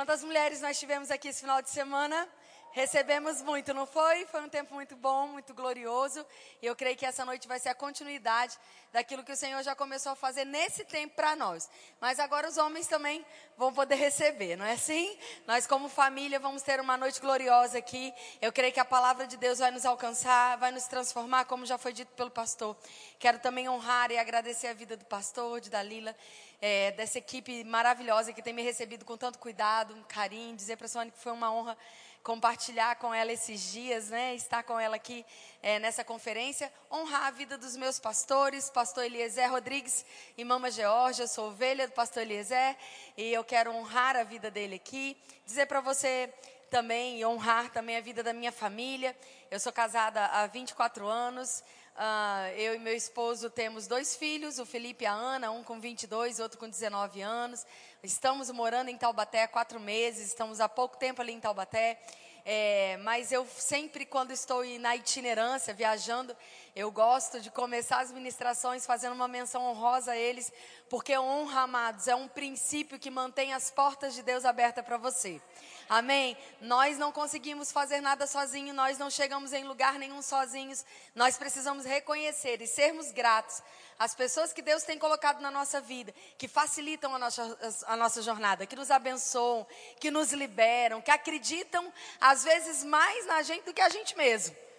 Quantas 0.00 0.24
mulheres 0.24 0.62
nós 0.62 0.80
tivemos 0.80 1.10
aqui 1.10 1.28
esse 1.28 1.42
final 1.42 1.60
de 1.60 1.68
semana? 1.68 2.26
Recebemos 2.72 3.42
muito, 3.42 3.74
não 3.74 3.84
foi? 3.84 4.24
Foi 4.24 4.40
um 4.40 4.48
tempo 4.48 4.72
muito 4.72 4.96
bom, 4.96 5.26
muito 5.26 5.52
glorioso. 5.52 6.24
E 6.62 6.64
eu 6.64 6.74
creio 6.74 6.96
que 6.96 7.04
essa 7.04 7.22
noite 7.22 7.46
vai 7.46 7.58
ser 7.58 7.68
a 7.68 7.74
continuidade 7.74 8.56
daquilo 8.92 9.22
que 9.22 9.32
o 9.32 9.36
Senhor 9.36 9.62
já 9.62 9.74
começou 9.74 10.12
a 10.12 10.16
fazer 10.16 10.46
nesse 10.46 10.86
tempo 10.86 11.14
para 11.14 11.36
nós. 11.36 11.68
Mas 12.00 12.18
agora 12.18 12.48
os 12.48 12.56
homens 12.56 12.86
também 12.86 13.26
vão 13.58 13.74
poder 13.74 13.96
receber, 13.96 14.56
não 14.56 14.64
é 14.64 14.72
assim? 14.72 15.18
Nós, 15.46 15.66
como 15.66 15.86
família, 15.88 16.40
vamos 16.40 16.62
ter 16.62 16.80
uma 16.80 16.96
noite 16.96 17.20
gloriosa 17.20 17.76
aqui. 17.76 18.14
Eu 18.40 18.52
creio 18.52 18.72
que 18.72 18.80
a 18.80 18.84
palavra 18.86 19.26
de 19.26 19.36
Deus 19.36 19.58
vai 19.58 19.70
nos 19.70 19.84
alcançar, 19.84 20.56
vai 20.56 20.70
nos 20.70 20.84
transformar, 20.84 21.44
como 21.44 21.66
já 21.66 21.76
foi 21.76 21.92
dito 21.92 22.12
pelo 22.14 22.30
pastor. 22.30 22.74
Quero 23.18 23.38
também 23.40 23.68
honrar 23.68 24.10
e 24.10 24.16
agradecer 24.16 24.68
a 24.68 24.72
vida 24.72 24.96
do 24.96 25.04
pastor, 25.04 25.60
de 25.60 25.68
Dalila, 25.68 26.16
é, 26.60 26.92
dessa 26.92 27.18
equipe 27.18 27.64
maravilhosa 27.64 28.32
que 28.32 28.42
tem 28.42 28.52
me 28.52 28.62
recebido 28.62 29.04
com 29.04 29.16
tanto 29.16 29.38
cuidado, 29.38 29.94
carinho. 30.08 30.54
Dizer 30.54 30.76
para 30.76 30.86
a 30.86 30.88
Sônia 30.88 31.10
que 31.10 31.18
foi 31.18 31.32
uma 31.32 31.52
honra 31.52 31.76
compartilhar 32.22 32.96
com 32.96 33.14
ela 33.14 33.32
esses 33.32 33.72
dias, 33.72 34.10
né? 34.10 34.34
Estar 34.34 34.62
com 34.62 34.78
ela 34.78 34.96
aqui 34.96 35.24
é, 35.62 35.78
nessa 35.78 36.04
conferência, 36.04 36.70
honrar 36.92 37.26
a 37.26 37.30
vida 37.30 37.56
dos 37.56 37.76
meus 37.76 37.98
pastores, 37.98 38.68
pastor 38.68 39.04
Eliezer 39.04 39.50
Rodrigues 39.50 40.04
e 40.36 40.44
Mama 40.44 40.70
Georgia, 40.70 41.26
sou 41.26 41.48
ovelha 41.48 41.88
do 41.88 41.94
pastor 41.94 42.22
Eliezer 42.22 42.76
e 43.16 43.32
eu 43.32 43.42
quero 43.42 43.72
honrar 43.72 44.16
a 44.16 44.22
vida 44.22 44.50
dele 44.50 44.74
aqui, 44.74 45.16
dizer 45.46 45.66
para 45.66 45.80
você 45.80 46.32
também 46.70 47.18
e 47.18 47.26
honrar 47.26 47.70
também 47.70 47.96
a 47.96 48.00
vida 48.00 48.22
da 48.22 48.32
minha 48.32 48.52
família. 48.52 49.16
Eu 49.50 49.58
sou 49.58 49.72
casada 49.72 50.26
há 50.26 50.46
24 50.46 51.06
anos. 51.06 51.64
Uh, 52.00 52.48
eu 52.56 52.74
e 52.74 52.78
meu 52.78 52.96
esposo 52.96 53.50
temos 53.50 53.86
dois 53.86 54.16
filhos, 54.16 54.58
o 54.58 54.64
Felipe 54.64 55.04
e 55.04 55.06
a 55.06 55.12
Ana, 55.12 55.50
um 55.50 55.62
com 55.62 55.78
22, 55.78 56.40
outro 56.40 56.58
com 56.58 56.66
19 56.66 57.20
anos. 57.20 57.66
Estamos 58.02 58.50
morando 58.50 58.88
em 58.88 58.96
Taubaté 58.96 59.42
há 59.42 59.48
quatro 59.48 59.78
meses, 59.78 60.28
estamos 60.28 60.60
há 60.62 60.68
pouco 60.68 60.96
tempo 60.96 61.20
ali 61.20 61.34
em 61.34 61.40
Taubaté. 61.40 62.00
É, 62.42 62.96
mas 63.02 63.30
eu 63.30 63.46
sempre, 63.54 64.06
quando 64.06 64.30
estou 64.30 64.64
na 64.78 64.96
itinerância, 64.96 65.74
viajando, 65.74 66.34
eu 66.74 66.90
gosto 66.90 67.40
de 67.40 67.50
começar 67.50 68.00
as 68.00 68.12
ministrações 68.12 68.86
fazendo 68.86 69.12
uma 69.12 69.26
menção 69.26 69.62
honrosa 69.64 70.12
a 70.12 70.16
eles, 70.16 70.52
porque 70.88 71.18
honra, 71.18 71.62
amados, 71.62 72.06
é 72.06 72.14
um 72.14 72.28
princípio 72.28 72.98
que 72.98 73.10
mantém 73.10 73.52
as 73.52 73.70
portas 73.70 74.14
de 74.14 74.22
Deus 74.22 74.44
abertas 74.44 74.84
para 74.84 74.96
você. 74.96 75.40
Amém? 75.88 76.36
Nós 76.60 76.96
não 76.96 77.10
conseguimos 77.10 77.72
fazer 77.72 78.00
nada 78.00 78.24
sozinhos, 78.24 78.76
nós 78.76 78.96
não 78.96 79.10
chegamos 79.10 79.52
em 79.52 79.64
lugar 79.64 79.98
nenhum 79.98 80.22
sozinhos. 80.22 80.84
Nós 81.16 81.36
precisamos 81.36 81.84
reconhecer 81.84 82.62
e 82.62 82.66
sermos 82.68 83.10
gratos 83.10 83.60
às 83.98 84.14
pessoas 84.14 84.52
que 84.52 84.62
Deus 84.62 84.84
tem 84.84 84.98
colocado 84.98 85.40
na 85.40 85.50
nossa 85.50 85.80
vida, 85.80 86.14
que 86.38 86.46
facilitam 86.46 87.12
a 87.14 87.18
nossa, 87.18 87.58
a 87.88 87.96
nossa 87.96 88.22
jornada, 88.22 88.66
que 88.66 88.76
nos 88.76 88.90
abençoam, 88.90 89.66
que 89.98 90.10
nos 90.10 90.32
liberam, 90.32 91.02
que 91.02 91.10
acreditam 91.10 91.92
às 92.20 92.44
vezes 92.44 92.84
mais 92.84 93.26
na 93.26 93.42
gente 93.42 93.64
do 93.64 93.74
que 93.74 93.80
a 93.80 93.88
gente 93.88 94.16
mesmo. 94.16 94.69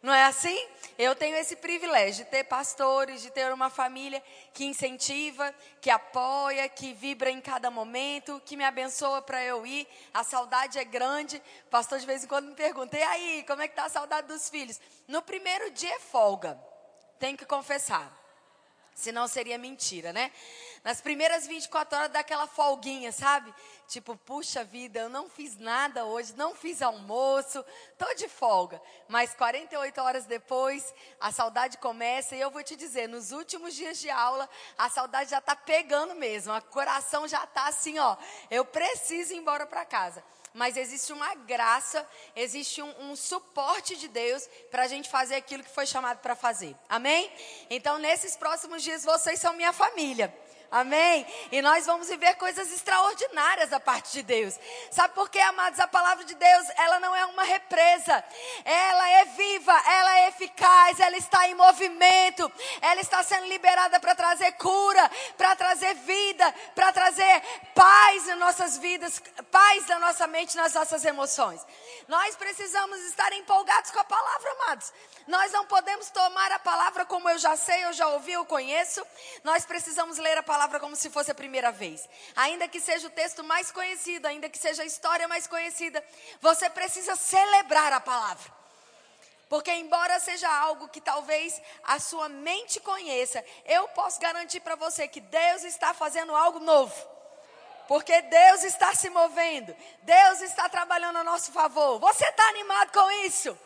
Não 0.00 0.14
é 0.14 0.24
assim? 0.24 0.56
Eu 0.96 1.14
tenho 1.14 1.36
esse 1.36 1.56
privilégio 1.56 2.24
de 2.24 2.30
ter 2.30 2.44
pastores, 2.44 3.20
de 3.20 3.30
ter 3.30 3.52
uma 3.52 3.68
família 3.68 4.22
que 4.54 4.64
incentiva, 4.64 5.52
que 5.80 5.90
apoia, 5.90 6.68
que 6.68 6.92
vibra 6.92 7.30
em 7.30 7.40
cada 7.40 7.70
momento, 7.70 8.40
que 8.44 8.56
me 8.56 8.64
abençoa 8.64 9.20
para 9.20 9.42
eu 9.42 9.66
ir. 9.66 9.88
A 10.14 10.22
saudade 10.22 10.78
é 10.78 10.84
grande. 10.84 11.42
O 11.66 11.70
pastor 11.70 11.98
de 11.98 12.06
vez 12.06 12.22
em 12.22 12.28
quando 12.28 12.48
me 12.48 12.54
pergunta: 12.54 12.96
e 12.96 13.02
aí, 13.02 13.44
como 13.46 13.62
é 13.62 13.66
que 13.66 13.72
está 13.72 13.86
a 13.86 13.88
saudade 13.88 14.28
dos 14.28 14.48
filhos? 14.48 14.80
No 15.08 15.20
primeiro 15.20 15.70
dia 15.72 15.94
é 15.94 16.00
folga, 16.00 16.58
tenho 17.18 17.36
que 17.36 17.44
confessar. 17.44 18.27
Senão 18.98 19.28
seria 19.28 19.56
mentira, 19.56 20.12
né? 20.12 20.32
Nas 20.82 21.00
primeiras 21.00 21.46
24 21.46 21.96
horas 21.96 22.10
daquela 22.10 22.48
folguinha, 22.48 23.12
sabe? 23.12 23.54
Tipo, 23.86 24.16
puxa 24.16 24.64
vida, 24.64 24.98
eu 24.98 25.08
não 25.08 25.30
fiz 25.30 25.56
nada 25.56 26.04
hoje, 26.04 26.34
não 26.36 26.52
fiz 26.52 26.82
almoço, 26.82 27.64
tô 27.96 28.12
de 28.14 28.28
folga. 28.28 28.82
Mas 29.06 29.32
48 29.34 30.00
horas 30.00 30.26
depois, 30.26 30.92
a 31.20 31.30
saudade 31.30 31.78
começa 31.78 32.34
e 32.34 32.40
eu 32.40 32.50
vou 32.50 32.64
te 32.64 32.74
dizer, 32.74 33.08
nos 33.08 33.30
últimos 33.30 33.72
dias 33.76 34.00
de 34.00 34.10
aula, 34.10 34.50
a 34.76 34.88
saudade 34.90 35.30
já 35.30 35.40
tá 35.40 35.54
pegando 35.54 36.16
mesmo, 36.16 36.52
o 36.52 36.62
coração 36.62 37.28
já 37.28 37.46
tá 37.46 37.68
assim, 37.68 38.00
ó, 38.00 38.16
eu 38.50 38.64
preciso 38.64 39.32
ir 39.32 39.36
embora 39.36 39.64
para 39.64 39.84
casa 39.84 40.24
mas 40.54 40.76
existe 40.76 41.12
uma 41.12 41.34
graça, 41.34 42.06
existe 42.34 42.82
um, 42.82 43.10
um 43.10 43.16
suporte 43.16 43.96
de 43.96 44.08
Deus 44.08 44.48
para 44.70 44.84
a 44.84 44.88
gente 44.88 45.08
fazer 45.08 45.36
aquilo 45.36 45.62
que 45.62 45.70
foi 45.70 45.86
chamado 45.86 46.18
para 46.18 46.34
fazer. 46.34 46.74
Amém? 46.88 47.30
Então, 47.70 47.98
nesses 47.98 48.36
próximos 48.36 48.82
dias, 48.82 49.04
vocês 49.04 49.40
são 49.40 49.52
minha 49.52 49.72
família. 49.72 50.34
Amém? 50.70 51.26
E 51.50 51.62
nós 51.62 51.86
vamos 51.86 52.08
viver 52.08 52.34
coisas 52.34 52.70
extraordinárias 52.70 53.70
da 53.70 53.80
parte 53.80 54.12
de 54.12 54.22
Deus. 54.22 54.54
Sabe 54.90 55.14
por 55.14 55.30
quê, 55.30 55.40
amados? 55.40 55.80
A 55.80 55.88
palavra 55.88 56.26
de 56.26 56.34
Deus, 56.34 56.66
ela 56.76 57.00
não 57.00 57.16
é 57.16 57.24
uma 57.24 57.42
represa. 57.42 58.22
Ela 58.66 59.08
é 59.08 59.24
viva, 59.24 59.72
ela 59.72 60.18
é 60.18 60.28
eficaz, 60.28 61.00
ela 61.00 61.16
está 61.16 61.48
em 61.48 61.54
movimento. 61.54 62.52
Ela 62.82 63.00
está 63.00 63.22
sendo 63.22 63.46
liberada 63.46 63.98
para 63.98 64.14
trazer 64.14 64.52
cura, 64.52 65.10
para 65.38 65.56
trazer 65.56 65.94
vida, 65.94 66.54
para 66.74 66.92
trazer 66.92 67.42
paz 67.74 68.28
em 68.28 68.34
nossas 68.34 68.76
vidas, 68.76 69.22
paz 69.50 69.86
na 69.86 69.98
nossa 69.98 70.26
mente, 70.26 70.54
nas 70.54 70.74
nossas 70.74 71.02
emoções. 71.02 71.64
Nós 72.06 72.36
precisamos 72.36 72.98
estar 73.06 73.32
empolgados 73.32 73.90
com 73.90 74.00
a 74.00 74.04
palavra, 74.04 74.50
amados. 74.52 74.92
Nós 75.26 75.50
não 75.52 75.64
podemos 75.64 76.10
tomar 76.10 76.52
a 76.52 76.58
palavra 76.58 77.06
como 77.06 77.28
eu 77.30 77.38
já 77.38 77.56
sei, 77.56 77.84
eu 77.84 77.92
já 77.94 78.06
ouvi, 78.08 78.32
eu 78.32 78.44
conheço. 78.44 79.02
Nós 79.42 79.64
precisamos 79.64 80.18
ler 80.18 80.36
a 80.36 80.42
palavra 80.42 80.57
como 80.80 80.96
se 80.96 81.10
fosse 81.10 81.30
a 81.30 81.34
primeira 81.34 81.70
vez. 81.70 82.08
Ainda 82.34 82.66
que 82.66 82.80
seja 82.80 83.06
o 83.06 83.10
texto 83.10 83.44
mais 83.44 83.70
conhecido, 83.70 84.26
ainda 84.26 84.48
que 84.48 84.58
seja 84.58 84.82
a 84.82 84.86
história 84.86 85.28
mais 85.28 85.46
conhecida, 85.46 86.02
você 86.40 86.70
precisa 86.70 87.14
celebrar 87.14 87.92
a 87.92 88.00
palavra. 88.00 88.50
Porque, 89.48 89.72
embora 89.72 90.18
seja 90.20 90.48
algo 90.48 90.88
que 90.88 91.00
talvez 91.00 91.60
a 91.84 91.98
sua 91.98 92.28
mente 92.28 92.80
conheça, 92.80 93.44
eu 93.64 93.88
posso 93.88 94.20
garantir 94.20 94.60
para 94.60 94.74
você 94.74 95.06
que 95.06 95.20
Deus 95.20 95.64
está 95.64 95.94
fazendo 95.94 96.34
algo 96.34 96.60
novo. 96.60 96.94
Porque 97.86 98.20
Deus 98.22 98.64
está 98.64 98.94
se 98.94 99.08
movendo. 99.08 99.74
Deus 100.02 100.42
está 100.42 100.68
trabalhando 100.68 101.18
a 101.18 101.24
nosso 101.24 101.52
favor. 101.52 101.98
Você 101.98 102.24
está 102.24 102.46
animado 102.48 102.92
com 102.92 103.10
isso? 103.26 103.58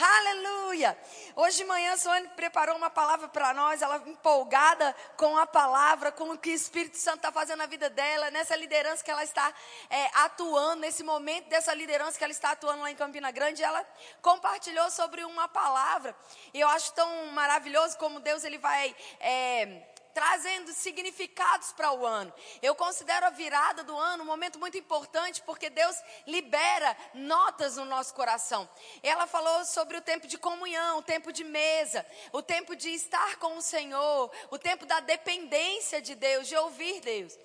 Aleluia! 0.00 0.96
Hoje 1.34 1.56
de 1.56 1.64
manhã 1.64 1.94
a 1.94 1.96
Sônia 1.96 2.30
preparou 2.36 2.76
uma 2.76 2.88
palavra 2.88 3.26
para 3.26 3.52
nós, 3.52 3.82
ela 3.82 3.96
empolgada 4.06 4.94
com 5.16 5.36
a 5.36 5.44
palavra, 5.44 6.12
com 6.12 6.30
o 6.30 6.38
que 6.38 6.50
o 6.50 6.54
Espírito 6.54 6.96
Santo 6.96 7.16
está 7.16 7.32
fazendo 7.32 7.58
na 7.58 7.66
vida 7.66 7.90
dela, 7.90 8.30
nessa 8.30 8.54
liderança 8.54 9.02
que 9.02 9.10
ela 9.10 9.24
está 9.24 9.52
é, 9.90 10.08
atuando, 10.22 10.82
nesse 10.82 11.02
momento 11.02 11.48
dessa 11.48 11.74
liderança 11.74 12.16
que 12.16 12.22
ela 12.22 12.32
está 12.32 12.52
atuando 12.52 12.82
lá 12.82 12.92
em 12.92 12.94
Campina 12.94 13.32
Grande, 13.32 13.60
ela 13.60 13.84
compartilhou 14.22 14.88
sobre 14.88 15.24
uma 15.24 15.48
palavra. 15.48 16.14
E 16.54 16.60
eu 16.60 16.68
acho 16.68 16.92
tão 16.92 17.26
maravilhoso 17.32 17.98
como 17.98 18.20
Deus 18.20 18.44
ele 18.44 18.58
vai 18.58 18.94
é, 19.18 19.82
trazendo 20.14 20.72
significados 20.72 21.72
para 21.72 21.92
o 21.92 22.04
ano. 22.04 22.32
Eu 22.62 22.74
considero 22.74 23.26
a 23.26 23.30
virada 23.30 23.82
do 23.82 23.96
ano 23.96 24.22
um 24.22 24.26
momento 24.26 24.58
muito 24.58 24.76
importante 24.76 25.42
porque 25.42 25.70
Deus 25.70 25.96
libera 26.26 26.96
notas 27.14 27.76
no 27.76 27.84
nosso 27.84 28.14
coração. 28.14 28.68
Ela 29.02 29.26
falou 29.26 29.64
sobre 29.64 29.96
o 29.96 30.02
tempo 30.02 30.26
de 30.26 30.38
comunhão, 30.38 30.98
o 30.98 31.02
tempo 31.02 31.32
de 31.32 31.44
mesa, 31.44 32.04
o 32.32 32.42
tempo 32.42 32.74
de 32.74 32.90
estar 32.90 33.36
com 33.36 33.56
o 33.56 33.62
Senhor, 33.62 34.30
o 34.50 34.58
tempo 34.58 34.86
da 34.86 35.00
dependência 35.00 36.00
de 36.00 36.14
Deus, 36.14 36.48
de 36.48 36.56
ouvir 36.56 37.00
Deus. 37.00 37.36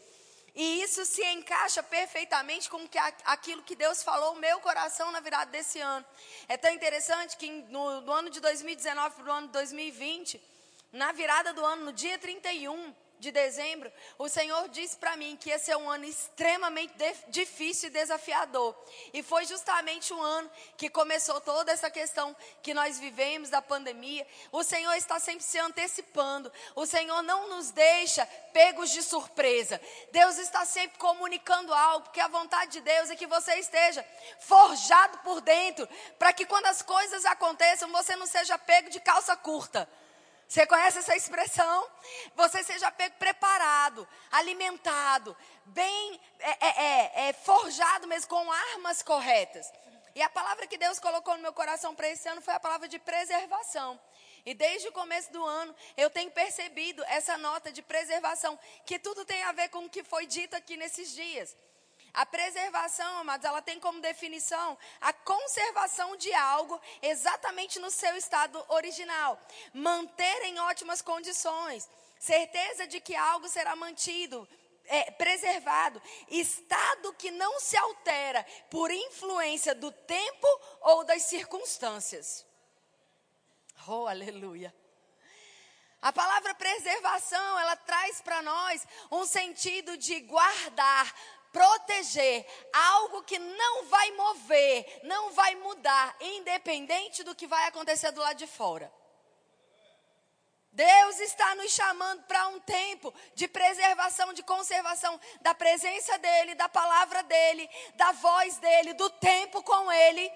E 0.56 0.84
isso 0.84 1.04
se 1.04 1.24
encaixa 1.26 1.82
perfeitamente 1.82 2.70
com 2.70 2.88
que 2.88 2.98
aquilo 3.26 3.64
que 3.64 3.76
Deus 3.76 4.04
falou 4.04 4.36
no 4.36 4.42
meu 4.42 4.60
coração 4.60 5.12
na 5.12 5.20
virada 5.20 5.50
desse 5.50 5.80
ano. 5.80 6.06
É 6.48 6.56
tão 6.58 6.72
interessante 6.72 7.36
que 7.38 7.50
no, 7.70 8.02
no 8.02 8.12
ano 8.12 8.30
de 8.30 8.40
2019 8.40 9.16
para 9.16 9.32
o 9.32 9.32
ano 9.32 9.48
de 9.48 9.54
2020, 9.54 10.53
na 10.94 11.12
virada 11.12 11.52
do 11.54 11.66
ano, 11.66 11.86
no 11.86 11.92
dia 11.92 12.20
31 12.20 12.94
de 13.18 13.32
dezembro, 13.32 13.92
o 14.20 14.28
Senhor 14.28 14.68
disse 14.68 14.98
para 14.98 15.16
mim 15.16 15.38
que 15.38 15.50
ia 15.50 15.58
ser 15.58 15.78
um 15.78 15.90
ano 15.90 16.04
extremamente 16.04 16.94
difícil 17.30 17.88
e 17.88 17.92
desafiador. 17.92 18.76
E 19.14 19.24
foi 19.24 19.46
justamente 19.46 20.14
o 20.14 20.22
ano 20.22 20.52
que 20.78 20.90
começou 20.90 21.40
toda 21.42 21.72
essa 21.72 21.90
questão 21.90 22.36
que 22.62 22.74
nós 22.74 23.00
vivemos 23.00 23.50
da 23.50 23.62
pandemia. 23.62 24.28
O 24.52 24.62
Senhor 24.62 24.94
está 24.94 25.20
sempre 25.20 25.44
se 25.44 25.58
antecipando. 25.58 26.52
O 26.76 26.86
Senhor 26.86 27.24
não 27.24 27.50
nos 27.50 27.72
deixa 27.72 28.26
pegos 28.52 28.92
de 28.92 29.02
surpresa. 29.02 29.82
Deus 30.12 30.38
está 30.38 30.66
sempre 30.66 30.98
comunicando 31.00 31.74
algo, 31.74 32.04
porque 32.04 32.20
a 32.20 32.28
vontade 32.28 32.74
de 32.74 32.82
Deus 32.82 33.10
é 33.10 33.16
que 33.16 33.26
você 33.26 33.56
esteja 33.56 34.06
forjado 34.42 35.20
por 35.20 35.40
dentro, 35.42 35.88
para 36.20 36.34
que 36.34 36.46
quando 36.46 36.66
as 36.66 36.82
coisas 36.82 37.26
aconteçam, 37.26 37.90
você 37.90 38.16
não 38.16 38.28
seja 38.28 38.58
pego 38.58 38.90
de 38.90 39.00
calça 39.00 39.36
curta. 39.38 39.90
Você 40.54 40.68
conhece 40.68 41.00
essa 41.00 41.16
expressão? 41.16 41.90
Você 42.36 42.64
seja 42.64 42.92
preparado, 43.18 44.08
alimentado, 44.32 45.36
bem 45.66 46.22
é, 46.38 46.52
é, 46.52 46.68
é, 46.68 47.30
é, 47.30 47.34
forjado 47.34 48.06
mesmo 48.06 48.30
com 48.30 48.52
armas 48.52 49.02
corretas. 49.02 49.74
E 50.14 50.22
a 50.22 50.30
palavra 50.30 50.68
que 50.68 50.78
Deus 50.78 51.00
colocou 51.00 51.36
no 51.36 51.42
meu 51.42 51.54
coração 51.54 51.96
para 51.96 52.08
esse 52.08 52.30
ano 52.30 52.40
foi 52.40 52.54
a 52.54 52.60
palavra 52.60 52.88
de 52.88 53.00
preservação. 53.00 54.00
E 54.46 54.54
desde 54.54 54.88
o 54.90 54.92
começo 54.92 55.34
do 55.34 55.44
ano 55.44 55.76
eu 55.98 56.12
tenho 56.12 56.30
percebido 56.30 57.04
essa 57.06 57.36
nota 57.36 57.72
de 57.72 57.82
preservação, 57.82 58.60
que 58.86 59.00
tudo 59.00 59.26
tem 59.26 59.42
a 59.46 59.54
ver 59.54 59.70
com 59.70 59.86
o 59.86 59.90
que 59.90 60.04
foi 60.04 60.28
dito 60.28 60.56
aqui 60.56 60.78
nesses 60.78 61.16
dias. 61.16 61.58
A 62.14 62.28
preservação, 62.28 63.18
amados, 63.18 63.44
ela 63.44 63.62
tem 63.62 63.80
como 63.80 64.00
definição 64.00 64.78
a 65.02 65.12
conservação 65.12 66.16
de 66.16 66.32
algo 66.34 66.80
exatamente 67.02 67.80
no 67.80 67.90
seu 67.90 68.16
estado 68.16 68.64
original. 68.70 69.40
Manter 69.74 70.44
em 70.44 70.60
ótimas 70.60 71.02
condições. 71.02 71.90
Certeza 72.20 72.86
de 72.86 73.02
que 73.02 73.16
algo 73.16 73.50
será 73.50 73.76
mantido, 73.76 74.48
é, 74.86 75.10
preservado. 75.12 76.00
Estado 76.30 77.14
que 77.16 77.32
não 77.32 77.60
se 77.60 77.76
altera 77.76 78.46
por 78.70 78.92
influência 78.92 79.74
do 79.74 79.92
tempo 79.92 80.48
ou 80.82 81.04
das 81.04 81.24
circunstâncias. 81.24 82.46
Oh, 83.88 84.06
aleluia. 84.08 84.74
A 86.04 86.12
palavra 86.12 86.54
preservação, 86.54 87.60
ela 87.60 87.78
traz 87.78 88.20
para 88.20 88.42
nós 88.42 88.86
um 89.10 89.26
sentido 89.26 89.96
de 89.96 90.20
guardar, 90.20 91.16
proteger, 91.54 92.46
algo 92.74 93.24
que 93.24 93.38
não 93.38 93.86
vai 93.86 94.12
mover, 94.12 95.02
não 95.04 95.32
vai 95.32 95.56
mudar, 95.56 96.16
independente 96.20 97.24
do 97.24 97.36
que 97.36 97.48
vai 97.48 97.68
acontecer 97.68 98.12
do 98.12 98.20
lado 98.20 98.38
de 98.38 98.48
fora. 98.48 98.92
Deus 100.72 101.20
está 101.20 101.54
nos 101.54 101.72
chamando 101.72 102.24
para 102.24 102.48
um 102.48 102.60
tempo 102.60 103.14
de 103.36 103.48
preservação, 103.48 104.34
de 104.34 104.42
conservação 104.42 105.22
da 105.42 105.54
presença 105.54 106.18
dEle, 106.18 106.56
da 106.56 106.68
palavra 106.68 107.22
dEle, 107.22 107.70
da 107.94 108.12
voz 108.14 108.58
dEle, 108.58 108.94
do 108.94 109.08
tempo 109.12 109.62
com 109.62 109.92
Ele. 109.92 110.32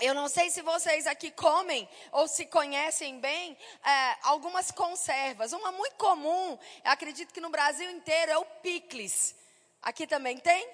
Eu 0.00 0.12
não 0.12 0.28
sei 0.28 0.50
se 0.50 0.60
vocês 0.60 1.06
aqui 1.06 1.30
comem 1.30 1.88
ou 2.10 2.26
se 2.26 2.46
conhecem 2.46 3.20
bem 3.20 3.56
é, 3.84 4.16
algumas 4.22 4.70
conservas. 4.72 5.52
Uma 5.52 5.70
muito 5.70 5.94
comum, 5.94 6.58
acredito 6.82 7.32
que 7.32 7.40
no 7.40 7.48
Brasil 7.48 7.88
inteiro, 7.90 8.32
é 8.32 8.38
o 8.38 8.44
picles. 8.44 9.36
Aqui 9.80 10.06
também 10.06 10.38
tem? 10.38 10.68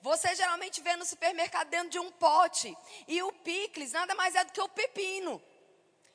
Você 0.00 0.34
geralmente 0.34 0.80
vê 0.80 0.96
no 0.96 1.04
supermercado 1.04 1.68
dentro 1.68 1.90
de 1.90 1.98
um 1.98 2.10
pote. 2.12 2.76
E 3.06 3.22
o 3.22 3.32
picles 3.32 3.92
nada 3.92 4.14
mais 4.14 4.34
é 4.34 4.44
do 4.44 4.52
que 4.52 4.60
o 4.60 4.68
pepino. 4.68 5.42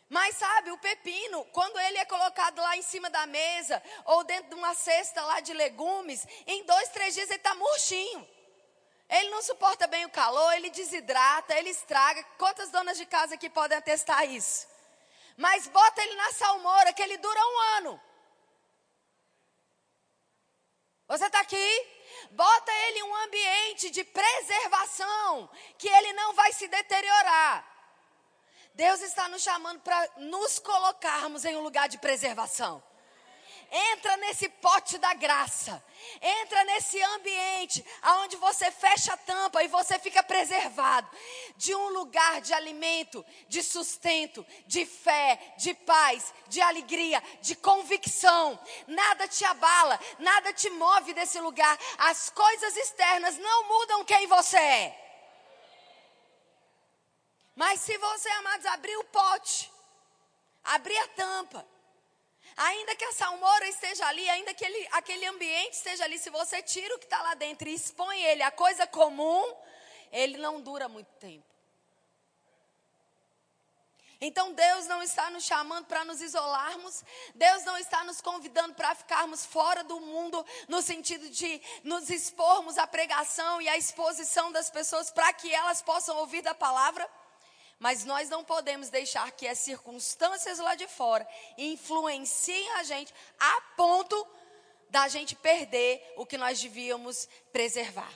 Mas 0.09 0.35
sabe, 0.35 0.71
o 0.71 0.77
pepino, 0.77 1.45
quando 1.53 1.79
ele 1.79 1.97
é 1.97 2.05
colocado 2.05 2.59
lá 2.59 2.75
em 2.75 2.81
cima 2.81 3.09
da 3.09 3.25
mesa, 3.27 3.81
ou 4.05 4.23
dentro 4.23 4.49
de 4.49 4.55
uma 4.55 4.73
cesta 4.73 5.21
lá 5.23 5.39
de 5.39 5.53
legumes, 5.53 6.27
em 6.47 6.65
dois, 6.65 6.89
três 6.89 7.13
dias 7.13 7.29
ele 7.29 7.37
está 7.37 7.55
murchinho. 7.55 8.27
Ele 9.11 9.29
não 9.29 9.41
suporta 9.41 9.87
bem 9.87 10.05
o 10.05 10.09
calor, 10.09 10.53
ele 10.53 10.69
desidrata, 10.69 11.53
ele 11.59 11.69
estraga. 11.69 12.23
Quantas 12.37 12.69
donas 12.71 12.97
de 12.97 13.05
casa 13.05 13.35
aqui 13.35 13.49
podem 13.49 13.77
atestar 13.77 14.23
isso? 14.23 14.65
Mas 15.35 15.67
bota 15.67 16.01
ele 16.01 16.15
na 16.15 16.31
salmoura, 16.31 16.93
que 16.93 17.01
ele 17.01 17.17
dura 17.17 17.39
um 17.39 17.59
ano. 17.77 18.01
Você 21.09 21.25
está 21.25 21.41
aqui? 21.41 21.87
Bota 22.31 22.71
ele 22.71 22.99
em 22.99 23.03
um 23.03 23.15
ambiente 23.17 23.89
de 23.89 24.01
preservação, 24.05 25.49
que 25.77 25.89
ele 25.89 26.13
não 26.13 26.33
vai 26.33 26.53
se 26.53 26.69
deteriorar. 26.69 27.67
Deus 28.73 29.01
está 29.01 29.27
nos 29.27 29.41
chamando 29.41 29.81
para 29.81 30.09
nos 30.15 30.57
colocarmos 30.57 31.43
em 31.43 31.57
um 31.57 31.61
lugar 31.61 31.89
de 31.89 31.97
preservação. 31.97 32.81
Entra 33.69 34.15
nesse 34.17 34.47
pote 34.47 34.97
da 34.97 35.13
graça. 35.13 35.83
Entra 36.21 36.63
nesse 36.65 37.01
ambiente 37.01 37.85
aonde 38.01 38.35
você 38.37 38.71
fecha 38.71 39.13
a 39.13 39.17
tampa 39.17 39.63
e 39.63 39.67
você 39.67 39.97
fica 39.99 40.21
preservado 40.23 41.09
de 41.57 41.73
um 41.75 41.89
lugar 41.89 42.41
de 42.41 42.53
alimento, 42.53 43.25
de 43.47 43.63
sustento, 43.63 44.45
de 44.65 44.85
fé, 44.85 45.39
de 45.57 45.73
paz, 45.73 46.33
de 46.47 46.61
alegria, 46.61 47.21
de 47.41 47.55
convicção. 47.55 48.59
Nada 48.87 49.27
te 49.27 49.43
abala, 49.45 49.99
nada 50.19 50.53
te 50.53 50.69
move 50.69 51.13
desse 51.13 51.39
lugar. 51.39 51.77
As 51.97 52.29
coisas 52.29 52.75
externas 52.77 53.37
não 53.37 53.67
mudam 53.67 54.05
quem 54.05 54.27
você 54.27 54.57
é. 54.57 55.01
Mas 57.55 57.81
se 57.81 57.97
você, 57.97 58.29
amados, 58.29 58.65
abrir 58.65 58.97
o 58.97 59.03
pote, 59.05 59.71
abrir 60.63 60.97
a 60.97 61.07
tampa, 61.09 61.67
ainda 62.55 62.95
que 62.95 63.05
a 63.05 63.13
salmoura 63.13 63.67
esteja 63.67 64.05
ali, 64.07 64.29
ainda 64.29 64.53
que 64.53 64.65
ele, 64.65 64.87
aquele 64.91 65.25
ambiente 65.25 65.73
esteja 65.73 66.03
ali, 66.03 66.17
se 66.17 66.29
você 66.29 66.61
tira 66.61 66.95
o 66.95 66.99
que 66.99 67.05
está 67.05 67.21
lá 67.21 67.33
dentro 67.35 67.67
e 67.67 67.73
expõe 67.73 68.21
ele 68.23 68.43
a 68.43 68.51
coisa 68.51 68.85
comum, 68.87 69.55
ele 70.11 70.37
não 70.37 70.61
dura 70.61 70.87
muito 70.87 71.11
tempo. 71.13 71.51
Então 74.23 74.53
Deus 74.53 74.85
não 74.85 75.01
está 75.01 75.31
nos 75.31 75.43
chamando 75.43 75.87
para 75.87 76.05
nos 76.05 76.21
isolarmos, 76.21 77.03
Deus 77.33 77.63
não 77.63 77.75
está 77.79 78.03
nos 78.03 78.21
convidando 78.21 78.75
para 78.75 78.93
ficarmos 78.93 79.43
fora 79.43 79.83
do 79.83 79.99
mundo, 79.99 80.45
no 80.67 80.79
sentido 80.79 81.27
de 81.27 81.59
nos 81.83 82.07
expormos 82.07 82.77
à 82.77 82.85
pregação 82.85 83.59
e 83.59 83.67
à 83.67 83.75
exposição 83.75 84.51
das 84.51 84.69
pessoas 84.69 85.09
para 85.09 85.33
que 85.33 85.51
elas 85.51 85.81
possam 85.81 86.15
ouvir 86.17 86.43
da 86.43 86.53
palavra. 86.53 87.09
Mas 87.81 88.05
nós 88.05 88.29
não 88.29 88.43
podemos 88.43 88.89
deixar 88.89 89.31
que 89.31 89.47
as 89.47 89.57
circunstâncias 89.57 90.59
lá 90.59 90.75
de 90.75 90.87
fora 90.87 91.27
influenciem 91.57 92.69
a 92.73 92.83
gente 92.83 93.11
a 93.39 93.61
ponto 93.75 94.27
da 94.87 95.07
gente 95.07 95.35
perder 95.35 96.13
o 96.15 96.23
que 96.23 96.37
nós 96.37 96.61
devíamos 96.61 97.27
preservar. 97.51 98.13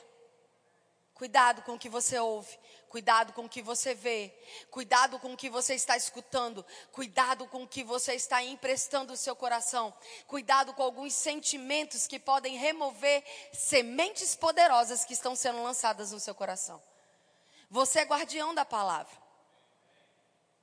Cuidado 1.16 1.64
com 1.64 1.74
o 1.74 1.80
que 1.80 1.90
você 1.90 2.20
ouve, 2.20 2.56
cuidado 2.90 3.34
com 3.34 3.46
o 3.46 3.50
que 3.50 3.64
você 3.64 3.96
vê, 3.96 4.32
cuidado 4.70 5.18
com 5.18 5.34
o 5.34 5.38
que 5.38 5.50
você 5.50 5.74
está 5.74 5.98
escutando, 5.98 6.64
cuidado 6.92 7.48
com 7.48 7.64
o 7.64 7.68
que 7.68 7.84
você 7.84 8.14
está 8.14 8.44
emprestando 8.44 9.14
o 9.14 9.18
seu 9.18 9.36
coração, 9.36 9.92
cuidado 10.28 10.76
com 10.76 10.84
alguns 10.84 11.16
sentimentos 11.16 12.06
que 12.06 12.20
podem 12.20 12.56
remover 12.56 13.24
sementes 13.52 14.36
poderosas 14.36 15.04
que 15.04 15.14
estão 15.14 15.36
sendo 15.36 15.64
lançadas 15.64 16.12
no 16.12 16.20
seu 16.20 16.36
coração. 16.36 16.80
Você 17.68 18.02
é 18.02 18.06
guardião 18.06 18.54
da 18.54 18.64
palavra. 18.64 19.25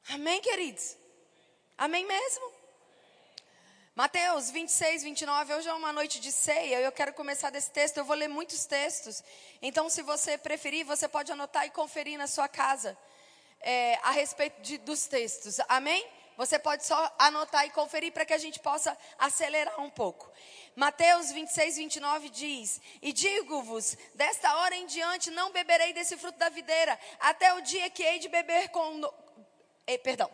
Amém, 0.08 0.40
queridos? 0.40 0.96
Amém 1.78 2.04
mesmo? 2.04 2.52
Mateus 3.94 4.50
26, 4.50 5.04
29, 5.04 5.54
hoje 5.54 5.69
é 5.69 5.75
uma 5.75 5.93
noite 5.93 6.19
de 6.19 6.32
ceia, 6.32 6.81
eu 6.81 6.90
quero 6.90 7.12
começar 7.12 7.50
desse 7.50 7.70
texto, 7.70 7.99
eu 7.99 8.04
vou 8.04 8.16
ler 8.16 8.28
muitos 8.28 8.64
textos, 8.64 9.22
então 9.60 9.88
se 9.88 10.02
você 10.02 10.37
preferir, 10.37 10.84
você 10.84 11.06
pode 11.06 11.31
anotar 11.31 11.66
e 11.66 11.70
conferir 11.70 12.19
na 12.19 12.26
sua 12.26 12.49
casa 12.49 12.96
é, 13.60 13.94
a 14.02 14.10
respeito 14.10 14.60
de, 14.62 14.78
dos 14.78 15.06
textos, 15.06 15.60
amém? 15.69 16.05
Você 16.37 16.58
pode 16.58 16.84
só 16.84 17.14
anotar 17.19 17.66
e 17.66 17.70
conferir 17.70 18.12
para 18.12 18.25
que 18.25 18.32
a 18.32 18.38
gente 18.38 18.58
possa 18.58 18.96
acelerar 19.19 19.78
um 19.81 19.90
pouco. 19.90 20.32
Mateus 20.75 21.31
26, 21.31 21.76
29 21.76 22.31
diz: 22.31 22.81
E 23.02 23.12
digo-vos, 23.12 23.96
desta 24.14 24.56
hora 24.56 24.75
em 24.75 24.87
diante 24.87 25.31
não 25.31 25.52
beberei 25.52 25.93
desse 25.93 26.16
fruto 26.16 26.38
da 26.38 26.48
videira, 26.48 26.98
até 27.20 27.53
o 27.55 27.60
dia 27.60 27.91
que 27.91 28.03
hei 28.03 28.19
de 28.19 28.29
beber 28.29 28.70
com, 28.70 29.00
perdão, 30.03 30.31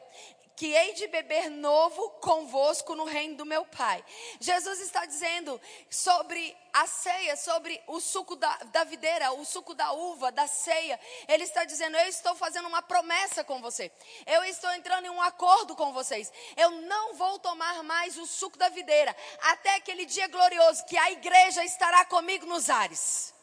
que 0.59 0.75
hei 0.75 0.93
de 0.95 1.07
beber 1.07 1.49
novo 1.51 2.11
convosco 2.21 2.97
no 2.97 3.05
reino 3.05 3.37
do 3.37 3.47
meu 3.47 3.65
Pai. 3.65 4.05
Jesus 4.41 4.81
está 4.81 5.07
dizendo 5.07 5.61
sobre 5.89 6.57
a 6.73 6.85
ceia, 6.85 7.37
sobre 7.37 7.81
o 7.87 8.01
suco 8.01 8.35
da, 8.35 8.57
da 8.73 8.83
videira, 8.83 9.33
o 9.35 9.45
suco 9.45 9.73
da 9.73 9.93
uva, 9.93 10.33
da 10.33 10.49
ceia. 10.49 10.99
Ele 11.29 11.45
está 11.45 11.65
dizendo: 11.65 11.97
Eu 11.97 12.09
estou 12.09 12.35
fazendo 12.35 12.67
uma 12.67 12.83
promessa 12.83 13.45
com 13.45 13.61
você. 13.63 13.91
Eu 14.27 14.45
estou 14.45 14.71
entrando 14.73 15.07
em 15.07 15.11
um 15.11 15.23
acordo 15.23 15.77
com 15.77 15.93
vocês. 15.93 16.33
Eu 16.57 16.73
não 16.73 17.15
vou 17.15 17.39
tomar 17.39 17.85
mais 17.85 18.19
o 18.19 18.27
suco 18.27 18.59
da 18.59 18.69
videira 18.69 19.15
até 19.41 19.77
aquele 19.77 20.05
dia 20.07 20.27
glorioso 20.27 20.85
que 20.87 20.99
a 20.99 21.13
igreja 21.13 21.65
estará 21.65 22.05
comigo 22.05 22.47
nos 22.47 22.69
ares. 22.69 23.38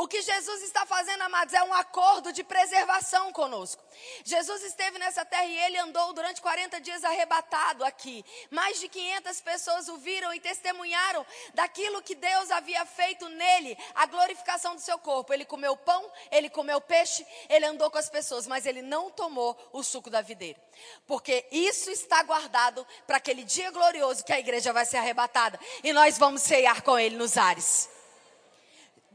O 0.00 0.06
que 0.06 0.22
Jesus 0.22 0.62
está 0.62 0.86
fazendo, 0.86 1.22
amados, 1.22 1.52
é 1.52 1.60
um 1.64 1.74
acordo 1.74 2.32
de 2.32 2.44
preservação 2.44 3.32
conosco. 3.32 3.82
Jesus 4.22 4.62
esteve 4.62 4.96
nessa 4.96 5.24
terra 5.24 5.44
e 5.44 5.58
ele 5.58 5.76
andou 5.76 6.12
durante 6.12 6.40
40 6.40 6.80
dias 6.80 7.02
arrebatado 7.02 7.84
aqui. 7.84 8.24
Mais 8.48 8.78
de 8.78 8.88
500 8.88 9.40
pessoas 9.40 9.88
o 9.88 9.96
viram 9.96 10.32
e 10.32 10.38
testemunharam 10.38 11.26
daquilo 11.52 12.00
que 12.00 12.14
Deus 12.14 12.48
havia 12.52 12.86
feito 12.86 13.28
nele, 13.28 13.76
a 13.92 14.06
glorificação 14.06 14.76
do 14.76 14.80
seu 14.80 15.00
corpo. 15.00 15.34
Ele 15.34 15.44
comeu 15.44 15.76
pão, 15.76 16.08
ele 16.30 16.48
comeu 16.48 16.80
peixe, 16.80 17.26
ele 17.48 17.66
andou 17.66 17.90
com 17.90 17.98
as 17.98 18.08
pessoas, 18.08 18.46
mas 18.46 18.66
ele 18.66 18.82
não 18.82 19.10
tomou 19.10 19.58
o 19.72 19.82
suco 19.82 20.08
da 20.08 20.22
videira. 20.22 20.62
Porque 21.08 21.44
isso 21.50 21.90
está 21.90 22.22
guardado 22.22 22.86
para 23.04 23.16
aquele 23.16 23.42
dia 23.42 23.72
glorioso 23.72 24.24
que 24.24 24.32
a 24.32 24.38
igreja 24.38 24.72
vai 24.72 24.86
ser 24.86 24.98
arrebatada 24.98 25.58
e 25.82 25.92
nós 25.92 26.16
vamos 26.16 26.42
ceiar 26.42 26.84
com 26.84 26.96
ele 26.96 27.16
nos 27.16 27.36
ares. 27.36 27.97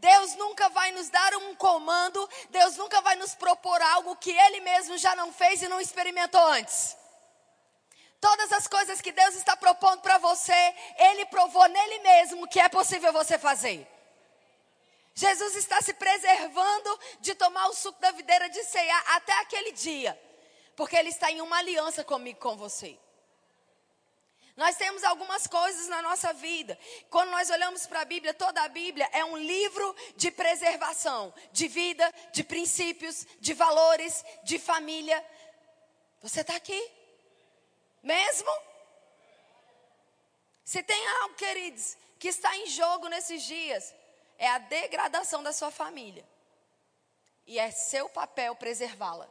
Deus 0.03 0.35
nunca 0.35 0.67
vai 0.67 0.91
nos 0.91 1.07
dar 1.09 1.33
um 1.35 1.55
comando, 1.55 2.29
Deus 2.49 2.75
nunca 2.75 2.99
vai 2.99 3.15
nos 3.15 3.33
propor 3.35 3.81
algo 3.81 4.17
que 4.17 4.31
Ele 4.31 4.59
mesmo 4.59 4.97
já 4.97 5.15
não 5.15 5.31
fez 5.31 5.61
e 5.61 5.69
não 5.69 5.79
experimentou 5.79 6.45
antes. 6.47 6.97
Todas 8.19 8.51
as 8.51 8.67
coisas 8.67 8.99
que 8.99 9.13
Deus 9.13 9.33
está 9.35 9.55
propondo 9.55 10.01
para 10.01 10.17
você, 10.17 10.75
Ele 10.97 11.25
provou 11.27 11.65
nele 11.69 11.99
mesmo 11.99 12.49
que 12.49 12.59
é 12.59 12.67
possível 12.67 13.13
você 13.13 13.39
fazer. 13.39 13.87
Jesus 15.15 15.55
está 15.55 15.81
se 15.81 15.93
preservando 15.93 16.99
de 17.21 17.33
tomar 17.35 17.67
o 17.67 17.73
suco 17.73 18.01
da 18.01 18.11
videira 18.11 18.49
de 18.49 18.61
ceiar 18.65 19.03
até 19.15 19.31
aquele 19.39 19.71
dia, 19.71 20.19
porque 20.75 20.97
Ele 20.97 21.09
está 21.09 21.31
em 21.31 21.39
uma 21.39 21.59
aliança 21.59 22.03
comigo, 22.03 22.41
com 22.41 22.57
você. 22.57 22.99
Nós 24.55 24.75
temos 24.75 25.03
algumas 25.03 25.47
coisas 25.47 25.87
na 25.87 26.01
nossa 26.01 26.31
vida. 26.31 26.77
Quando 27.09 27.31
nós 27.31 27.49
olhamos 27.49 27.87
para 27.87 28.01
a 28.01 28.05
Bíblia, 28.05 28.33
toda 28.33 28.61
a 28.61 28.69
Bíblia 28.69 29.09
é 29.11 29.25
um 29.25 29.35
livro 29.35 29.95
de 30.15 30.29
preservação, 30.29 31.33
de 31.51 31.67
vida, 31.67 32.13
de 32.31 32.43
princípios, 32.43 33.25
de 33.39 33.53
valores, 33.53 34.23
de 34.43 34.59
família. 34.59 35.25
Você 36.21 36.41
está 36.41 36.55
aqui? 36.55 36.91
Mesmo? 38.03 38.51
Se 40.63 40.83
tem 40.83 41.07
algo, 41.21 41.35
queridos, 41.35 41.97
que 42.19 42.27
está 42.27 42.55
em 42.57 42.67
jogo 42.67 43.07
nesses 43.07 43.41
dias, 43.43 43.93
é 44.37 44.47
a 44.47 44.59
degradação 44.59 45.41
da 45.41 45.51
sua 45.51 45.71
família. 45.71 46.25
E 47.47 47.57
é 47.57 47.71
seu 47.71 48.07
papel 48.07 48.55
preservá-la. 48.55 49.29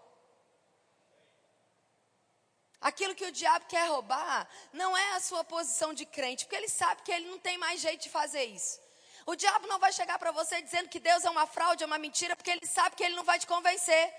Aquilo 2.83 3.15
que 3.15 3.25
o 3.25 3.31
diabo 3.31 3.65
quer 3.67 3.89
roubar 3.89 4.49
não 4.73 4.97
é 4.97 5.13
a 5.15 5.21
sua 5.21 5.45
posição 5.45 5.95
de 5.95 6.05
crente, 6.05 6.45
porque 6.45 6.57
ele 6.57 6.69
sabe 6.69 7.03
que 7.03 7.13
ele 7.13 7.29
não 7.31 7.39
tem 7.39 7.57
mais 7.57 7.81
jeito 7.81 8.03
de 8.03 8.11
fazer 8.11 8.45
isso. 8.45 8.81
O 9.25 9.37
diabo 9.37 9.69
não 9.69 9.79
vai 9.79 9.93
chegar 9.93 10.19
para 10.19 10.33
você 10.33 10.61
dizendo 10.61 10.89
que 10.89 10.99
Deus 10.99 11.25
é 11.25 11.31
uma 11.31 11.47
fraude, 11.47 11.85
é 11.85 11.87
uma 11.87 11.99
mentira, 11.99 12.35
porque 12.35 12.51
ele 12.51 12.67
sabe 12.67 12.97
que 12.97 13.05
ele 13.05 13.15
não 13.15 13.23
vai 13.23 13.39
te 13.39 13.47
convencer. 13.47 14.13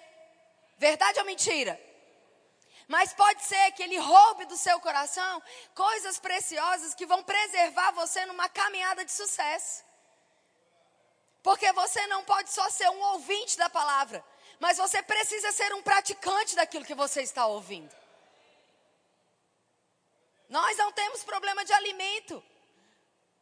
Verdade 0.78 1.20
ou 1.20 1.26
mentira? 1.26 1.78
Mas 2.88 3.14
pode 3.14 3.44
ser 3.44 3.72
que 3.74 3.84
ele 3.84 3.98
roube 3.98 4.46
do 4.46 4.56
seu 4.56 4.80
coração 4.80 5.44
coisas 5.76 6.18
preciosas 6.20 6.94
que 6.94 7.06
vão 7.06 7.22
preservar 7.22 7.92
você 7.92 8.26
numa 8.26 8.48
caminhada 8.48 9.04
de 9.04 9.12
sucesso. 9.12 9.84
Porque 11.42 11.70
você 11.74 12.08
não 12.08 12.24
pode 12.24 12.50
só 12.50 12.70
ser 12.70 12.90
um 12.90 13.02
ouvinte 13.12 13.58
da 13.58 13.70
palavra, 13.70 14.24
mas 14.58 14.78
você 14.78 15.04
precisa 15.04 15.52
ser 15.52 15.74
um 15.74 15.84
praticante 15.84 16.56
daquilo 16.56 16.86
que 16.86 16.96
você 16.96 17.22
está 17.22 17.46
ouvindo. 17.46 18.03
Nós 20.54 20.78
não 20.78 20.92
temos 20.92 21.24
problema 21.24 21.66
de 21.66 21.74
alimento. 21.74 22.44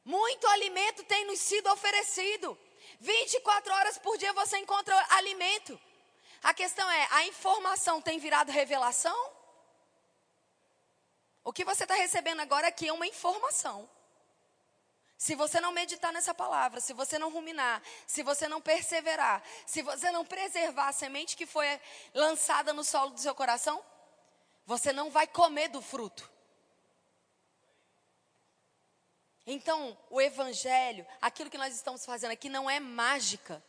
Muito 0.05 0.47
alimento 0.47 1.03
tem 1.03 1.25
nos 1.25 1.39
sido 1.39 1.69
oferecido. 1.69 2.57
24 3.01 3.73
horas 3.73 3.97
por 3.97 4.17
dia 4.17 4.31
você 4.31 4.57
encontra 4.57 4.95
alimento. 5.09 5.77
A 6.41 6.53
questão 6.53 6.89
é: 6.89 7.07
a 7.11 7.25
informação 7.25 8.01
tem 8.01 8.17
virado 8.17 8.49
revelação? 8.49 9.19
O 11.43 11.51
que 11.51 11.65
você 11.65 11.83
está 11.83 11.95
recebendo 11.95 12.39
agora 12.39 12.69
aqui 12.69 12.87
é 12.87 12.93
uma 12.93 13.05
informação. 13.05 13.89
Se 15.17 15.35
você 15.35 15.59
não 15.59 15.73
meditar 15.73 16.13
nessa 16.13 16.33
palavra, 16.33 16.79
se 16.79 16.93
você 16.93 17.19
não 17.19 17.29
ruminar, 17.29 17.83
se 18.07 18.23
você 18.23 18.47
não 18.47 18.61
perseverar, 18.61 19.43
se 19.65 19.81
você 19.81 20.11
não 20.11 20.25
preservar 20.25 20.87
a 20.87 20.93
semente 20.93 21.35
que 21.35 21.45
foi 21.45 21.67
lançada 22.13 22.71
no 22.71 22.85
solo 22.85 23.09
do 23.09 23.19
seu 23.19 23.35
coração, 23.35 23.83
você 24.65 24.93
não 24.93 25.11
vai 25.11 25.27
comer 25.27 25.67
do 25.67 25.81
fruto. 25.81 26.30
Então, 29.45 29.97
o 30.09 30.21
Evangelho, 30.21 31.05
aquilo 31.21 31.49
que 31.49 31.57
nós 31.57 31.73
estamos 31.73 32.05
fazendo 32.05 32.31
aqui, 32.31 32.49
não 32.49 32.69
é 32.69 32.79
mágica. 32.79 33.61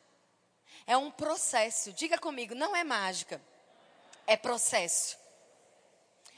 É 0.87 0.97
um 0.97 1.11
processo. 1.11 1.93
Diga 1.93 2.19
comigo, 2.19 2.55
não 2.55 2.77
é 2.77 2.85
mágica. 2.85 3.41
É 4.27 4.37
processo. 4.37 5.17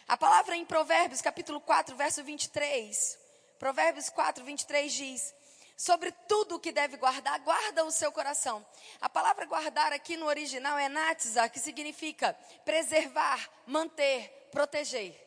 A 0.06 0.16
palavra 0.16 0.54
em 0.54 0.64
Provérbios, 0.64 1.20
capítulo 1.20 1.60
4, 1.60 1.96
verso 1.96 2.22
23. 2.22 3.18
Provérbios 3.58 4.08
4, 4.10 4.44
23 4.44 4.92
diz: 4.92 5.34
Sobre 5.76 6.12
tudo 6.28 6.56
o 6.56 6.60
que 6.60 6.70
deve 6.70 6.96
guardar, 6.96 7.40
guarda 7.40 7.84
o 7.84 7.90
seu 7.90 8.12
coração. 8.12 8.64
A 9.00 9.08
palavra 9.08 9.46
guardar 9.46 9.92
aqui 9.92 10.16
no 10.16 10.26
original 10.26 10.78
é 10.78 10.88
natzar, 10.88 11.50
que 11.50 11.58
significa 11.58 12.34
preservar, 12.64 13.50
manter, 13.66 14.48
proteger. 14.52 15.23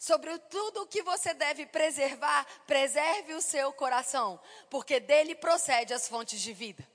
Sobre 0.00 0.38
tudo 0.38 0.80
o 0.80 0.86
que 0.86 1.02
você 1.02 1.34
deve 1.34 1.66
preservar, 1.66 2.46
preserve 2.66 3.34
o 3.34 3.42
seu 3.42 3.70
coração, 3.70 4.40
porque 4.70 4.98
dele 4.98 5.34
procede 5.34 5.92
as 5.92 6.08
fontes 6.08 6.40
de 6.40 6.54
vida. 6.54 6.88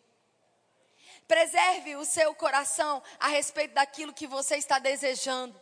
Preserve 1.27 1.95
o 1.97 2.03
seu 2.03 2.33
coração 2.33 3.03
a 3.19 3.27
respeito 3.27 3.75
daquilo 3.75 4.11
que 4.11 4.25
você 4.25 4.55
está 4.55 4.79
desejando. 4.79 5.55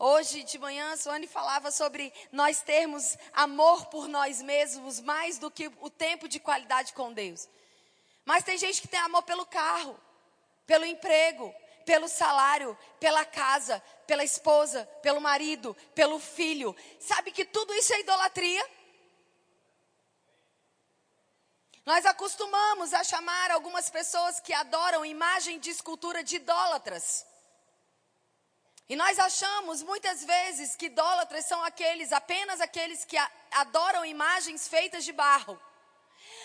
Hoje 0.00 0.42
de 0.42 0.58
manhã, 0.58 0.96
Suane 0.96 1.28
falava 1.28 1.70
sobre 1.70 2.12
nós 2.32 2.60
termos 2.60 3.16
amor 3.32 3.86
por 3.86 4.08
nós 4.08 4.42
mesmos 4.42 4.98
mais 4.98 5.38
do 5.38 5.52
que 5.52 5.70
o 5.80 5.88
tempo 5.88 6.26
de 6.26 6.40
qualidade 6.40 6.92
com 6.92 7.12
Deus. 7.12 7.48
Mas 8.24 8.42
tem 8.42 8.58
gente 8.58 8.80
que 8.80 8.88
tem 8.88 8.98
amor 8.98 9.22
pelo 9.22 9.46
carro, 9.46 9.96
pelo 10.66 10.84
emprego, 10.84 11.54
pelo 11.88 12.06
salário, 12.06 12.76
pela 13.00 13.24
casa, 13.24 13.82
pela 14.06 14.22
esposa, 14.22 14.84
pelo 15.00 15.22
marido, 15.22 15.74
pelo 15.94 16.18
filho. 16.18 16.76
Sabe 17.00 17.32
que 17.32 17.46
tudo 17.46 17.72
isso 17.72 17.94
é 17.94 18.00
idolatria? 18.00 18.62
Nós 21.86 22.04
acostumamos 22.04 22.92
a 22.92 23.02
chamar 23.02 23.50
algumas 23.52 23.88
pessoas 23.88 24.38
que 24.38 24.52
adoram 24.52 25.02
imagem 25.02 25.58
de 25.58 25.70
escultura 25.70 26.22
de 26.22 26.36
idólatras. 26.36 27.26
E 28.86 28.94
nós 28.94 29.18
achamos 29.18 29.82
muitas 29.82 30.22
vezes 30.22 30.76
que 30.76 30.86
idólatras 30.92 31.46
são 31.46 31.64
aqueles, 31.64 32.12
apenas 32.12 32.60
aqueles 32.60 33.02
que 33.06 33.16
adoram 33.50 34.04
imagens 34.04 34.68
feitas 34.68 35.06
de 35.06 35.12
barro. 35.12 35.58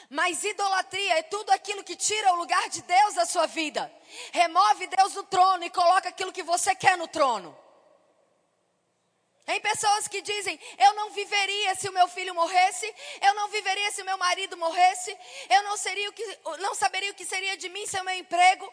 Mas 0.10 0.44
idolatria 0.44 1.20
é 1.20 1.24
tudo 1.24 1.50
aquilo 1.52 1.84
que 1.84 1.96
tira 1.96 2.34
o 2.34 2.38
lugar 2.38 2.70
de 2.70 2.82
Deus 2.82 3.16
da 3.16 3.26
sua 3.26 3.46
vida. 3.46 3.92
Remove 4.32 4.88
Deus 4.88 5.14
do 5.14 5.24
trono 5.24 5.64
e 5.64 5.70
coloca 5.70 6.10
aquilo 6.10 6.32
que 6.32 6.44
você 6.44 6.76
quer 6.76 6.98
no 6.98 7.08
trono. 7.08 7.58
Tem 9.46 9.60
pessoas 9.60 10.08
que 10.08 10.22
dizem: 10.22 10.60
Eu 10.78 10.94
não 10.94 11.10
viveria 11.12 11.76
se 11.76 11.90
o 11.90 11.92
meu 11.92 12.08
filho 12.08 12.34
morresse, 12.34 12.94
eu 13.22 13.34
não 13.34 13.50
viveria 13.50 13.92
se 13.92 14.02
o 14.02 14.06
meu 14.06 14.18
marido 14.18 14.56
morresse, 14.56 15.18
eu 15.50 15.64
não, 15.64 15.76
seria 15.76 16.10
o 16.10 16.14
que, 16.14 16.40
não 16.60 16.74
saberia 16.74 17.12
o 17.12 17.16
que 17.16 17.26
seria 17.26 17.58
de 17.58 17.68
mim 17.70 17.86
sem 17.86 18.02
o 18.02 18.06
meu 18.06 18.16
emprego. 18.16 18.72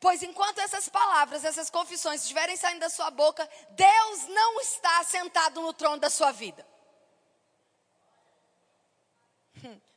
Pois 0.00 0.22
enquanto 0.22 0.58
essas 0.60 0.88
palavras, 0.88 1.44
essas 1.44 1.70
confissões 1.70 2.20
estiverem 2.20 2.56
saindo 2.56 2.80
da 2.80 2.90
sua 2.90 3.10
boca, 3.10 3.48
Deus 3.70 4.28
não 4.28 4.60
está 4.60 5.02
sentado 5.04 5.60
no 5.60 5.72
trono 5.72 5.96
da 5.96 6.10
sua 6.10 6.32
vida. 6.32 6.66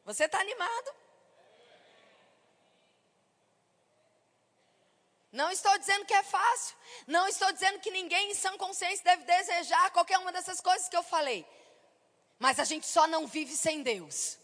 Você 0.09 0.23
está 0.25 0.39
animado? 0.39 0.91
Não 5.31 5.51
estou 5.51 5.77
dizendo 5.77 6.03
que 6.03 6.13
é 6.15 6.23
fácil. 6.23 6.75
Não 7.05 7.27
estou 7.27 7.51
dizendo 7.53 7.79
que 7.79 7.91
ninguém 7.91 8.31
em 8.31 8.33
sã 8.33 8.57
consciência 8.57 9.03
deve 9.03 9.23
desejar 9.25 9.91
qualquer 9.91 10.17
uma 10.17 10.31
dessas 10.31 10.59
coisas 10.61 10.89
que 10.89 10.97
eu 10.97 11.03
falei. 11.03 11.45
Mas 12.39 12.59
a 12.59 12.63
gente 12.63 12.87
só 12.87 13.05
não 13.05 13.27
vive 13.27 13.55
sem 13.55 13.83
Deus. 13.83 14.39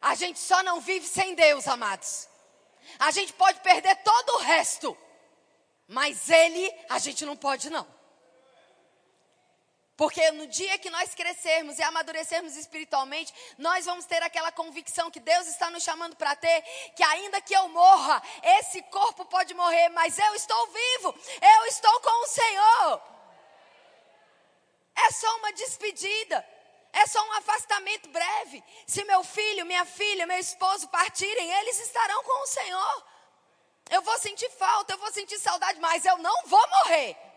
A 0.00 0.14
gente 0.14 0.38
só 0.38 0.62
não 0.62 0.80
vive 0.80 1.06
sem 1.06 1.34
Deus, 1.34 1.68
amados. 1.68 2.30
A 2.98 3.10
gente 3.10 3.34
pode 3.34 3.60
perder 3.60 3.94
todo 3.96 4.36
o 4.36 4.38
resto. 4.38 4.96
Mas 5.86 6.30
Ele, 6.30 6.64
a 6.88 6.98
gente 6.98 7.26
não 7.26 7.36
pode, 7.36 7.68
não. 7.68 7.86
Porque 10.00 10.30
no 10.30 10.46
dia 10.46 10.78
que 10.78 10.88
nós 10.88 11.14
crescermos 11.14 11.78
e 11.78 11.82
amadurecermos 11.82 12.56
espiritualmente, 12.56 13.34
nós 13.58 13.84
vamos 13.84 14.06
ter 14.06 14.22
aquela 14.22 14.50
convicção 14.50 15.10
que 15.10 15.20
Deus 15.20 15.46
está 15.46 15.68
nos 15.68 15.82
chamando 15.82 16.16
para 16.16 16.34
ter, 16.34 16.62
que 16.96 17.02
ainda 17.02 17.38
que 17.42 17.54
eu 17.54 17.68
morra, 17.68 18.22
esse 18.42 18.80
corpo 18.84 19.26
pode 19.26 19.52
morrer, 19.52 19.90
mas 19.90 20.18
eu 20.18 20.34
estou 20.34 20.66
vivo, 20.68 21.14
eu 21.42 21.66
estou 21.66 22.00
com 22.00 22.24
o 22.24 22.28
Senhor. 22.28 23.02
É 24.96 25.12
só 25.12 25.36
uma 25.36 25.52
despedida. 25.52 26.48
É 26.94 27.06
só 27.06 27.22
um 27.22 27.32
afastamento 27.34 28.08
breve. 28.08 28.64
Se 28.86 29.04
meu 29.04 29.22
filho, 29.22 29.66
minha 29.66 29.84
filha, 29.84 30.26
meu 30.26 30.38
esposo 30.38 30.88
partirem, 30.88 31.52
eles 31.58 31.78
estarão 31.78 32.24
com 32.24 32.42
o 32.42 32.46
Senhor. 32.46 33.04
Eu 33.90 34.00
vou 34.00 34.18
sentir 34.18 34.48
falta, 34.52 34.94
eu 34.94 34.98
vou 34.98 35.12
sentir 35.12 35.38
saudade, 35.38 35.78
mas 35.78 36.06
eu 36.06 36.16
não 36.16 36.46
vou 36.46 36.68
morrer. 36.68 37.29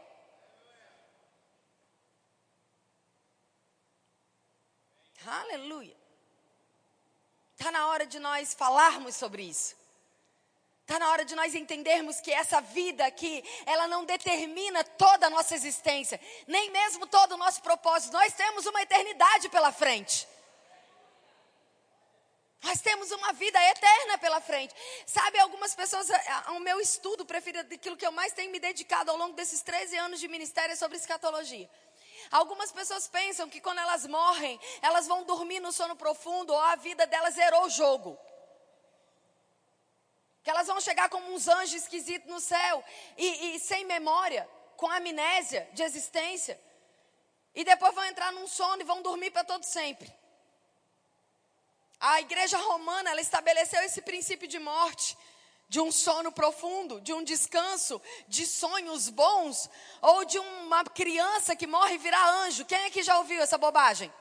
Aleluia. 5.26 5.96
Está 7.58 7.72
na 7.72 7.88
hora 7.88 8.06
de 8.06 8.20
nós 8.20 8.54
falarmos 8.54 9.16
sobre 9.16 9.44
isso. 9.44 9.76
Está 10.82 11.00
na 11.00 11.10
hora 11.12 11.24
de 11.24 11.34
nós 11.34 11.56
entendermos 11.56 12.20
que 12.20 12.32
essa 12.32 12.60
vida 12.60 13.06
aqui, 13.06 13.42
ela 13.66 13.88
não 13.88 14.04
determina 14.04 14.84
toda 14.84 15.28
a 15.28 15.30
nossa 15.30 15.56
existência, 15.56 16.20
nem 16.46 16.70
mesmo 16.72 17.08
todo 17.08 17.34
o 17.34 17.38
nosso 17.38 17.62
propósito. 17.62 18.12
Nós 18.12 18.34
temos 18.34 18.66
uma 18.66 18.82
eternidade 18.82 19.48
pela 19.48 19.72
frente. 19.72 20.28
Nós 22.64 22.82
temos 22.82 23.12
uma 23.12 23.32
vida 23.34 23.62
eterna 23.62 24.18
pela 24.18 24.42
frente. 24.42 24.74
Sabe, 25.06 25.40
algumas 25.40 25.74
pessoas, 25.76 26.08
o 26.50 26.60
meu 26.60 26.80
estudo 26.82 27.26
preferido, 27.26 27.74
aquilo 27.74 27.98
que 27.98 28.06
eu 28.06 28.12
mais 28.12 28.34
tenho 28.34 28.52
me 28.52 28.60
dedicado 28.60 29.12
ao 29.12 29.18
longo 29.18 29.36
desses 29.36 29.62
13 29.62 29.98
anos 29.98 30.20
de 30.20 30.28
ministério 30.28 30.74
é 30.74 30.76
sobre 30.76 30.98
escatologia. 30.98 31.70
Algumas 32.34 32.72
pessoas 32.72 33.08
pensam 33.08 33.48
que 33.48 33.62
quando 33.62 33.78
elas 33.78 34.08
morrem, 34.08 34.60
elas 34.82 35.06
vão 35.06 35.24
dormir 35.24 35.60
no 35.60 35.72
sono 35.72 35.96
profundo 35.96 36.52
ou 36.52 36.60
a 36.60 36.76
vida 36.76 37.06
delas 37.06 37.36
zerou 37.36 37.66
o 37.66 37.70
jogo. 37.70 38.18
Que 40.44 40.50
elas 40.50 40.66
vão 40.66 40.82
chegar 40.82 41.10
como 41.10 41.32
uns 41.32 41.48
anjos 41.48 41.76
esquisitos 41.84 42.28
no 42.28 42.40
céu 42.40 42.84
e, 43.16 43.56
e 43.56 43.60
sem 43.60 43.86
memória, 43.86 44.50
com 44.76 44.90
amnésia 44.90 45.70
de 45.74 45.84
existência. 45.84 46.60
E 47.54 47.64
depois 47.64 47.94
vão 47.94 48.04
entrar 48.06 48.32
num 48.34 48.48
sono 48.48 48.82
e 48.82 48.86
vão 48.92 49.04
dormir 49.04 49.30
para 49.30 49.44
todo 49.44 49.64
sempre. 49.64 50.12
A 52.00 52.20
igreja 52.20 52.58
romana, 52.58 53.12
ela 53.12 53.22
estabeleceu 53.22 53.80
esse 53.84 54.02
princípio 54.02 54.48
de 54.48 54.58
morte, 54.58 55.16
de 55.74 55.82
um 55.82 55.92
sono 55.92 56.32
profundo, 56.32 57.02
de 57.02 57.12
um 57.14 57.24
descanso, 57.24 58.00
de 58.28 58.46
sonhos 58.46 59.10
bons, 59.10 59.68
ou 60.04 60.24
de 60.24 60.38
uma 60.38 60.84
criança 60.84 61.56
que 61.56 61.66
morre 61.66 61.96
e 61.96 61.98
vira 61.98 62.30
anjo. 62.44 62.64
Quem 62.64 62.78
é 62.84 62.92
que 62.92 63.02
já 63.02 63.18
ouviu 63.18 63.42
essa 63.42 63.58
bobagem? 63.58 64.14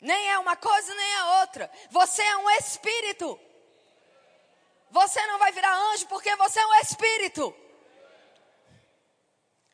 Nem 0.00 0.30
é 0.30 0.38
uma 0.40 0.56
coisa, 0.56 0.92
nem 0.92 1.12
é 1.14 1.24
outra. 1.42 1.70
Você 1.90 2.22
é 2.22 2.36
um 2.38 2.50
espírito. 2.50 3.38
Você 4.90 5.24
não 5.26 5.38
vai 5.38 5.52
virar 5.52 5.72
anjo 5.92 6.08
porque 6.08 6.34
você 6.34 6.58
é 6.58 6.66
um 6.66 6.74
espírito. 6.80 7.54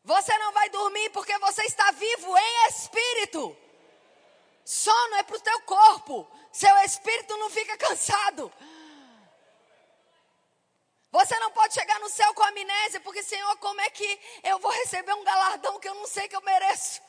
Você 0.04 0.36
não 0.36 0.52
vai 0.52 0.68
dormir 0.68 1.08
porque 1.12 1.38
você 1.38 1.62
está 1.62 1.92
vivo 1.92 2.36
em 2.36 2.66
espírito. 2.68 3.56
Sono 4.66 5.14
é 5.14 5.22
para 5.22 5.36
o 5.38 5.40
teu 5.40 5.60
corpo. 5.62 6.30
Seu 6.52 6.76
espírito 6.78 7.36
não 7.36 7.50
fica 7.50 7.76
cansado. 7.76 8.52
Você 11.12 11.36
não 11.40 11.50
pode 11.50 11.74
chegar 11.74 11.98
no 11.98 12.08
céu 12.08 12.32
com 12.34 12.42
amnésia, 12.44 13.00
porque, 13.00 13.22
Senhor, 13.22 13.56
como 13.58 13.80
é 13.80 13.90
que 13.90 14.20
eu 14.44 14.58
vou 14.60 14.70
receber 14.70 15.12
um 15.14 15.24
galardão 15.24 15.80
que 15.80 15.88
eu 15.88 15.94
não 15.94 16.06
sei 16.06 16.28
que 16.28 16.36
eu 16.36 16.42
mereço? 16.42 17.02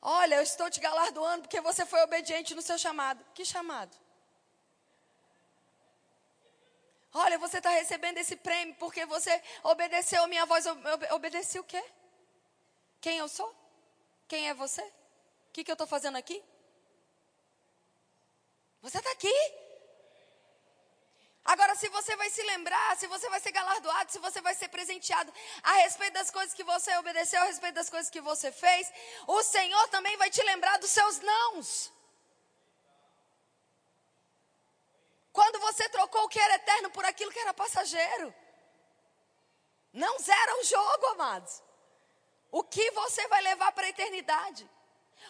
Olha, 0.00 0.36
eu 0.36 0.42
estou 0.42 0.70
te 0.70 0.80
galardoando 0.80 1.42
porque 1.42 1.60
você 1.60 1.84
foi 1.84 2.00
obediente 2.02 2.54
no 2.54 2.62
seu 2.62 2.78
chamado. 2.78 3.24
Que 3.34 3.44
chamado? 3.44 3.94
Olha, 7.12 7.38
você 7.38 7.58
está 7.58 7.70
recebendo 7.70 8.18
esse 8.18 8.36
prêmio 8.36 8.74
porque 8.76 9.04
você 9.06 9.42
obedeceu 9.64 10.22
a 10.22 10.28
minha 10.28 10.46
voz. 10.46 10.64
Obedeci 11.10 11.58
o 11.58 11.64
quê? 11.64 11.82
Quem 13.00 13.18
eu 13.18 13.28
sou? 13.28 13.54
Quem 14.26 14.48
é 14.48 14.54
você? 14.54 14.82
O 14.82 15.52
que, 15.52 15.64
que 15.64 15.70
eu 15.70 15.74
estou 15.74 15.86
fazendo 15.86 16.16
aqui? 16.16 16.42
Você 18.88 18.98
está 18.98 19.10
aqui. 19.10 19.38
Agora, 21.44 21.74
se 21.76 21.88
você 21.90 22.16
vai 22.16 22.30
se 22.30 22.42
lembrar, 22.42 22.96
se 22.96 23.06
você 23.06 23.28
vai 23.28 23.38
ser 23.38 23.52
galardoado, 23.52 24.10
se 24.10 24.18
você 24.18 24.40
vai 24.40 24.54
ser 24.54 24.68
presenteado 24.68 25.30
a 25.62 25.72
respeito 25.84 26.14
das 26.14 26.30
coisas 26.30 26.54
que 26.54 26.64
você 26.64 26.96
obedeceu, 26.96 27.40
a 27.42 27.44
respeito 27.44 27.74
das 27.74 27.90
coisas 27.90 28.08
que 28.08 28.22
você 28.22 28.50
fez, 28.50 28.90
o 29.26 29.42
Senhor 29.42 29.88
também 29.88 30.16
vai 30.16 30.30
te 30.30 30.42
lembrar 30.42 30.78
dos 30.78 30.90
seus 30.90 31.20
nãos. 31.20 31.92
Quando 35.32 35.60
você 35.60 35.86
trocou 35.90 36.24
o 36.24 36.28
que 36.28 36.40
era 36.40 36.54
eterno 36.54 36.90
por 36.90 37.04
aquilo 37.04 37.30
que 37.30 37.38
era 37.40 37.52
passageiro. 37.52 38.34
Não 39.92 40.18
zera 40.18 40.60
o 40.60 40.64
jogo, 40.64 41.06
amados. 41.08 41.62
O 42.50 42.64
que 42.64 42.90
você 42.92 43.28
vai 43.28 43.42
levar 43.42 43.70
para 43.72 43.86
a 43.86 43.90
eternidade? 43.90 44.68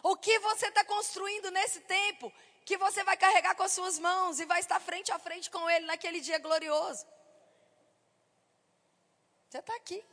O 0.02 0.16
que 0.16 0.38
você 0.38 0.68
está 0.68 0.84
construindo 0.84 1.50
nesse 1.50 1.80
tempo 1.80 2.32
que 2.68 2.76
você 2.76 3.02
vai 3.02 3.16
carregar 3.16 3.54
com 3.54 3.62
as 3.62 3.72
suas 3.72 3.98
mãos 3.98 4.38
e 4.38 4.44
vai 4.44 4.60
estar 4.60 4.78
frente 4.78 5.10
a 5.10 5.18
frente 5.18 5.50
com 5.50 5.70
Ele 5.70 5.86
naquele 5.86 6.20
dia 6.20 6.38
glorioso? 6.38 7.06
Você 9.48 9.56
está 9.56 9.74
aqui. 9.74 10.04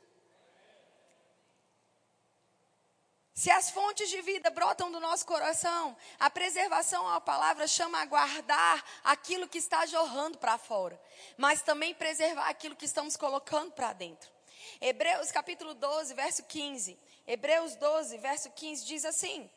Se 3.33 3.51
as 3.51 3.69
fontes 3.69 4.09
de 4.09 4.21
vida 4.21 4.49
brotam 4.49 4.89
do 4.89 5.01
nosso 5.01 5.25
coração, 5.25 5.97
a 6.17 6.29
preservação 6.29 7.05
a 7.09 7.19
palavra 7.19 7.67
chama 7.67 7.99
a 7.99 8.05
guardar 8.05 8.85
aquilo 9.03 9.49
que 9.49 9.57
está 9.57 9.85
jorrando 9.85 10.37
para 10.37 10.57
fora, 10.57 10.97
mas 11.35 11.61
também 11.61 11.93
preservar 11.93 12.47
aquilo 12.47 12.77
que 12.77 12.85
estamos 12.85 13.17
colocando 13.17 13.73
para 13.73 13.91
dentro. 13.91 14.31
Hebreus 14.79 15.29
capítulo 15.29 15.73
12, 15.73 16.13
verso 16.13 16.43
15. 16.43 16.97
Hebreus 17.27 17.75
12, 17.75 18.17
verso 18.19 18.49
15 18.51 18.85
diz 18.85 19.03
assim: 19.03 19.51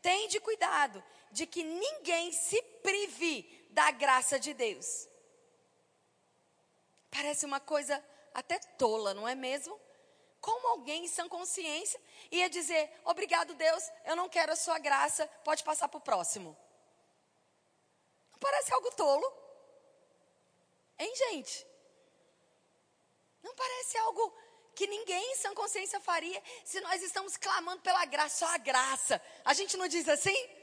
Tende 0.00 0.38
cuidado 0.38 1.02
de 1.34 1.48
que 1.48 1.64
ninguém 1.64 2.30
se 2.30 2.62
prive 2.80 3.66
da 3.70 3.90
graça 3.90 4.38
de 4.38 4.54
Deus. 4.54 5.08
Parece 7.10 7.44
uma 7.44 7.58
coisa 7.58 8.02
até 8.32 8.56
tola, 8.78 9.12
não 9.12 9.26
é 9.26 9.34
mesmo? 9.34 9.78
Como 10.40 10.68
alguém 10.68 11.06
em 11.06 11.08
sã 11.08 11.28
consciência 11.28 12.00
ia 12.30 12.48
dizer: 12.48 12.88
Obrigado, 13.04 13.52
Deus, 13.54 13.90
eu 14.04 14.14
não 14.14 14.28
quero 14.28 14.52
a 14.52 14.56
sua 14.56 14.78
graça, 14.78 15.26
pode 15.42 15.64
passar 15.64 15.88
para 15.88 15.98
o 15.98 16.00
próximo? 16.08 16.56
Não 18.30 18.38
parece 18.38 18.72
algo 18.72 18.92
tolo? 18.92 19.26
Hein, 21.00 21.12
gente? 21.16 21.66
Não 23.42 23.56
parece 23.56 23.98
algo 23.98 24.32
que 24.76 24.86
ninguém 24.86 25.32
em 25.32 25.36
sã 25.36 25.52
consciência 25.52 25.98
faria 25.98 26.40
se 26.64 26.80
nós 26.80 27.02
estamos 27.02 27.36
clamando 27.36 27.82
pela 27.82 28.04
graça, 28.04 28.46
só 28.46 28.54
a 28.54 28.58
graça. 28.58 29.20
A 29.44 29.52
gente 29.52 29.76
não 29.76 29.88
diz 29.88 30.08
assim? 30.08 30.53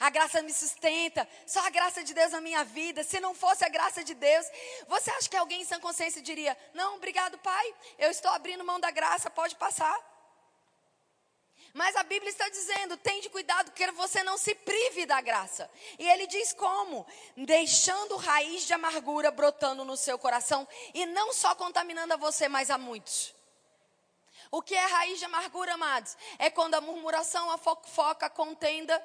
A 0.00 0.10
graça 0.10 0.40
me 0.42 0.52
sustenta, 0.52 1.28
só 1.44 1.66
a 1.66 1.70
graça 1.70 2.04
de 2.04 2.14
Deus 2.14 2.30
na 2.30 2.40
minha 2.40 2.62
vida. 2.62 3.02
Se 3.02 3.18
não 3.18 3.34
fosse 3.34 3.64
a 3.64 3.68
graça 3.68 4.04
de 4.04 4.14
Deus, 4.14 4.46
você 4.86 5.10
acha 5.10 5.28
que 5.28 5.36
alguém 5.36 5.62
em 5.62 5.64
sã 5.64 5.80
consciência 5.80 6.22
diria: 6.22 6.56
Não, 6.72 6.96
obrigado, 6.96 7.36
Pai, 7.38 7.74
eu 7.98 8.10
estou 8.10 8.30
abrindo 8.30 8.64
mão 8.64 8.78
da 8.78 8.90
graça, 8.92 9.28
pode 9.28 9.56
passar. 9.56 9.98
Mas 11.74 11.96
a 11.96 12.02
Bíblia 12.02 12.30
está 12.30 12.48
dizendo: 12.48 12.96
tende 12.96 13.28
cuidado 13.28 13.72
que 13.72 13.90
você 13.92 14.22
não 14.22 14.38
se 14.38 14.54
prive 14.54 15.04
da 15.04 15.20
graça. 15.20 15.70
E 15.98 16.08
ele 16.08 16.26
diz 16.26 16.52
como? 16.52 17.06
Deixando 17.36 18.16
raiz 18.16 18.66
de 18.66 18.72
amargura 18.72 19.30
brotando 19.30 19.84
no 19.84 19.96
seu 19.96 20.18
coração 20.18 20.66
e 20.94 21.06
não 21.06 21.32
só 21.32 21.54
contaminando 21.54 22.14
a 22.14 22.16
você, 22.16 22.48
mas 22.48 22.70
a 22.70 22.78
muitos. 22.78 23.34
O 24.50 24.62
que 24.62 24.74
é 24.74 24.86
raiz 24.86 25.18
de 25.18 25.26
amargura, 25.26 25.74
amados? 25.74 26.16
É 26.38 26.48
quando 26.48 26.74
a 26.74 26.80
murmuração, 26.80 27.50
a 27.50 27.58
fofoca, 27.58 28.26
a 28.26 28.30
contenda, 28.30 29.02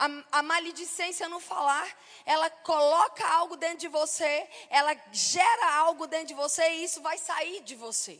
a, 0.00 0.38
a 0.38 0.42
maledicência 0.42 1.28
no 1.28 1.38
falar, 1.38 1.86
ela 2.24 2.48
coloca 2.48 3.26
algo 3.28 3.54
dentro 3.54 3.80
de 3.80 3.88
você, 3.88 4.48
ela 4.70 4.96
gera 5.12 5.74
algo 5.74 6.06
dentro 6.06 6.28
de 6.28 6.34
você 6.34 6.66
e 6.70 6.84
isso 6.84 7.02
vai 7.02 7.18
sair 7.18 7.60
de 7.60 7.74
você. 7.74 8.18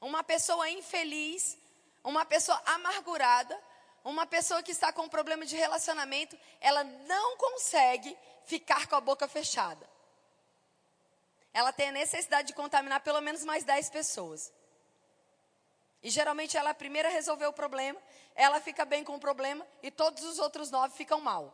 Uma 0.00 0.24
pessoa 0.24 0.70
infeliz, 0.70 1.58
uma 2.02 2.24
pessoa 2.24 2.58
amargurada, 2.64 3.54
uma 4.02 4.24
pessoa 4.24 4.62
que 4.62 4.72
está 4.72 4.90
com 4.94 5.02
um 5.02 5.08
problema 5.10 5.44
de 5.44 5.56
relacionamento, 5.56 6.38
ela 6.58 6.82
não 6.84 7.36
consegue 7.36 8.16
ficar 8.46 8.86
com 8.86 8.96
a 8.96 9.00
boca 9.00 9.28
fechada. 9.28 9.86
Ela 11.52 11.70
tem 11.70 11.90
a 11.90 11.92
necessidade 11.92 12.48
de 12.48 12.54
contaminar 12.54 13.00
pelo 13.00 13.20
menos 13.20 13.44
mais 13.44 13.62
10 13.62 13.90
pessoas. 13.90 14.50
E 16.02 16.08
geralmente 16.08 16.56
ela 16.56 16.70
é 16.70 17.06
a 17.06 17.10
resolver 17.10 17.46
o 17.46 17.52
problema, 17.52 18.00
ela 18.36 18.60
fica 18.60 18.84
bem 18.84 19.02
com 19.02 19.16
o 19.16 19.20
problema 19.20 19.66
e 19.82 19.90
todos 19.90 20.22
os 20.22 20.38
outros 20.38 20.70
nove 20.70 20.94
ficam 20.94 21.20
mal. 21.20 21.52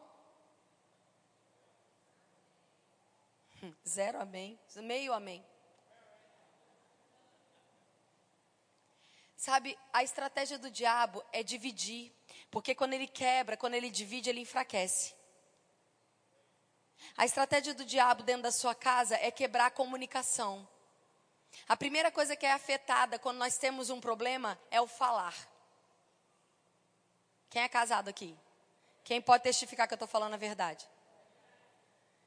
Hum, 3.62 3.72
zero 3.86 4.20
amém, 4.20 4.58
meio 4.76 5.12
amém. 5.12 5.44
Sabe, 9.36 9.78
a 9.92 10.02
estratégia 10.02 10.58
do 10.58 10.70
diabo 10.70 11.24
é 11.32 11.42
dividir, 11.42 12.12
porque 12.50 12.74
quando 12.74 12.92
ele 12.92 13.08
quebra, 13.08 13.56
quando 13.56 13.74
ele 13.74 13.90
divide, 13.90 14.30
ele 14.30 14.40
enfraquece. 14.40 15.14
A 17.16 17.24
estratégia 17.24 17.74
do 17.74 17.84
diabo 17.84 18.22
dentro 18.22 18.42
da 18.42 18.52
sua 18.52 18.74
casa 18.74 19.16
é 19.16 19.30
quebrar 19.30 19.66
a 19.66 19.70
comunicação. 19.70 20.68
A 21.68 21.76
primeira 21.76 22.10
coisa 22.10 22.36
que 22.36 22.46
é 22.46 22.52
afetada 22.52 23.18
quando 23.18 23.38
nós 23.38 23.56
temos 23.58 23.90
um 23.90 24.00
problema 24.00 24.58
é 24.70 24.80
o 24.80 24.86
falar. 24.86 25.51
Quem 27.52 27.60
é 27.60 27.68
casado 27.68 28.08
aqui? 28.08 28.34
Quem 29.04 29.20
pode 29.20 29.42
testificar 29.42 29.86
que 29.86 29.92
eu 29.92 29.96
estou 29.96 30.08
falando 30.08 30.32
a 30.32 30.38
verdade? 30.38 30.88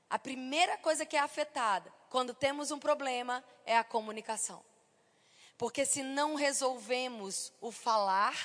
A 0.08 0.20
primeira 0.20 0.78
coisa 0.78 1.04
que 1.04 1.18
é 1.18 1.20
afetada 1.20 1.92
quando 2.12 2.32
temos 2.32 2.70
um 2.70 2.78
problema 2.78 3.44
é 3.66 3.76
a 3.76 3.84
comunicação. 3.84 4.64
Porque 5.58 5.84
se 5.84 6.04
não 6.04 6.36
resolvemos 6.36 7.52
o 7.60 7.72
falar, 7.72 8.36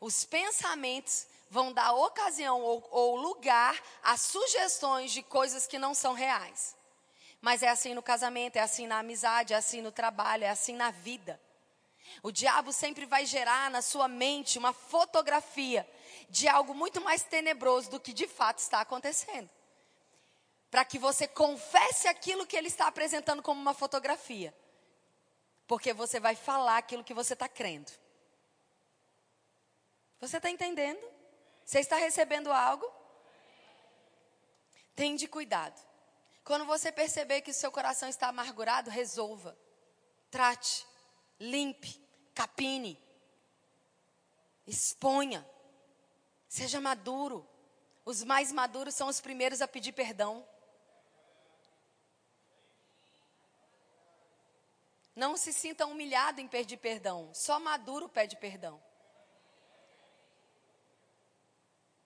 os 0.00 0.24
pensamentos 0.24 1.26
vão 1.50 1.72
dar 1.72 1.92
ocasião 1.92 2.60
ou, 2.62 2.86
ou 2.92 3.16
lugar 3.16 3.76
a 4.00 4.16
sugestões 4.16 5.10
de 5.10 5.24
coisas 5.24 5.66
que 5.66 5.76
não 5.76 5.92
são 5.92 6.12
reais. 6.12 6.76
Mas 7.40 7.64
é 7.64 7.68
assim 7.68 7.94
no 7.94 8.02
casamento, 8.02 8.54
é 8.54 8.60
assim 8.60 8.86
na 8.86 9.00
amizade, 9.00 9.54
é 9.54 9.56
assim 9.56 9.82
no 9.82 9.90
trabalho, 9.90 10.44
é 10.44 10.50
assim 10.50 10.76
na 10.76 10.92
vida. 10.92 11.40
O 12.22 12.32
diabo 12.32 12.72
sempre 12.72 13.06
vai 13.06 13.24
gerar 13.24 13.70
na 13.70 13.80
sua 13.80 14.08
mente 14.08 14.58
uma 14.58 14.72
fotografia 14.72 15.88
de 16.28 16.48
algo 16.48 16.74
muito 16.74 17.00
mais 17.00 17.22
tenebroso 17.22 17.90
do 17.90 18.00
que 18.00 18.12
de 18.12 18.26
fato 18.26 18.58
está 18.58 18.80
acontecendo. 18.80 19.48
Para 20.70 20.84
que 20.84 20.98
você 20.98 21.28
confesse 21.28 22.08
aquilo 22.08 22.46
que 22.46 22.56
ele 22.56 22.68
está 22.68 22.86
apresentando 22.86 23.42
como 23.42 23.60
uma 23.60 23.74
fotografia. 23.74 24.54
Porque 25.66 25.92
você 25.92 26.18
vai 26.18 26.34
falar 26.34 26.78
aquilo 26.78 27.04
que 27.04 27.14
você 27.14 27.34
está 27.34 27.48
crendo. 27.48 27.92
Você 30.20 30.38
está 30.38 30.50
entendendo? 30.50 31.02
Você 31.64 31.80
está 31.80 31.96
recebendo 31.96 32.50
algo? 32.50 32.90
Tende 34.94 35.26
cuidado. 35.26 35.80
Quando 36.44 36.64
você 36.64 36.90
perceber 36.90 37.40
que 37.40 37.50
o 37.50 37.54
seu 37.54 37.70
coração 37.70 38.08
está 38.08 38.28
amargurado, 38.28 38.90
resolva. 38.90 39.56
Trate, 40.30 40.86
limpe, 41.38 42.01
capine. 42.34 42.98
Exponha. 44.66 45.46
Seja 46.48 46.80
maduro. 46.80 47.48
Os 48.04 48.22
mais 48.24 48.50
maduros 48.50 48.94
são 48.94 49.08
os 49.08 49.20
primeiros 49.20 49.60
a 49.60 49.68
pedir 49.68 49.92
perdão. 49.92 50.46
Não 55.14 55.36
se 55.36 55.52
sinta 55.52 55.86
humilhado 55.86 56.40
em 56.40 56.48
pedir 56.48 56.78
perdão. 56.78 57.30
Só 57.34 57.60
maduro 57.60 58.08
pede 58.08 58.36
perdão. 58.36 58.82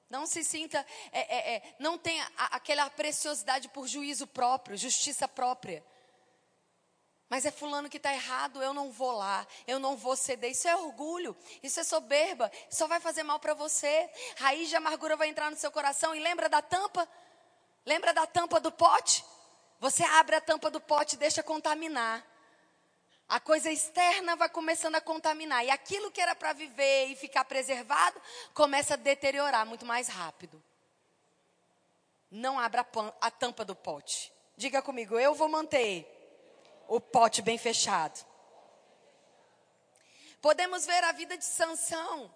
Não 0.08 0.24
se 0.24 0.44
sinta, 0.44 0.86
é, 1.10 1.20
é, 1.20 1.56
é, 1.56 1.76
não 1.80 1.98
tenha 1.98 2.30
aquela 2.36 2.88
preciosidade 2.88 3.68
por 3.68 3.88
juízo 3.88 4.26
próprio, 4.26 4.76
justiça 4.76 5.26
própria. 5.26 5.84
Mas 7.28 7.44
é 7.44 7.50
fulano 7.50 7.90
que 7.90 7.96
está 7.96 8.12
errado, 8.12 8.62
eu 8.62 8.72
não 8.72 8.92
vou 8.92 9.10
lá, 9.10 9.46
eu 9.66 9.80
não 9.80 9.96
vou 9.96 10.14
ceder. 10.14 10.52
Isso 10.52 10.68
é 10.68 10.76
orgulho, 10.76 11.36
isso 11.62 11.80
é 11.80 11.84
soberba, 11.84 12.50
só 12.70 12.86
vai 12.86 13.00
fazer 13.00 13.24
mal 13.24 13.40
para 13.40 13.52
você. 13.52 14.08
Raiz 14.36 14.68
de 14.68 14.76
amargura 14.76 15.16
vai 15.16 15.28
entrar 15.28 15.50
no 15.50 15.56
seu 15.56 15.70
coração 15.70 16.14
e 16.14 16.20
lembra 16.20 16.48
da 16.48 16.62
tampa? 16.62 17.08
Lembra 17.84 18.14
da 18.14 18.26
tampa 18.26 18.60
do 18.60 18.70
pote? 18.70 19.24
Você 19.80 20.04
abre 20.04 20.36
a 20.36 20.40
tampa 20.40 20.70
do 20.70 20.80
pote 20.80 21.16
e 21.16 21.18
deixa 21.18 21.42
contaminar. 21.42 22.24
A 23.28 23.40
coisa 23.40 23.70
externa 23.70 24.36
vai 24.36 24.48
começando 24.48 24.94
a 24.94 25.00
contaminar. 25.00 25.64
E 25.64 25.70
aquilo 25.70 26.12
que 26.12 26.20
era 26.20 26.34
para 26.34 26.52
viver 26.52 27.06
e 27.06 27.16
ficar 27.16 27.44
preservado, 27.44 28.20
começa 28.54 28.94
a 28.94 28.96
deteriorar 28.96 29.66
muito 29.66 29.84
mais 29.84 30.06
rápido. 30.06 30.62
Não 32.30 32.58
abra 32.58 32.86
a, 33.20 33.30
tampa 33.30 33.64
do 33.64 33.74
pote. 33.74 34.32
Diga 34.56 34.80
comigo, 34.80 35.18
eu 35.18 35.34
vou 35.34 35.48
manter 35.48 36.15
o 36.88 37.00
pote 37.00 37.42
bem 37.42 37.58
fechado. 37.58 38.24
Podemos 40.40 40.86
ver 40.86 41.02
a 41.04 41.12
vida 41.12 41.36
de 41.36 41.44
Sansão. 41.44 42.32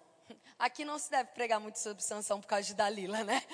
Aqui 0.57 0.83
não 0.85 0.99
se 0.99 1.09
deve 1.09 1.29
pregar 1.31 1.59
muito 1.59 1.79
sobre 1.79 2.03
Sansão 2.03 2.41
por 2.41 2.47
causa 2.47 2.67
de 2.67 2.73
Dalila, 2.73 3.23
né? 3.23 3.45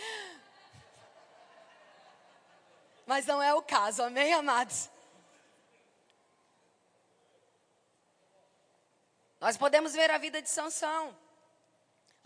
Mas 3.05 3.25
não 3.25 3.41
é 3.41 3.53
o 3.53 3.61
caso, 3.61 4.03
amém, 4.03 4.33
amados? 4.33 4.89
Nós 9.39 9.55
podemos 9.55 9.93
ver 9.93 10.11
a 10.11 10.17
vida 10.17 10.41
de 10.41 10.49
Sansão. 10.49 11.15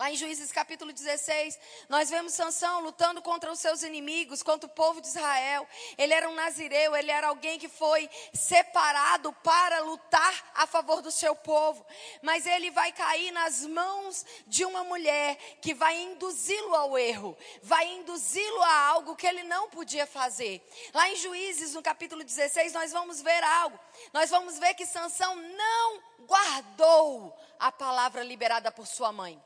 Lá 0.01 0.09
em 0.09 0.15
Juízes 0.15 0.51
capítulo 0.51 0.91
16, 0.91 1.59
nós 1.87 2.09
vemos 2.09 2.33
Sansão 2.33 2.81
lutando 2.81 3.21
contra 3.21 3.51
os 3.51 3.59
seus 3.59 3.83
inimigos, 3.83 4.41
contra 4.41 4.65
o 4.65 4.73
povo 4.73 4.99
de 4.99 5.05
Israel. 5.05 5.67
Ele 5.95 6.11
era 6.11 6.27
um 6.27 6.33
nazireu, 6.33 6.95
ele 6.95 7.11
era 7.11 7.27
alguém 7.27 7.59
que 7.59 7.69
foi 7.69 8.09
separado 8.33 9.31
para 9.43 9.79
lutar 9.81 10.51
a 10.55 10.65
favor 10.65 11.03
do 11.03 11.11
seu 11.11 11.35
povo. 11.35 11.85
Mas 12.19 12.47
ele 12.47 12.71
vai 12.71 12.91
cair 12.91 13.29
nas 13.29 13.63
mãos 13.63 14.25
de 14.47 14.65
uma 14.65 14.83
mulher 14.83 15.35
que 15.61 15.71
vai 15.71 15.95
induzi-lo 16.01 16.73
ao 16.73 16.97
erro, 16.97 17.37
vai 17.61 17.87
induzi-lo 17.87 18.63
a 18.63 18.87
algo 18.87 19.15
que 19.15 19.27
ele 19.27 19.43
não 19.43 19.69
podia 19.69 20.07
fazer. 20.07 20.67
Lá 20.95 21.11
em 21.11 21.15
Juízes, 21.15 21.75
no 21.75 21.83
capítulo 21.83 22.23
16, 22.23 22.73
nós 22.73 22.91
vamos 22.91 23.21
ver 23.21 23.43
algo. 23.43 23.79
Nós 24.11 24.31
vamos 24.31 24.57
ver 24.57 24.73
que 24.73 24.87
Sansão 24.87 25.35
não 25.35 26.01
guardou 26.21 27.37
a 27.59 27.71
palavra 27.71 28.23
liberada 28.23 28.71
por 28.71 28.87
sua 28.87 29.11
mãe. 29.11 29.39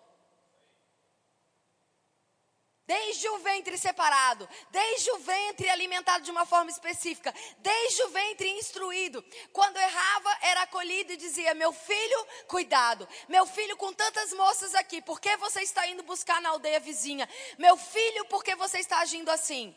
Desde 2.87 3.27
o 3.29 3.39
ventre 3.39 3.77
separado, 3.79 4.47
desde 4.69 5.09
o 5.11 5.17
ventre 5.17 5.67
alimentado 5.69 6.23
de 6.23 6.29
uma 6.29 6.45
forma 6.45 6.69
específica, 6.69 7.33
desde 7.57 8.03
o 8.03 8.09
ventre 8.09 8.47
instruído. 8.59 9.25
Quando 9.51 9.77
errava, 9.77 10.37
era 10.41 10.61
acolhido 10.61 11.11
e 11.11 11.17
dizia: 11.17 11.55
Meu 11.55 11.73
filho, 11.73 12.27
cuidado. 12.47 13.07
Meu 13.27 13.47
filho, 13.47 13.75
com 13.75 13.91
tantas 13.91 14.31
moças 14.33 14.75
aqui, 14.75 15.01
por 15.01 15.19
que 15.19 15.35
você 15.37 15.61
está 15.61 15.87
indo 15.87 16.03
buscar 16.03 16.39
na 16.41 16.49
aldeia 16.49 16.79
vizinha? 16.79 17.27
Meu 17.57 17.75
filho, 17.75 18.25
por 18.25 18.43
que 18.43 18.55
você 18.55 18.79
está 18.79 18.99
agindo 18.99 19.31
assim? 19.31 19.75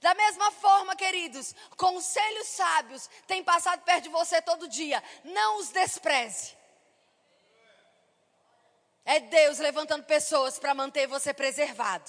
Da 0.00 0.14
mesma 0.14 0.50
forma, 0.50 0.96
queridos, 0.96 1.54
conselhos 1.76 2.48
sábios 2.48 3.08
têm 3.26 3.44
passado 3.44 3.82
perto 3.82 4.04
de 4.04 4.08
você 4.08 4.40
todo 4.40 4.66
dia. 4.66 5.02
Não 5.22 5.58
os 5.58 5.68
despreze. 5.68 6.59
É 9.10 9.18
Deus 9.18 9.58
levantando 9.58 10.04
pessoas 10.04 10.56
para 10.56 10.72
manter 10.72 11.08
você 11.08 11.34
preservado. 11.34 12.08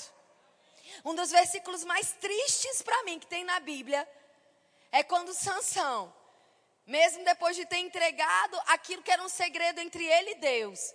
Um 1.03 1.15
dos 1.15 1.31
versículos 1.31 1.83
mais 1.83 2.11
tristes 2.11 2.83
para 2.83 3.01
mim 3.05 3.17
que 3.17 3.25
tem 3.25 3.43
na 3.43 3.59
Bíblia 3.59 4.07
é 4.91 5.01
quando 5.01 5.33
Sansão, 5.33 6.13
mesmo 6.85 7.25
depois 7.25 7.55
de 7.55 7.65
ter 7.65 7.79
entregado 7.79 8.55
aquilo 8.67 9.01
que 9.01 9.09
era 9.09 9.23
um 9.23 9.29
segredo 9.29 9.79
entre 9.79 10.05
ele 10.05 10.33
e 10.33 10.35
Deus, 10.35 10.93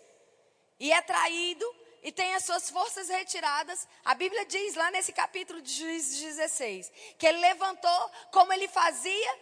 e 0.79 0.93
é 0.93 1.03
traído 1.03 1.67
e 2.05 2.13
tem 2.13 2.37
as 2.37 2.45
suas 2.45 2.71
forças 2.71 3.09
retiradas, 3.09 3.89
a 4.05 4.15
Bíblia 4.15 4.47
diz 4.47 4.77
lá 4.77 4.93
nesse 4.93 5.13
capítulo 5.13 5.61
de 5.61 5.73
Juízes 5.73 6.21
16, 6.21 6.93
que 7.19 7.27
ele 7.27 7.39
levantou 7.39 8.11
como 8.31 8.53
ele 8.53 8.69
fazia 8.69 9.39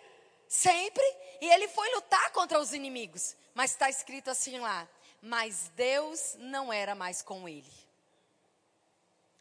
sempre 0.49 1.05
e 1.43 1.47
ele 1.47 1.69
foi 1.69 1.95
lutar 1.95 2.31
contra 2.31 2.59
os 2.59 2.73
inimigos. 2.73 3.37
Mas 3.53 3.73
está 3.73 3.91
escrito 3.91 4.31
assim 4.31 4.59
lá: 4.59 4.89
mas 5.25 5.71
Deus 5.75 6.37
não 6.39 6.71
era 6.71 6.95
mais 6.95 7.23
com 7.23 7.49
ele. 7.49 7.73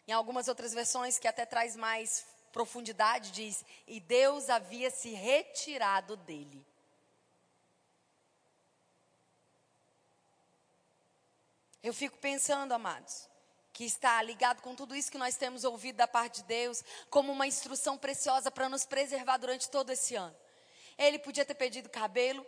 Em 0.07 0.13
algumas 0.13 0.47
outras 0.47 0.73
versões, 0.73 1.19
que 1.19 1.27
até 1.27 1.45
traz 1.45 1.75
mais 1.75 2.25
profundidade, 2.53 3.31
diz: 3.31 3.65
E 3.85 3.99
Deus 3.99 4.49
havia 4.49 4.89
se 4.89 5.09
retirado 5.09 6.15
dele. 6.15 6.65
Eu 11.81 11.93
fico 11.93 12.17
pensando, 12.17 12.71
amados, 12.71 13.27
que 13.73 13.83
está 13.83 14.21
ligado 14.21 14.61
com 14.61 14.73
tudo 14.73 14.95
isso 14.95 15.11
que 15.11 15.17
nós 15.17 15.35
temos 15.35 15.65
ouvido 15.65 15.97
da 15.97 16.07
parte 16.07 16.37
de 16.41 16.47
Deus, 16.47 16.81
como 17.09 17.29
uma 17.29 17.45
instrução 17.45 17.97
preciosa 17.97 18.49
para 18.49 18.69
nos 18.69 18.85
preservar 18.85 19.35
durante 19.35 19.69
todo 19.69 19.89
esse 19.89 20.15
ano. 20.15 20.35
Ele 20.97 21.19
podia 21.19 21.43
ter 21.43 21.55
perdido 21.55 21.89
cabelo, 21.89 22.45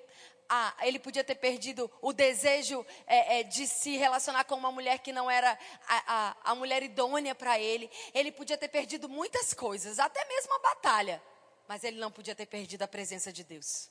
ah, 0.50 0.76
ele 0.82 1.00
podia 1.00 1.24
ter 1.24 1.36
perdido 1.36 1.90
o 2.02 2.14
desejo 2.14 2.86
é, 3.08 3.40
é, 3.40 3.44
de 3.44 3.68
se 3.68 3.98
relacionar 3.98 4.44
com 4.44 4.56
uma 4.56 4.72
mulher 4.72 5.00
que 5.00 5.12
não 5.12 5.30
era 5.30 5.58
a, 5.88 6.14
a, 6.14 6.52
a 6.52 6.56
mulher 6.56 6.84
idônea 6.84 7.34
para 7.34 7.60
ele. 7.60 7.90
Ele 8.14 8.32
podia 8.32 8.58
ter 8.58 8.68
perdido 8.68 9.10
muitas 9.10 9.54
coisas, 9.54 10.00
até 10.00 10.24
mesmo 10.26 10.54
a 10.54 10.60
batalha. 10.60 11.22
Mas 11.68 11.84
ele 11.84 12.00
não 12.00 12.12
podia 12.12 12.36
ter 12.36 12.46
perdido 12.46 12.84
a 12.84 12.88
presença 12.88 13.34
de 13.34 13.44
Deus. 13.44 13.90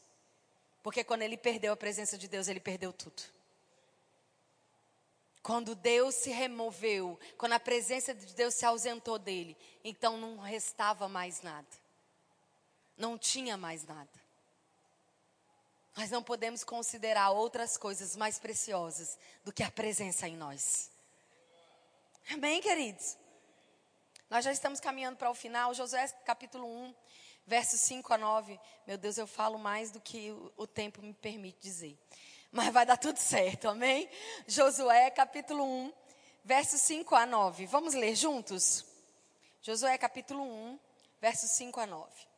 Porque 0.83 1.03
quando 1.03 1.23
ele 1.23 1.37
perdeu 1.37 1.73
a 1.73 1.77
presença 1.77 2.17
de 2.17 2.29
Deus, 2.29 2.47
ele 2.47 2.61
perdeu 2.61 2.93
tudo. 2.93 3.23
Quando 5.43 5.75
Deus 5.75 6.15
se 6.15 6.31
removeu, 6.31 7.19
quando 7.37 7.53
a 7.53 7.61
presença 7.61 8.15
de 8.15 8.35
Deus 8.35 8.55
se 8.55 8.65
ausentou 8.65 9.19
dele, 9.19 9.57
então 9.83 10.17
não 10.17 10.39
restava 10.39 11.09
mais 11.09 11.43
nada. 11.43 11.69
Não 12.97 13.19
tinha 13.19 13.57
mais 13.57 13.85
nada. 13.85 14.24
Nós 15.97 16.11
não 16.11 16.23
podemos 16.23 16.65
considerar 16.65 17.31
outras 17.31 17.77
coisas 17.77 18.17
mais 18.17 18.39
preciosas 18.39 19.17
do 19.45 19.53
que 19.53 19.63
a 19.63 19.71
presença 19.71 20.27
em 20.27 20.37
nós. 20.37 20.91
Amém, 22.33 22.61
queridos? 22.61 23.17
Nós 24.29 24.45
já 24.45 24.51
estamos 24.51 24.81
caminhando 24.81 25.17
para 25.17 25.31
o 25.31 25.35
final. 25.35 25.73
Josué 25.73 26.09
capítulo 26.25 26.67
1, 26.67 26.95
versos 27.47 27.81
5 27.81 28.13
a 28.13 28.19
9. 28.19 28.59
Meu 28.87 28.99
Deus, 28.99 29.19
eu 29.19 29.27
falo 29.27 29.57
mais 29.57 29.93
do 29.93 30.01
que 30.01 30.33
o, 30.57 30.67
tempo 30.67 31.01
me 31.01 31.15
permite 31.15 31.61
dizer. 31.61 31.97
Mas 32.51 32.73
vai 32.73 32.85
dar 32.85 32.97
tudo 32.97 33.19
certo, 33.19 33.69
amém? 33.69 34.09
Josué 34.49 35.11
capítulo 35.11 35.65
1, 35.65 35.93
versos 36.45 36.81
5 36.81 37.15
a 37.15 37.25
9. 37.25 37.67
Vamos 37.67 37.95
ler 37.95 38.17
juntos? 38.17 38.85
Josué 39.63 39.97
capítulo 39.97 40.43
1, 40.43 40.79
versos 41.21 41.51
5 41.53 41.79
a 41.79 41.87
9. 41.87 42.34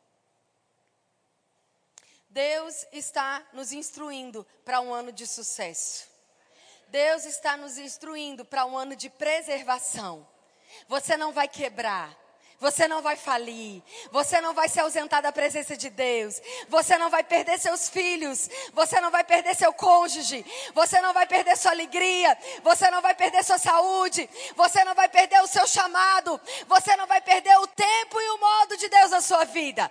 Deus 2.37 2.87
está 2.92 3.42
nos 3.55 3.72
instruindo 3.72 4.46
para 4.62 4.79
um 4.83 4.92
ano 4.92 5.11
de 5.11 5.27
sucesso. 5.27 6.07
Deus 6.88 7.25
está 7.25 7.57
nos 7.57 7.79
instruindo 7.79 8.44
para 8.44 8.66
um 8.66 8.77
ano 8.77 8.94
de 8.94 9.09
preservação. 9.09 10.29
Você 10.87 11.16
não 11.16 11.33
vai 11.33 11.49
quebrar. 11.49 12.14
Você 12.61 12.87
não 12.87 13.01
vai 13.01 13.16
falir. 13.16 13.83
Você 14.12 14.38
não 14.42 14.53
vai 14.53 14.68
se 14.68 14.79
ausentar 14.79 15.22
da 15.22 15.33
presença 15.33 15.79
de 15.79 15.88
Deus. 15.88 16.42
Você 16.68 16.99
não 16.99 17.09
vai 17.09 17.25
perder 17.25 17.59
seus 17.59 17.88
filhos. 17.88 18.51
Você 18.75 19.01
não 19.01 19.11
vai 19.11 19.25
perder 19.25 19.57
seu 19.57 19.72
cônjuge. 19.72 20.44
Você 20.75 21.01
não 21.01 21.14
vai 21.14 21.27
perder 21.27 21.57
sua 21.57 21.70
alegria. 21.70 22.37
Você 22.62 22.90
não 22.90 23.01
vai 23.01 23.14
perder 23.14 23.42
sua 23.44 23.57
saúde. 23.57 24.29
Você 24.55 24.85
não 24.85 24.94
vai 24.94 25.09
perder 25.09 25.40
o 25.40 25.46
seu 25.46 25.66
chamado. 25.66 26.38
Você 26.66 26.94
não 26.96 27.07
vai 27.07 27.22
perder 27.22 27.57
o 27.61 27.66
tempo 27.66 28.20
e 28.20 28.29
o 28.29 28.38
modo 28.38 28.77
de 28.77 28.90
Deus 28.90 29.11
na 29.11 29.22
sua 29.22 29.44
vida. 29.44 29.90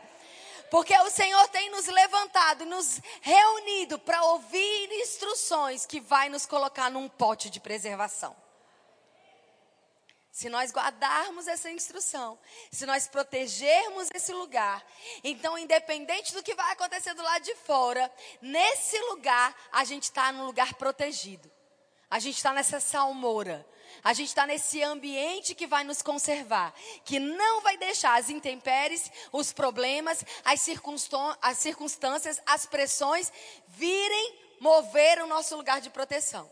Porque 0.70 0.98
o 0.98 1.10
Senhor 1.10 1.48
tem 1.50 1.70
nos 1.70 1.86
levantado, 1.86 2.66
nos 2.66 3.00
reunido 3.22 4.00
para 4.00 4.24
ouvir 4.24 4.92
instruções 5.02 5.86
que 5.86 6.00
vai 6.00 6.30
nos 6.30 6.46
colocar 6.46 6.90
num 6.90 7.08
pote 7.08 7.50
de 7.50 7.60
preservação. 7.60 8.36
Se 10.36 10.50
nós 10.50 10.70
guardarmos 10.70 11.48
essa 11.48 11.72
instrução, 11.72 12.38
se 12.70 12.86
nós 12.86 13.08
protegermos 13.08 14.10
esse 14.14 14.34
lugar, 14.34 14.86
então, 15.24 15.58
independente 15.58 16.34
do 16.34 16.44
que 16.44 16.54
vai 16.54 16.74
acontecer 16.74 17.14
do 17.14 17.24
lado 17.24 17.42
de 17.42 17.56
fora, 17.56 18.12
nesse 18.42 19.00
lugar, 19.12 19.56
a 19.72 19.86
gente 19.86 20.04
está 20.04 20.34
num 20.34 20.46
lugar 20.46 20.74
protegido. 20.74 21.50
A 22.10 22.20
gente 22.20 22.36
está 22.36 22.52
nessa 22.52 22.82
salmoura. 22.82 23.66
A 24.06 24.14
gente 24.14 24.28
está 24.28 24.46
nesse 24.46 24.84
ambiente 24.84 25.56
que 25.56 25.66
vai 25.66 25.84
nos 25.84 26.04
conservar, 26.04 26.72
que 27.04 27.18
não 27.18 27.62
vai 27.62 27.76
deixar 27.76 28.20
as 28.20 28.30
intempéries, 28.30 29.12
os 29.32 29.52
problemas, 29.52 30.24
as, 30.44 30.64
as 31.42 31.58
circunstâncias, 31.58 32.40
as 32.46 32.68
pressões 32.68 33.34
virem 33.70 34.40
mover 34.60 35.24
o 35.24 35.26
nosso 35.26 35.58
lugar 35.58 35.82
de 35.82 35.90
proteção. 35.90 36.48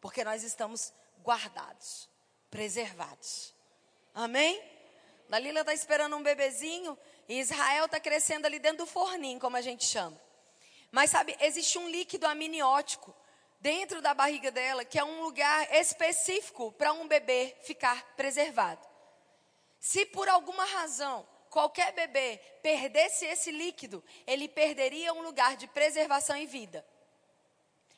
Porque 0.00 0.24
nós 0.24 0.42
estamos 0.42 0.90
guardados, 1.22 2.08
preservados. 2.50 3.54
Amém? 4.14 4.58
Dalila 5.28 5.60
está 5.60 5.74
esperando 5.74 6.16
um 6.16 6.22
bebezinho 6.22 6.96
e 7.28 7.40
Israel 7.40 7.84
está 7.84 8.00
crescendo 8.00 8.46
ali 8.46 8.58
dentro 8.58 8.78
do 8.78 8.86
forninho, 8.86 9.38
como 9.38 9.54
a 9.54 9.60
gente 9.60 9.84
chama. 9.84 10.18
Mas 10.90 11.10
sabe, 11.10 11.36
existe 11.42 11.76
um 11.76 11.90
líquido 11.90 12.26
amniótico 12.26 13.14
dentro 13.60 14.00
da 14.00 14.14
barriga 14.14 14.50
dela 14.50 14.84
que 14.84 14.98
é 14.98 15.04
um 15.04 15.22
lugar 15.22 15.74
específico 15.74 16.72
para 16.72 16.92
um 16.92 17.06
bebê 17.06 17.54
ficar 17.62 18.02
preservado. 18.16 18.86
Se 19.78 20.04
por 20.06 20.28
alguma 20.28 20.64
razão 20.64 21.26
qualquer 21.48 21.92
bebê 21.92 22.40
perdesse 22.62 23.24
esse 23.26 23.50
líquido, 23.50 24.02
ele 24.26 24.48
perderia 24.48 25.12
um 25.12 25.22
lugar 25.22 25.56
de 25.56 25.66
preservação 25.66 26.36
e 26.36 26.46
vida 26.46 26.84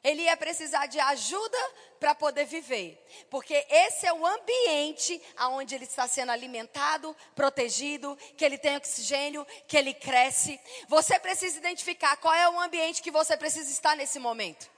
ele 0.02 0.22
ia 0.22 0.36
precisar 0.36 0.86
de 0.86 0.98
ajuda 0.98 1.58
para 2.00 2.14
poder 2.14 2.44
viver. 2.44 3.00
Porque 3.30 3.54
esse 3.70 4.06
é 4.06 4.12
o 4.12 4.26
ambiente 4.26 5.22
onde 5.50 5.74
ele 5.74 5.84
está 5.84 6.08
sendo 6.08 6.32
alimentado, 6.32 7.16
protegido, 7.34 8.18
que 8.36 8.44
ele 8.44 8.58
tem 8.58 8.76
oxigênio, 8.76 9.46
que 9.68 9.76
ele 9.76 9.94
cresce. 9.94 10.58
Você 10.88 11.18
precisa 11.20 11.58
identificar 11.58 12.16
qual 12.16 12.34
é 12.34 12.48
o 12.48 12.60
ambiente 12.60 13.00
que 13.00 13.10
você 13.10 13.36
precisa 13.36 13.70
estar 13.70 13.94
nesse 13.96 14.18
momento. 14.18 14.68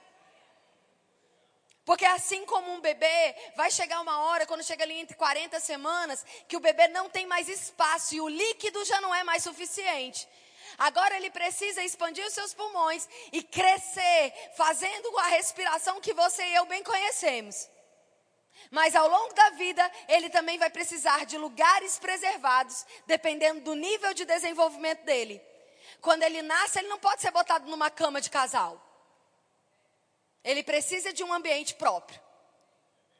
Porque 1.85 2.03
assim 2.03 2.43
como 2.45 2.73
um 2.73 2.81
bebê, 2.81 3.35
vai 3.55 3.69
chegar 3.69 4.01
uma 4.01 4.19
hora, 4.25 4.47
quando 4.47 4.63
chega 4.63 4.83
ali 4.83 4.95
entre 4.95 5.15
40 5.15 5.59
semanas, 5.59 6.25
que 6.47 6.57
o 6.57 6.59
bebê 6.59 6.87
não 6.87 7.09
tem 7.09 7.27
mais 7.27 7.47
espaço 7.47 8.15
e 8.15 8.21
o 8.21 8.27
líquido 8.27 8.83
já 8.85 8.99
não 8.99 9.13
é 9.13 9.23
mais 9.23 9.43
suficiente. 9.43 10.27
Agora 10.79 11.15
ele 11.15 11.29
precisa 11.29 11.83
expandir 11.83 12.25
os 12.25 12.33
seus 12.33 12.53
pulmões 12.53 13.07
e 13.31 13.43
crescer, 13.43 14.33
fazendo 14.57 15.17
a 15.19 15.27
respiração 15.27 16.01
que 16.01 16.13
você 16.13 16.43
e 16.43 16.55
eu 16.55 16.65
bem 16.65 16.83
conhecemos. 16.83 17.69
Mas 18.71 18.95
ao 18.95 19.07
longo 19.07 19.33
da 19.33 19.51
vida, 19.51 19.91
ele 20.07 20.29
também 20.29 20.57
vai 20.57 20.71
precisar 20.71 21.25
de 21.25 21.37
lugares 21.37 21.99
preservados, 21.99 22.85
dependendo 23.05 23.61
do 23.61 23.75
nível 23.75 24.13
de 24.13 24.25
desenvolvimento 24.25 25.03
dele. 25.03 25.41
Quando 26.01 26.23
ele 26.23 26.41
nasce, 26.41 26.79
ele 26.79 26.87
não 26.87 26.99
pode 26.99 27.21
ser 27.21 27.31
botado 27.31 27.69
numa 27.69 27.91
cama 27.91 28.19
de 28.19 28.29
casal. 28.29 28.84
Ele 30.45 30.63
precisa 30.63 31.11
de 31.11 31.23
um 31.23 31.33
ambiente 31.33 31.73
próprio. 31.73 32.21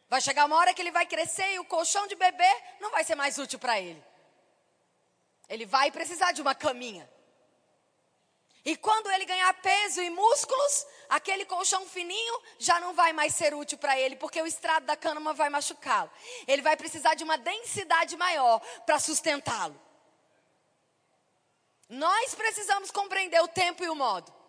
Vai 0.08 0.22
chegar 0.22 0.46
uma 0.46 0.56
hora 0.58 0.74
que 0.76 0.82
ele 0.82 0.92
vai 0.92 1.08
crescer 1.08 1.56
e 1.56 1.60
o 1.60 1.66
colchão 1.66 2.06
de 2.06 2.16
bebê 2.16 2.54
não 2.80 2.92
vai 2.92 3.04
ser 3.04 3.16
mais 3.16 3.40
útil 3.40 3.58
para 3.58 3.82
ele. 3.82 4.02
Ele 5.50 5.66
vai 5.66 5.90
precisar 5.90 6.32
de 6.32 6.42
uma 6.44 6.54
caminha. 6.54 7.10
E 8.64 8.78
quando 8.78 9.12
ele 9.12 9.26
ganhar 9.26 9.52
peso 9.56 10.02
e 10.02 10.10
músculos, 10.10 10.86
aquele 11.10 11.46
colchão 11.46 11.88
fininho 11.88 12.42
já 12.60 12.80
não 12.80 12.94
vai 12.94 13.12
mais 13.12 13.34
ser 13.34 13.56
útil 13.56 13.78
para 13.78 14.00
ele, 14.00 14.16
porque 14.16 14.42
o 14.42 14.48
estrado 14.48 14.86
da 14.86 14.96
cama 14.96 15.34
vai 15.34 15.50
machucá-lo. 15.50 16.12
Ele 16.48 16.62
vai 16.62 16.78
precisar 16.78 17.16
de 17.16 17.24
uma 17.24 17.38
densidade 17.38 18.16
maior 18.16 18.60
para 18.86 19.00
sustentá-lo. 19.00 19.80
Nós 21.90 22.36
precisamos 22.36 22.92
compreender 22.92 23.42
o 23.42 23.48
tempo 23.48 23.84
e 23.84 23.90
o 23.90 23.96
modo. 23.96 24.45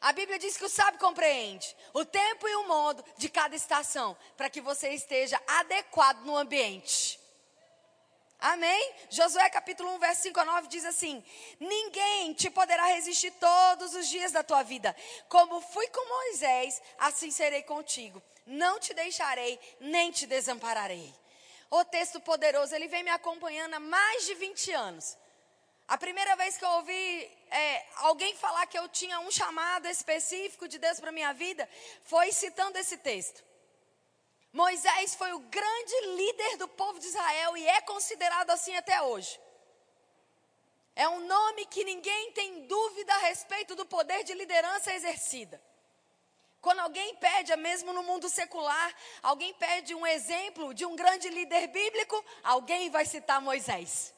A 0.00 0.12
Bíblia 0.12 0.38
diz 0.38 0.56
que 0.56 0.64
o 0.64 0.68
sábio 0.68 1.00
compreende 1.00 1.74
o 1.92 2.04
tempo 2.04 2.46
e 2.46 2.56
o 2.56 2.68
modo 2.68 3.04
de 3.16 3.28
cada 3.28 3.56
estação, 3.56 4.16
para 4.36 4.50
que 4.50 4.60
você 4.60 4.90
esteja 4.90 5.40
adequado 5.46 6.24
no 6.24 6.36
ambiente. 6.36 7.18
Amém? 8.38 8.94
Josué 9.08 9.48
capítulo 9.48 9.94
1, 9.94 9.98
verso 9.98 10.22
5 10.22 10.40
a 10.40 10.44
9 10.44 10.68
diz 10.68 10.84
assim: 10.84 11.24
Ninguém 11.58 12.34
te 12.34 12.50
poderá 12.50 12.84
resistir 12.84 13.30
todos 13.32 13.94
os 13.94 14.08
dias 14.08 14.30
da 14.30 14.42
tua 14.42 14.62
vida. 14.62 14.94
Como 15.28 15.60
fui 15.60 15.88
com 15.88 16.06
Moisés, 16.06 16.80
assim 16.98 17.30
serei 17.30 17.62
contigo. 17.62 18.22
Não 18.46 18.78
te 18.78 18.92
deixarei, 18.92 19.58
nem 19.80 20.12
te 20.12 20.26
desampararei. 20.26 21.12
O 21.70 21.84
texto 21.84 22.20
poderoso, 22.20 22.74
ele 22.74 22.88
vem 22.88 23.02
me 23.02 23.10
acompanhando 23.10 23.74
há 23.74 23.80
mais 23.80 24.26
de 24.26 24.34
20 24.34 24.72
anos. 24.72 25.16
A 25.88 25.96
primeira 25.96 26.34
vez 26.34 26.56
que 26.56 26.64
eu 26.64 26.70
ouvi 26.70 27.30
é, 27.50 27.86
alguém 27.96 28.34
falar 28.36 28.66
que 28.66 28.78
eu 28.78 28.88
tinha 28.88 29.20
um 29.20 29.30
chamado 29.30 29.86
específico 29.86 30.66
de 30.66 30.78
Deus 30.78 30.98
para 30.98 31.12
minha 31.12 31.32
vida, 31.32 31.68
foi 32.02 32.32
citando 32.32 32.76
esse 32.78 32.96
texto. 32.98 33.44
Moisés 34.52 35.14
foi 35.14 35.32
o 35.32 35.38
grande 35.38 36.00
líder 36.16 36.56
do 36.56 36.66
povo 36.66 36.98
de 36.98 37.06
Israel 37.06 37.56
e 37.56 37.68
é 37.68 37.80
considerado 37.82 38.50
assim 38.50 38.74
até 38.76 39.00
hoje. 39.02 39.38
É 40.96 41.08
um 41.08 41.26
nome 41.26 41.66
que 41.66 41.84
ninguém 41.84 42.32
tem 42.32 42.66
dúvida 42.66 43.14
a 43.14 43.18
respeito 43.18 43.76
do 43.76 43.84
poder 43.84 44.24
de 44.24 44.32
liderança 44.34 44.94
exercida. 44.94 45.62
Quando 46.60 46.80
alguém 46.80 47.14
pede, 47.16 47.52
é 47.52 47.56
mesmo 47.56 47.92
no 47.92 48.02
mundo 48.02 48.28
secular, 48.28 48.92
alguém 49.22 49.54
pede 49.54 49.94
um 49.94 50.06
exemplo 50.06 50.74
de 50.74 50.84
um 50.84 50.96
grande 50.96 51.28
líder 51.28 51.68
bíblico, 51.68 52.24
alguém 52.42 52.90
vai 52.90 53.04
citar 53.04 53.40
Moisés. 53.40 54.15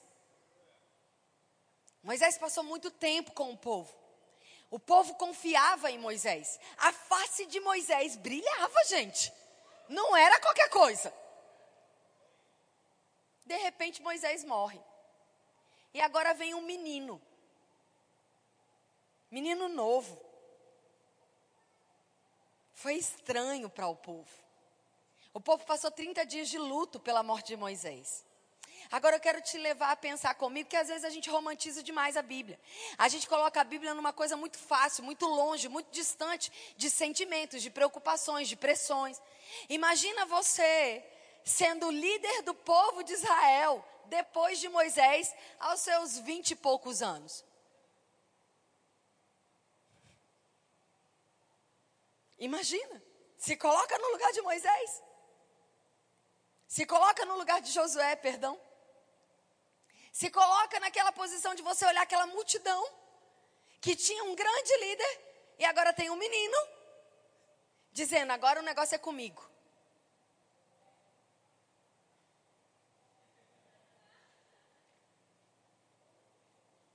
Moisés 2.02 2.38
passou 2.38 2.62
muito 2.64 2.90
tempo 2.90 3.32
com 3.32 3.52
o 3.52 3.56
povo. 3.56 3.92
O 4.70 4.78
povo 4.78 5.14
confiava 5.14 5.90
em 5.90 5.98
Moisés. 5.98 6.58
A 6.78 6.92
face 6.92 7.46
de 7.46 7.58
Moisés 7.60 8.16
brilhava, 8.16 8.84
gente. 8.84 9.32
Não 9.88 10.16
era 10.16 10.38
qualquer 10.40 10.68
coisa. 10.68 11.12
De 13.46 13.56
repente 13.56 14.02
Moisés 14.02 14.44
morre. 14.44 14.80
E 15.94 16.00
agora 16.00 16.34
vem 16.34 16.54
um 16.54 16.60
menino. 16.60 17.20
Menino 19.30 19.68
novo. 19.68 20.20
Foi 22.74 22.94
estranho 22.94 23.68
para 23.70 23.88
o 23.88 23.96
povo. 23.96 24.30
O 25.32 25.40
povo 25.40 25.64
passou 25.64 25.90
30 25.90 26.24
dias 26.26 26.48
de 26.48 26.58
luto 26.58 27.00
pela 27.00 27.22
morte 27.22 27.48
de 27.48 27.56
Moisés. 27.56 28.24
Agora 28.90 29.16
eu 29.16 29.20
quero 29.20 29.40
te 29.42 29.58
levar 29.58 29.90
a 29.90 29.96
pensar 29.96 30.34
comigo 30.34 30.68
que 30.68 30.76
às 30.76 30.88
vezes 30.88 31.04
a 31.04 31.10
gente 31.10 31.28
romantiza 31.28 31.82
demais 31.82 32.16
a 32.16 32.22
Bíblia. 32.22 32.58
A 32.96 33.06
gente 33.08 33.28
coloca 33.28 33.60
a 33.60 33.64
Bíblia 33.64 33.92
numa 33.92 34.12
coisa 34.12 34.36
muito 34.36 34.56
fácil, 34.56 35.04
muito 35.04 35.26
longe, 35.26 35.68
muito 35.68 35.90
distante 35.90 36.50
de 36.76 36.88
sentimentos, 36.88 37.62
de 37.62 37.70
preocupações, 37.70 38.48
de 38.48 38.56
pressões. 38.56 39.20
Imagina 39.68 40.24
você 40.24 41.04
sendo 41.44 41.90
líder 41.90 42.42
do 42.42 42.54
povo 42.54 43.02
de 43.02 43.12
Israel 43.12 43.84
depois 44.06 44.58
de 44.58 44.70
Moisés, 44.70 45.34
aos 45.60 45.80
seus 45.80 46.18
vinte 46.18 46.52
e 46.52 46.56
poucos 46.56 47.02
anos. 47.02 47.44
Imagina, 52.38 53.02
se 53.36 53.54
coloca 53.54 53.98
no 53.98 54.12
lugar 54.12 54.32
de 54.32 54.40
Moisés. 54.40 55.02
Se 56.66 56.86
coloca 56.86 57.24
no 57.26 57.36
lugar 57.36 57.60
de 57.60 57.70
Josué, 57.70 58.16
perdão. 58.16 58.58
Se 60.18 60.28
coloca 60.30 60.80
naquela 60.80 61.12
posição 61.12 61.54
de 61.54 61.62
você 61.62 61.86
olhar 61.86 62.02
aquela 62.02 62.26
multidão 62.26 62.84
que 63.80 63.94
tinha 63.94 64.24
um 64.24 64.34
grande 64.34 64.76
líder 64.78 65.20
e 65.60 65.64
agora 65.64 65.92
tem 65.92 66.10
um 66.10 66.16
menino 66.16 66.56
dizendo: 67.92 68.32
agora 68.32 68.58
o 68.58 68.64
negócio 68.64 68.96
é 68.96 68.98
comigo. 68.98 69.48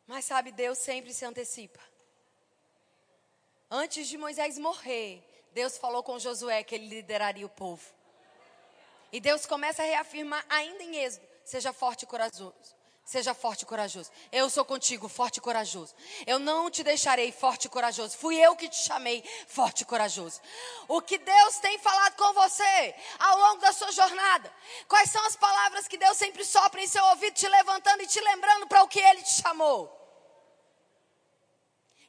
Mas 0.06 0.26
sabe, 0.26 0.52
Deus 0.52 0.78
sempre 0.80 1.14
se 1.14 1.24
antecipa. 1.24 1.80
Antes 3.72 4.10
de 4.10 4.18
Moisés 4.18 4.58
morrer, 4.58 5.24
Deus 5.54 5.78
falou 5.78 6.04
com 6.04 6.20
Josué 6.20 6.62
que 6.62 6.76
ele 6.76 6.90
lideraria 6.90 7.46
o 7.46 7.50
povo. 7.64 7.90
E 9.14 9.22
Deus 9.22 9.46
começa 9.46 9.82
a 9.82 9.86
reafirmar 9.86 10.46
ainda 10.50 10.84
em 10.84 10.98
Êxodo: 10.98 11.26
seja 11.46 11.72
forte 11.72 12.04
e 12.04 12.06
corajoso. 12.06 12.83
Seja 13.06 13.34
forte 13.34 13.64
e 13.64 13.66
corajoso. 13.66 14.10
Eu 14.32 14.50
sou 14.50 14.64
contigo, 14.64 15.10
forte 15.10 15.38
e 15.38 15.42
corajoso. 15.42 15.94
Eu 16.26 16.40
não 16.40 16.72
te 16.72 16.84
deixarei 16.84 17.34
forte 17.34 17.66
e 17.66 17.70
corajoso. 17.70 18.18
Fui 18.18 18.38
eu 18.38 18.56
que 18.56 18.70
te 18.70 18.78
chamei 18.78 19.22
forte 19.48 19.82
e 19.82 19.86
corajoso. 19.86 20.40
O 20.88 21.02
que 21.02 21.18
Deus 21.18 21.58
tem 21.58 21.78
falado 21.80 22.16
com 22.16 22.34
você 22.34 22.96
ao 23.20 23.38
longo 23.38 23.62
da 23.62 23.74
sua 23.74 23.92
jornada? 23.92 24.52
Quais 24.88 25.12
são 25.12 25.24
as 25.26 25.36
palavras 25.36 25.88
que 25.88 25.98
Deus 25.98 26.18
sempre 26.18 26.46
sopra 26.46 26.82
em 26.82 26.88
seu 26.88 27.04
ouvido, 27.08 27.34
te 27.34 27.48
levantando 27.48 28.04
e 28.04 28.08
te 28.08 28.22
lembrando 28.22 28.68
para 28.68 28.84
o 28.84 28.88
que 28.88 29.00
Ele 29.00 29.22
te 29.22 29.34
chamou? 29.34 29.92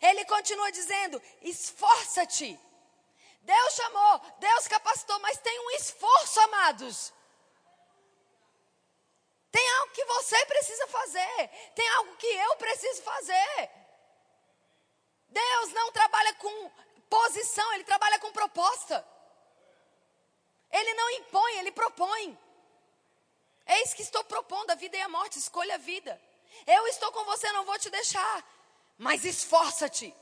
Ele 0.00 0.24
continua 0.26 0.70
dizendo: 0.70 1.20
esforça-te. 1.42 2.58
Deus 3.40 3.74
chamou, 3.74 4.20
Deus 4.38 4.68
capacitou, 4.68 5.18
mas 5.20 5.38
tem 5.38 5.58
um 5.60 5.70
esforço, 5.72 6.40
amados. 6.40 7.13
Tem 9.54 9.68
algo 9.78 9.92
que 9.92 10.04
você 10.04 10.46
precisa 10.46 10.86
fazer. 10.88 11.48
Tem 11.76 11.88
algo 11.90 12.16
que 12.16 12.26
eu 12.26 12.56
preciso 12.56 13.02
fazer. 13.02 13.70
Deus 15.28 15.72
não 15.72 15.92
trabalha 15.92 16.34
com 16.34 16.70
posição, 17.08 17.72
Ele 17.74 17.84
trabalha 17.84 18.18
com 18.18 18.32
proposta. 18.32 19.06
Ele 20.72 20.94
não 20.94 21.08
impõe, 21.10 21.58
ele 21.58 21.70
propõe. 21.70 22.36
Eis 23.64 23.94
que 23.94 24.02
estou 24.02 24.24
propondo 24.24 24.72
a 24.72 24.74
vida 24.74 24.96
e 24.96 25.00
a 25.00 25.08
morte, 25.08 25.38
escolha 25.38 25.76
a 25.76 25.78
vida. 25.92 26.20
Eu 26.66 26.88
estou 26.88 27.12
com 27.12 27.24
você, 27.24 27.52
não 27.52 27.64
vou 27.64 27.78
te 27.78 27.90
deixar. 27.90 28.44
Mas 28.98 29.24
esforça-te. 29.24 30.12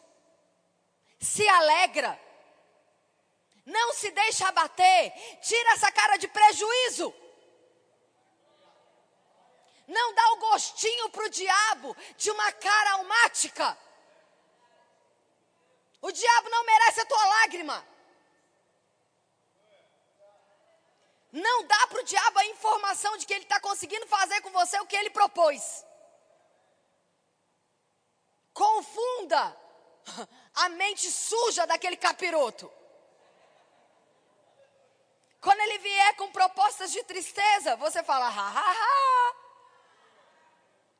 Se 1.19 1.49
alegra. 1.49 2.21
Não 3.65 3.95
se 3.95 4.11
deixa 4.11 4.47
abater. 4.47 5.11
Tira 5.41 5.73
essa 5.73 5.91
cara 5.91 6.19
de 6.19 6.29
prejuízo. 6.29 7.15
Não 9.87 10.15
dá 10.15 10.33
o 10.33 10.37
gostinho 10.37 11.09
para 11.11 11.25
o 11.25 11.29
diabo 11.29 11.97
de 12.17 12.31
uma 12.31 12.53
cara 12.53 12.93
almática. 12.93 13.77
O 16.01 16.11
diabo 16.11 16.49
não 16.49 16.65
merece 16.65 17.01
a 17.01 17.07
tua 17.07 17.25
lágrima. 17.27 17.87
Não 21.33 21.65
dá 21.65 21.87
para 21.87 22.01
o 22.01 22.05
diabo 22.05 22.39
a 22.39 22.47
informação 22.47 23.17
de 23.17 23.25
que 23.25 23.33
ele 23.33 23.45
está 23.45 23.59
conseguindo 23.61 24.07
fazer 24.07 24.41
com 24.43 24.51
você 24.51 24.79
o 24.81 24.87
que 24.87 24.97
ele 24.97 25.11
propôs. 25.11 25.85
Confunda 28.53 29.57
a 30.55 30.69
mente 30.69 31.11
suja 31.11 31.67
daquele 31.67 31.97
capiroto. 31.97 32.71
Quando 35.41 35.61
ele 35.61 35.79
vier 35.79 36.17
com 36.17 36.31
propostas 36.31 36.93
de 36.93 37.03
tristeza, 37.05 37.75
você 37.77 38.03
fala, 38.03 38.29
ha, 38.29 38.49
ha, 38.49 38.73
ha. 38.73 39.42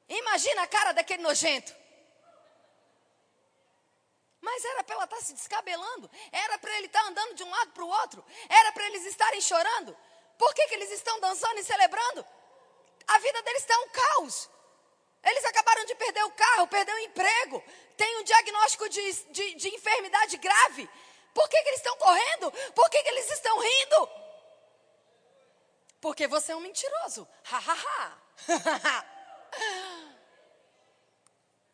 Imagina 0.09 0.63
a 0.63 0.67
cara 0.67 0.93
daquele 0.93 1.23
nojento. 1.23 1.75
Mas 4.41 4.65
era 4.65 4.83
para 4.83 4.97
ela 4.97 5.05
estar 5.05 5.17
tá 5.17 5.23
se 5.23 5.35
descabelando, 5.35 6.11
era 6.33 6.59
para 6.59 6.77
ele 6.77 6.87
estar 6.87 7.01
tá 7.01 7.09
andando 7.09 7.35
de 7.35 7.45
um 7.45 7.51
lado 7.51 7.71
para 7.71 7.85
o 7.85 7.89
outro, 7.89 8.25
era 8.49 8.73
para 8.73 8.85
eles 8.87 9.07
estarem 9.07 9.41
chorando. 9.41 9.97
Por 10.37 10.53
que, 10.53 10.67
que 10.67 10.75
eles 10.75 10.91
estão 10.91 11.21
dançando 11.21 11.61
e 11.61 11.65
celebrando? 11.65 12.27
A 13.07 13.19
vida 13.19 13.43
deles 13.43 13.63
está 13.63 13.79
um 13.79 13.89
caos. 13.89 14.51
Eles 15.23 15.45
acabaram 15.45 15.85
de 15.85 15.95
perder 15.95 16.25
o 16.25 16.33
carro, 16.33 16.67
perder 16.67 16.93
o 16.93 16.99
emprego, 16.99 17.63
tem 17.97 18.19
um 18.19 18.25
diagnóstico 18.25 18.89
de, 18.89 19.13
de, 19.31 19.55
de 19.55 19.69
enfermidade 19.69 20.37
grave. 20.39 20.91
Por 21.33 21.49
que, 21.49 21.63
que 21.63 21.69
eles 21.69 21.79
estão 21.79 21.97
correndo? 21.97 22.51
Por 22.75 22.91
que, 22.91 23.01
que 23.03 23.09
eles 23.09 23.31
estão 23.31 23.59
rindo? 23.59 24.11
Porque 26.01 26.27
você 26.27 26.51
é 26.51 26.57
um 26.57 26.61
mentiroso. 26.61 27.29
Ha, 27.51 27.59
ha, 27.59 28.19
ha. 28.49 29.07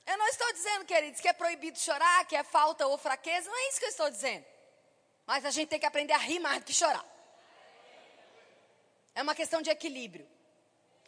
eu 0.06 0.18
não 0.18 0.26
estou 0.28 0.52
dizendo, 0.52 0.84
queridos, 0.84 1.20
que 1.20 1.28
é 1.28 1.32
proibido 1.32 1.78
chorar, 1.78 2.24
que 2.26 2.36
é 2.36 2.42
falta 2.42 2.86
ou 2.86 2.98
fraqueza. 2.98 3.48
Não 3.48 3.56
é 3.56 3.68
isso 3.68 3.78
que 3.78 3.84
eu 3.84 3.90
estou 3.90 4.10
dizendo. 4.10 4.44
Mas 5.26 5.44
a 5.44 5.50
gente 5.50 5.68
tem 5.68 5.78
que 5.80 5.86
aprender 5.86 6.12
a 6.12 6.18
rir 6.18 6.40
mais 6.40 6.58
do 6.60 6.64
que 6.64 6.72
chorar. 6.72 7.04
É 9.14 9.22
uma 9.22 9.34
questão 9.34 9.60
de 9.60 9.70
equilíbrio. 9.70 10.28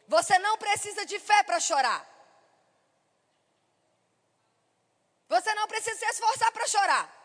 Você 0.06 0.38
não 0.38 0.59
precisa 0.59 1.06
de 1.06 1.18
fé 1.18 1.42
para 1.42 1.61
chorar. 1.61 2.06
Você 5.28 5.54
não 5.54 5.68
precisa 5.68 5.96
se 5.96 6.04
esforçar 6.06 6.50
para 6.52 6.66
chorar. 6.66 7.20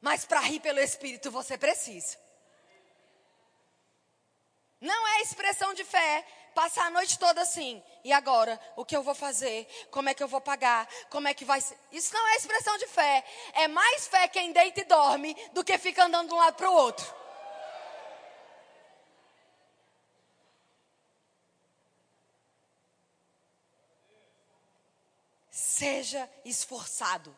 Mas 0.00 0.24
para 0.24 0.40
rir 0.40 0.60
pelo 0.60 0.78
Espírito 0.80 1.30
você 1.30 1.58
precisa. 1.58 2.16
Não 4.80 5.08
é 5.08 5.20
expressão 5.22 5.74
de 5.74 5.84
fé 5.84 6.26
passar 6.54 6.86
a 6.86 6.90
noite 6.90 7.18
toda 7.18 7.42
assim. 7.42 7.82
E 8.04 8.12
agora? 8.12 8.58
O 8.76 8.84
que 8.84 8.96
eu 8.96 9.02
vou 9.02 9.14
fazer? 9.14 9.66
Como 9.90 10.08
é 10.08 10.14
que 10.14 10.22
eu 10.22 10.28
vou 10.28 10.40
pagar? 10.40 10.88
Como 11.10 11.28
é 11.28 11.34
que 11.34 11.44
vai 11.44 11.60
ser? 11.60 11.78
Isso 11.90 12.14
não 12.14 12.28
é 12.28 12.36
expressão 12.36 12.76
de 12.78 12.86
fé. 12.86 13.24
É 13.54 13.68
mais 13.68 14.06
fé 14.06 14.28
quem 14.28 14.52
deita 14.52 14.80
e 14.80 14.84
dorme 14.84 15.34
do 15.52 15.64
que 15.64 15.76
fica 15.78 16.04
andando 16.04 16.28
de 16.28 16.34
um 16.34 16.38
lado 16.38 16.54
para 16.54 16.70
o 16.70 16.74
outro. 16.74 17.22
Seja 25.50 26.30
esforçado. 26.44 27.36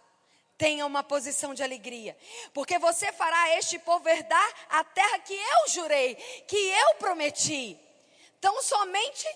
Tenha 0.57 0.87
uma 0.87 1.03
posição 1.03 1.53
de 1.53 1.65
alegria, 1.65 2.17
porque 2.53 2.79
você 2.79 3.13
fará 3.13 3.59
este 3.59 3.77
povo 3.79 4.09
herdar 4.09 4.55
a 4.71 4.85
terra 4.85 5.19
que 5.19 5.35
eu 5.35 5.69
jurei, 5.69 6.15
que 6.47 6.57
eu 6.57 6.95
prometi. 6.95 7.79
Então, 8.45 8.61
somente 8.61 9.27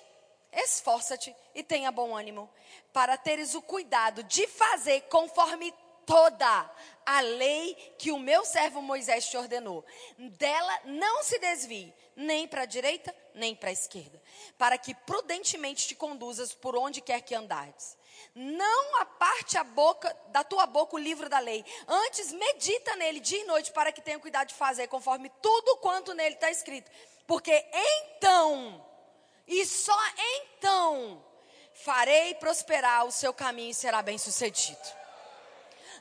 esforça-te 0.52 1.34
e 1.54 1.62
tenha 1.62 1.90
bom 1.90 2.14
ânimo, 2.14 2.46
para 2.92 3.16
teres 3.16 3.54
o 3.54 3.62
cuidado 3.62 4.22
de 4.22 4.46
fazer 4.46 5.00
conforme 5.08 5.72
toda 6.04 6.70
a 7.06 7.20
lei 7.20 7.74
que 7.98 8.12
o 8.12 8.18
meu 8.18 8.44
servo 8.44 8.82
Moisés 8.82 9.26
te 9.26 9.34
ordenou. 9.38 9.82
Dela 10.18 10.80
não 10.84 11.22
se 11.22 11.38
desvie, 11.38 11.90
nem 12.14 12.46
para 12.46 12.64
a 12.64 12.66
direita, 12.66 13.16
nem 13.32 13.54
para 13.54 13.70
a 13.70 13.72
esquerda, 13.72 14.22
para 14.58 14.76
que 14.76 14.94
prudentemente 14.94 15.88
te 15.88 15.94
conduzas 15.94 16.52
por 16.52 16.76
onde 16.76 17.00
quer 17.00 17.22
que 17.22 17.34
andares. 17.34 17.96
Não 18.34 19.00
aparte 19.00 19.56
a 19.56 19.64
boca 19.64 20.14
da 20.26 20.44
tua 20.44 20.66
boca 20.66 20.96
o 20.96 20.98
livro 20.98 21.30
da 21.30 21.38
lei. 21.38 21.64
Antes 21.86 22.30
medita 22.30 22.94
nele 22.96 23.20
dia 23.20 23.40
e 23.40 23.46
noite 23.46 23.72
para 23.72 23.90
que 23.90 24.02
tenha 24.02 24.18
cuidado 24.18 24.48
de 24.48 24.54
fazer 24.54 24.86
conforme 24.88 25.30
tudo 25.40 25.78
quanto 25.78 26.12
nele 26.12 26.34
está 26.34 26.50
escrito. 26.50 26.90
Porque 27.26 27.64
então, 27.72 28.86
e 29.48 29.64
só 29.64 29.98
então, 30.18 31.24
farei 31.82 32.34
prosperar 32.34 33.06
o 33.06 33.10
seu 33.10 33.32
caminho 33.32 33.70
e 33.70 33.74
será 33.74 34.02
bem 34.02 34.18
sucedido. 34.18 34.98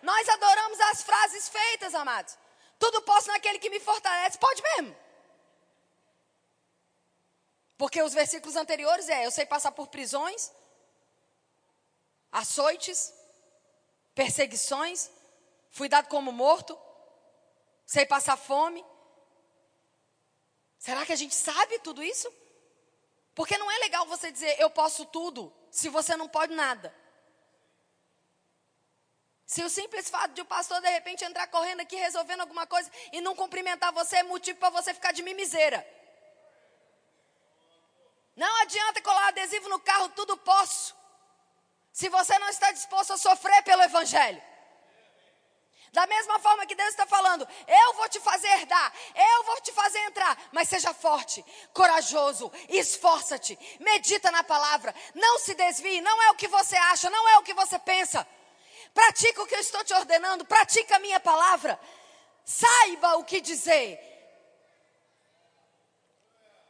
Nós 0.03 0.27
adoramos 0.27 0.79
as 0.81 1.01
frases 1.01 1.47
feitas, 1.47 1.95
amados. 1.95 2.37
Tudo 2.77 3.01
posso 3.01 3.29
naquele 3.29 3.57
que 3.57 3.69
me 3.69 3.79
fortalece. 3.79 4.37
Pode 4.37 4.61
mesmo. 4.61 4.95
Porque 7.77 8.01
os 8.01 8.13
versículos 8.13 8.57
anteriores 8.57 9.07
é: 9.07 9.25
eu 9.25 9.31
sei 9.31 9.45
passar 9.45 9.71
por 9.71 9.87
prisões, 9.87 10.51
açoites, 12.31 13.13
perseguições, 14.13 15.09
fui 15.71 15.87
dado 15.87 16.09
como 16.09 16.31
morto, 16.31 16.77
sei 17.85 18.05
passar 18.05 18.35
fome. 18.35 18.83
Será 20.77 21.05
que 21.05 21.13
a 21.13 21.15
gente 21.15 21.33
sabe 21.33 21.79
tudo 21.79 22.03
isso? 22.03 22.31
Porque 23.37 23.55
não 23.55 23.69
é 23.69 23.77
legal 23.77 24.03
você 24.07 24.31
dizer 24.31 24.59
eu 24.59 24.67
posso 24.67 25.05
tudo, 25.05 25.53
se 25.69 25.89
você 25.89 26.17
não 26.17 26.27
pode 26.27 26.55
nada. 26.55 26.91
Se 29.45 29.63
o 29.63 29.69
simples 29.69 30.09
fato 30.09 30.31
de 30.33 30.41
o 30.41 30.45
pastor 30.45 30.81
de 30.81 30.89
repente 30.89 31.23
entrar 31.23 31.45
correndo 31.45 31.81
aqui 31.81 31.95
resolvendo 31.95 32.41
alguma 32.41 32.65
coisa 32.65 32.89
e 33.13 33.21
não 33.21 33.35
cumprimentar 33.35 33.93
você 33.93 34.15
é 34.17 34.23
motivo 34.23 34.57
para 34.57 34.71
você 34.71 34.91
ficar 34.91 35.11
de 35.11 35.21
mimiseira. 35.21 35.87
Não 38.35 38.61
adianta 38.63 39.03
colar 39.03 39.27
adesivo 39.27 39.69
no 39.69 39.79
carro, 39.81 40.09
tudo 40.15 40.35
posso 40.37 40.95
se 41.93 42.09
você 42.09 42.39
não 42.39 42.49
está 42.49 42.71
disposto 42.71 43.13
a 43.13 43.17
sofrer 43.17 43.61
pelo 43.61 43.83
Evangelho. 43.83 44.41
Da 45.93 46.05
mesma 46.05 46.37
forma 46.39 46.65
que 46.65 46.75
Deus 46.75 46.89
está 46.89 47.05
falando, 47.05 47.47
eu 47.67 47.93
vou 47.93 48.09
te 48.09 48.19
fazer 48.19 48.47
herdar, 48.47 48.93
eu 49.15 49.43
vou 49.43 49.61
te 49.61 49.71
fazer 49.71 49.99
entrar, 49.99 50.37
mas 50.51 50.67
seja 50.67 50.93
forte, 50.93 51.43
corajoso, 51.73 52.51
esforça-te, 52.69 53.57
medita 53.79 54.29
na 54.29 54.43
palavra, 54.43 54.93
não 55.15 55.39
se 55.39 55.53
desvie, 55.53 56.01
não 56.01 56.21
é 56.23 56.31
o 56.31 56.35
que 56.35 56.47
você 56.47 56.75
acha, 56.75 57.09
não 57.09 57.27
é 57.29 57.37
o 57.37 57.43
que 57.43 57.53
você 57.53 57.79
pensa. 57.79 58.27
Pratica 58.93 59.41
o 59.41 59.47
que 59.47 59.55
eu 59.55 59.59
estou 59.59 59.83
te 59.83 59.93
ordenando, 59.93 60.45
pratica 60.45 60.97
a 60.97 60.99
minha 60.99 61.19
palavra, 61.19 61.79
saiba 62.43 63.17
o 63.17 63.23
que 63.23 63.39
dizer. 63.39 63.99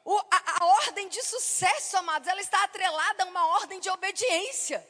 O, 0.06 0.18
a, 0.18 0.62
a 0.62 0.66
ordem 0.66 1.10
de 1.10 1.22
sucesso, 1.22 1.98
amados, 1.98 2.28
ela 2.30 2.40
está 2.40 2.64
atrelada 2.64 3.24
a 3.24 3.28
uma 3.28 3.46
ordem 3.48 3.80
de 3.80 3.90
obediência. 3.90 4.88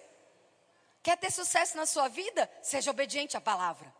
Quer 1.02 1.18
ter 1.18 1.32
sucesso 1.32 1.78
na 1.78 1.86
sua 1.86 2.08
vida? 2.08 2.48
Seja 2.62 2.92
obediente 2.92 3.38
à 3.38 3.42
palavra. 3.42 3.97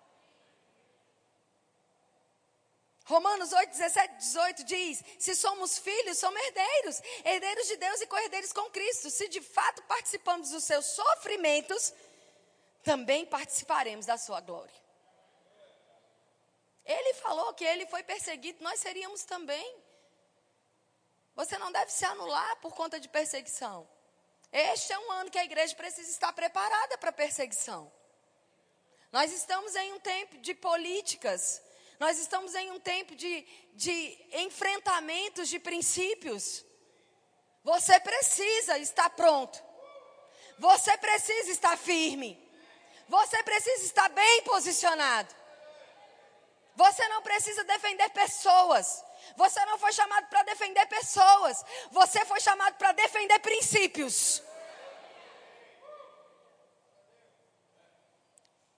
Romanos 3.08 3.54
8, 3.54 3.72
17, 3.72 4.16
18 4.18 4.64
diz: 4.66 5.04
Se 5.18 5.34
somos 5.34 5.78
filhos, 5.78 6.18
somos 6.18 6.42
herdeiros, 6.42 7.02
herdeiros 7.24 7.68
de 7.68 7.78
Deus 7.78 8.02
e 8.02 8.08
co-herdeiros 8.08 8.52
com 8.52 8.70
Cristo. 8.70 9.10
Se 9.10 9.30
de 9.30 9.42
fato 9.42 9.82
participamos 9.84 10.50
dos 10.50 10.66
seus 10.66 10.86
sofrimentos, 10.88 11.94
também 12.84 13.26
participaremos 13.26 14.06
da 14.06 14.18
sua 14.18 14.42
glória. 14.42 14.76
Ele 16.86 17.14
falou 17.14 17.54
que 17.54 17.64
ele 17.64 17.86
foi 17.86 18.04
perseguido, 18.04 18.62
nós 18.62 18.80
seríamos 18.82 19.24
também. 19.24 19.76
Você 21.34 21.58
não 21.58 21.72
deve 21.72 21.92
se 21.92 22.04
anular 22.04 22.58
por 22.58 22.76
conta 22.76 23.00
de 23.00 23.08
perseguição. 23.08 23.88
Este 24.52 24.92
é 24.92 25.00
um 25.00 25.12
ano 25.14 25.32
que 25.32 25.40
a 25.40 25.46
igreja 25.46 25.74
precisa 25.76 26.10
estar 26.10 26.34
preparada 26.34 26.98
para 26.98 27.14
perseguição. 27.14 27.90
Nós 29.14 29.32
estamos 29.32 29.76
em 29.76 29.94
um 29.94 30.00
tempo 30.00 30.38
de 30.40 30.54
políticas, 30.54 31.62
nós 32.00 32.20
estamos 32.20 32.54
em 32.56 32.72
um 32.72 32.80
tempo 32.80 33.16
de, 33.16 33.46
de 33.74 34.18
enfrentamentos 34.34 35.50
de 35.50 35.60
princípios. 35.60 36.66
Você 37.64 38.00
precisa 38.00 38.78
estar 38.78 39.10
pronto, 39.12 39.62
você 40.58 40.98
precisa 40.98 41.52
estar 41.52 41.78
firme, 41.78 42.40
você 43.08 43.44
precisa 43.44 43.84
estar 43.86 44.10
bem 44.10 44.44
posicionado. 44.44 45.36
Você 46.76 47.08
não 47.08 47.24
precisa 47.24 47.64
defender 47.64 48.08
pessoas, 48.12 49.04
Você 49.36 49.64
não 49.66 49.78
foi 49.78 49.92
chamado 49.92 50.28
para 50.28 50.44
defender 50.44 50.86
pessoas. 50.86 51.64
Você 51.92 52.24
foi 52.26 52.40
chamado 52.40 52.76
para 52.76 52.92
defender 52.92 53.40
princípios. 53.40 54.42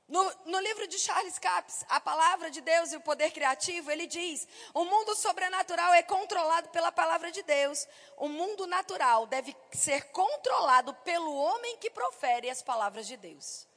No, 0.10 0.34
no, 0.46 0.60
livro 0.60 0.88
de 0.88 0.98
Charles 0.98 1.38
Capps, 1.38 1.86
A 1.88 2.00
Palavra 2.00 2.50
de 2.50 2.62
Deus 2.62 2.92
e 2.92 2.98
o 2.98 3.02
Poder 3.02 3.30
Criativo, 3.30 3.92
ele 3.92 4.08
diz: 4.08 4.48
o 4.74 4.84
mundo 4.84 5.14
sobrenatural 5.16 5.94
é 5.94 6.02
controlado 6.02 6.68
pela 6.70 6.92
palavra 6.92 7.32
de 7.32 7.44
Deus. 7.44 7.88
O 8.18 8.28
mundo 8.28 8.66
natural 8.66 9.28
deve 9.28 9.56
ser 9.72 10.06
controlado 10.06 10.96
pelo 11.06 11.32
homem 11.36 11.78
que 11.78 11.92
profere 11.92 12.50
as 12.50 12.64
palavras 12.64 13.06
de 13.06 13.16
Deus. 13.18 13.68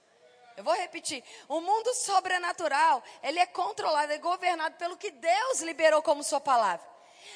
Eu 0.56 0.64
vou 0.64 0.72
repetir: 0.72 1.22
o 1.48 1.60
mundo 1.60 1.92
sobrenatural, 1.92 3.02
ele 3.22 3.38
é 3.38 3.44
controlado, 3.44 4.10
é 4.10 4.18
governado 4.18 4.76
pelo 4.76 4.96
que 4.96 5.10
Deus 5.10 5.60
liberou 5.60 6.00
como 6.00 6.24
sua 6.24 6.40
palavra. 6.40 6.90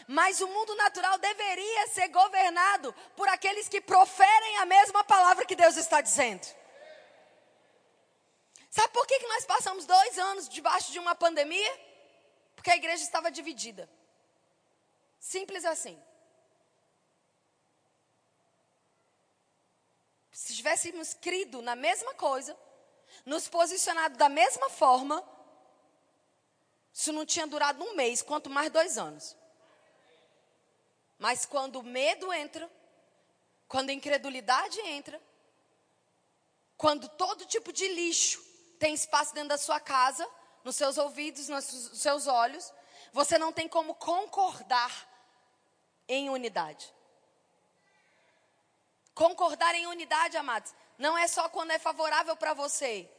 Mas 0.09 0.41
o 0.41 0.49
mundo 0.49 0.75
natural 0.75 1.19
deveria 1.19 1.87
ser 1.89 2.09
governado 2.09 2.95
por 3.15 3.29
aqueles 3.29 3.69
que 3.69 3.81
proferem 3.83 4.57
a 4.57 4.65
mesma 4.65 5.05
palavra 5.05 5.45
que 5.45 5.55
Deus 5.55 5.77
está 5.77 6.01
dizendo. 6.01 6.47
Sabe 8.77 8.93
por 8.93 9.07
que, 9.07 9.19
que 9.19 9.27
nós 9.27 9.47
passamos 9.47 9.87
dois 9.87 10.19
anos 10.19 10.51
debaixo 10.51 10.93
de 10.93 10.99
uma 10.99 11.15
pandemia? 11.15 11.81
Porque 12.55 12.71
a 12.71 12.77
igreja 12.77 13.03
estava 13.03 13.31
dividida. 13.31 13.89
Simples 15.19 15.65
assim. 15.65 15.99
Se 20.31 20.55
tivéssemos 20.55 21.15
crido 21.15 21.63
na 21.63 21.75
mesma 21.75 22.13
coisa, 22.17 22.55
nos 23.25 23.49
posicionado 23.49 24.19
da 24.19 24.29
mesma 24.29 24.69
forma, 24.69 25.27
isso 26.93 27.15
não 27.15 27.25
tinha 27.25 27.47
durado 27.47 27.83
um 27.83 27.95
mês, 27.95 28.21
quanto 28.21 28.51
mais 28.51 28.71
dois 28.71 28.99
anos. 28.99 29.35
Mas 31.19 31.47
quando 31.47 31.77
o 31.77 31.83
medo 31.83 32.31
entra, 32.31 32.71
quando 33.67 33.89
a 33.89 33.95
incredulidade 33.95 34.79
entra, 34.83 35.19
quando 36.77 37.09
todo 37.09 37.47
tipo 37.47 37.73
de 37.73 37.89
lixo 37.89 38.46
tem 38.79 38.95
espaço 38.95 39.35
dentro 39.35 39.51
da 39.51 39.59
sua 39.59 39.81
casa, 39.81 40.29
nos 40.65 40.77
seus 40.77 40.99
ouvidos, 40.99 41.49
nos 41.49 41.65
seus 41.65 42.27
olhos. 42.27 42.73
Você 43.13 43.39
não 43.39 43.53
tem 43.53 43.69
como 43.69 43.95
concordar 43.95 44.93
em 46.09 46.29
unidade. 46.31 46.93
Concordar 49.15 49.75
em 49.75 49.87
unidade, 49.87 50.37
amados, 50.37 50.75
não 50.99 51.17
é 51.17 51.27
só 51.27 51.49
quando 51.49 51.71
é 51.71 51.79
favorável 51.79 52.37
para 52.37 52.53
você. 52.53 53.11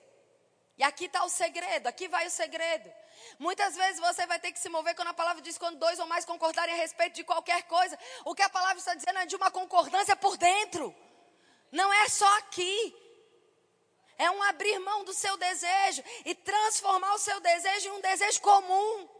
E 0.77 0.83
aqui 0.83 1.05
está 1.05 1.23
o 1.23 1.29
segredo, 1.29 1.87
aqui 1.87 2.07
vai 2.07 2.27
o 2.27 2.29
segredo. 2.29 2.91
Muitas 3.39 3.75
vezes 3.75 3.99
você 3.99 4.27
vai 4.27 4.39
ter 4.39 4.51
que 4.51 4.59
se 4.59 4.69
mover 4.69 4.95
quando 4.95 5.07
a 5.07 5.13
palavra 5.13 5.41
diz 5.41 5.57
quando 5.57 5.79
dois 5.79 5.99
ou 5.99 6.05
mais 6.05 6.23
concordarem 6.23 6.75
a 6.75 6.77
respeito 6.77 7.15
de 7.15 7.23
qualquer 7.23 7.63
coisa. 7.63 7.97
O 8.25 8.35
que 8.35 8.43
a 8.43 8.49
palavra 8.49 8.77
está 8.77 8.93
dizendo 8.93 9.17
é 9.19 9.25
de 9.25 9.35
uma 9.35 9.49
concordância 9.49 10.15
por 10.15 10.37
dentro. 10.37 10.95
Não 11.71 11.91
é 11.91 12.07
só 12.09 12.37
aqui. 12.37 12.95
É 14.17 14.29
um 14.31 14.41
abrir 14.43 14.79
mão 14.79 15.03
do 15.03 15.13
seu 15.13 15.37
desejo 15.37 16.03
e 16.25 16.33
transformar 16.33 17.13
o 17.13 17.19
seu 17.19 17.39
desejo 17.39 17.89
em 17.89 17.91
um 17.91 18.01
desejo 18.01 18.41
comum. 18.41 19.17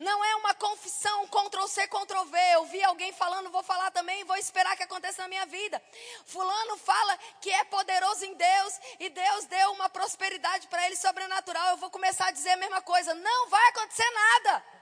Não 0.00 0.24
é 0.24 0.36
uma 0.36 0.54
confissão 0.54 1.28
Ctrl 1.28 1.66
C, 1.66 1.86
Ctrl 1.86 2.24
V. 2.24 2.38
Eu 2.54 2.64
vi 2.64 2.82
alguém 2.82 3.12
falando, 3.12 3.50
vou 3.50 3.62
falar 3.62 3.90
também, 3.90 4.24
vou 4.24 4.36
esperar 4.36 4.74
que 4.74 4.82
aconteça 4.82 5.20
na 5.20 5.28
minha 5.28 5.44
vida. 5.44 5.80
Fulano 6.24 6.78
fala 6.78 7.18
que 7.38 7.50
é 7.50 7.64
poderoso 7.64 8.24
em 8.24 8.34
Deus 8.34 8.80
e 8.98 9.10
Deus 9.10 9.44
deu 9.44 9.72
uma 9.72 9.90
prosperidade 9.90 10.66
para 10.68 10.86
ele 10.86 10.96
sobrenatural. 10.96 11.68
Eu 11.68 11.76
vou 11.76 11.90
começar 11.90 12.28
a 12.28 12.30
dizer 12.30 12.52
a 12.52 12.56
mesma 12.56 12.80
coisa. 12.80 13.12
Não 13.12 13.50
vai 13.50 13.68
acontecer 13.68 14.10
nada. 14.10 14.79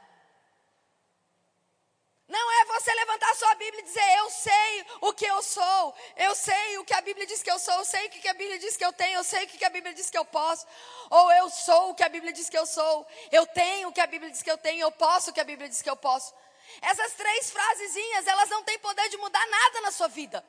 Não 2.28 2.52
é 2.60 2.64
você 2.66 2.92
levantar 2.92 3.34
sua 3.36 3.54
Bíblia 3.54 3.80
e 3.80 3.84
dizer, 3.84 4.18
eu 4.18 4.28
sei 4.28 4.86
o 5.00 5.14
que 5.14 5.24
eu 5.24 5.42
sou, 5.42 5.94
eu 6.14 6.34
sei 6.34 6.76
o 6.76 6.84
que 6.84 6.92
a 6.92 7.00
Bíblia 7.00 7.26
diz 7.26 7.42
que 7.42 7.50
eu 7.50 7.58
sou, 7.58 7.72
eu 7.72 7.86
sei 7.86 8.06
o 8.06 8.10
que 8.10 8.28
a 8.28 8.34
Bíblia 8.34 8.58
diz 8.58 8.76
que 8.76 8.84
eu 8.84 8.92
tenho, 8.92 9.16
eu 9.16 9.24
sei 9.24 9.44
o 9.44 9.46
que 9.48 9.64
a 9.64 9.70
Bíblia 9.70 9.94
diz 9.94 10.10
que 10.10 10.18
eu 10.18 10.26
posso, 10.26 10.66
ou 11.08 11.32
eu 11.32 11.48
sou 11.48 11.90
o 11.90 11.94
que 11.94 12.04
a 12.04 12.08
Bíblia 12.10 12.30
diz 12.30 12.50
que 12.50 12.58
eu 12.58 12.66
sou, 12.66 13.06
eu 13.32 13.46
tenho 13.46 13.88
o 13.88 13.92
que 13.92 14.00
a 14.02 14.06
Bíblia 14.06 14.30
diz 14.30 14.42
que 14.42 14.50
eu 14.50 14.58
tenho, 14.58 14.82
eu 14.82 14.92
posso 14.92 15.30
o 15.30 15.32
que 15.32 15.40
a 15.40 15.44
Bíblia 15.44 15.70
diz 15.70 15.80
que 15.80 15.88
eu 15.88 15.96
posso. 15.96 16.34
Essas 16.82 17.14
três 17.14 17.50
frasezinhas, 17.50 18.26
elas 18.26 18.50
não 18.50 18.62
têm 18.62 18.78
poder 18.78 19.08
de 19.08 19.16
mudar 19.16 19.46
nada 19.46 19.80
na 19.80 19.90
sua 19.90 20.08
vida, 20.08 20.44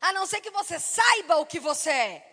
a 0.00 0.12
não 0.12 0.26
ser 0.26 0.40
que 0.40 0.50
você 0.50 0.80
saiba 0.80 1.36
o 1.36 1.46
que 1.46 1.60
você 1.60 1.90
é, 1.90 2.32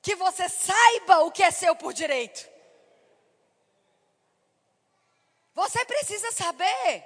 que 0.00 0.14
você 0.14 0.48
saiba 0.48 1.18
o 1.18 1.30
que 1.30 1.42
é 1.42 1.50
seu 1.50 1.76
por 1.76 1.92
direito. 1.92 2.57
Você 5.58 5.84
precisa 5.84 6.30
saber. 6.30 7.04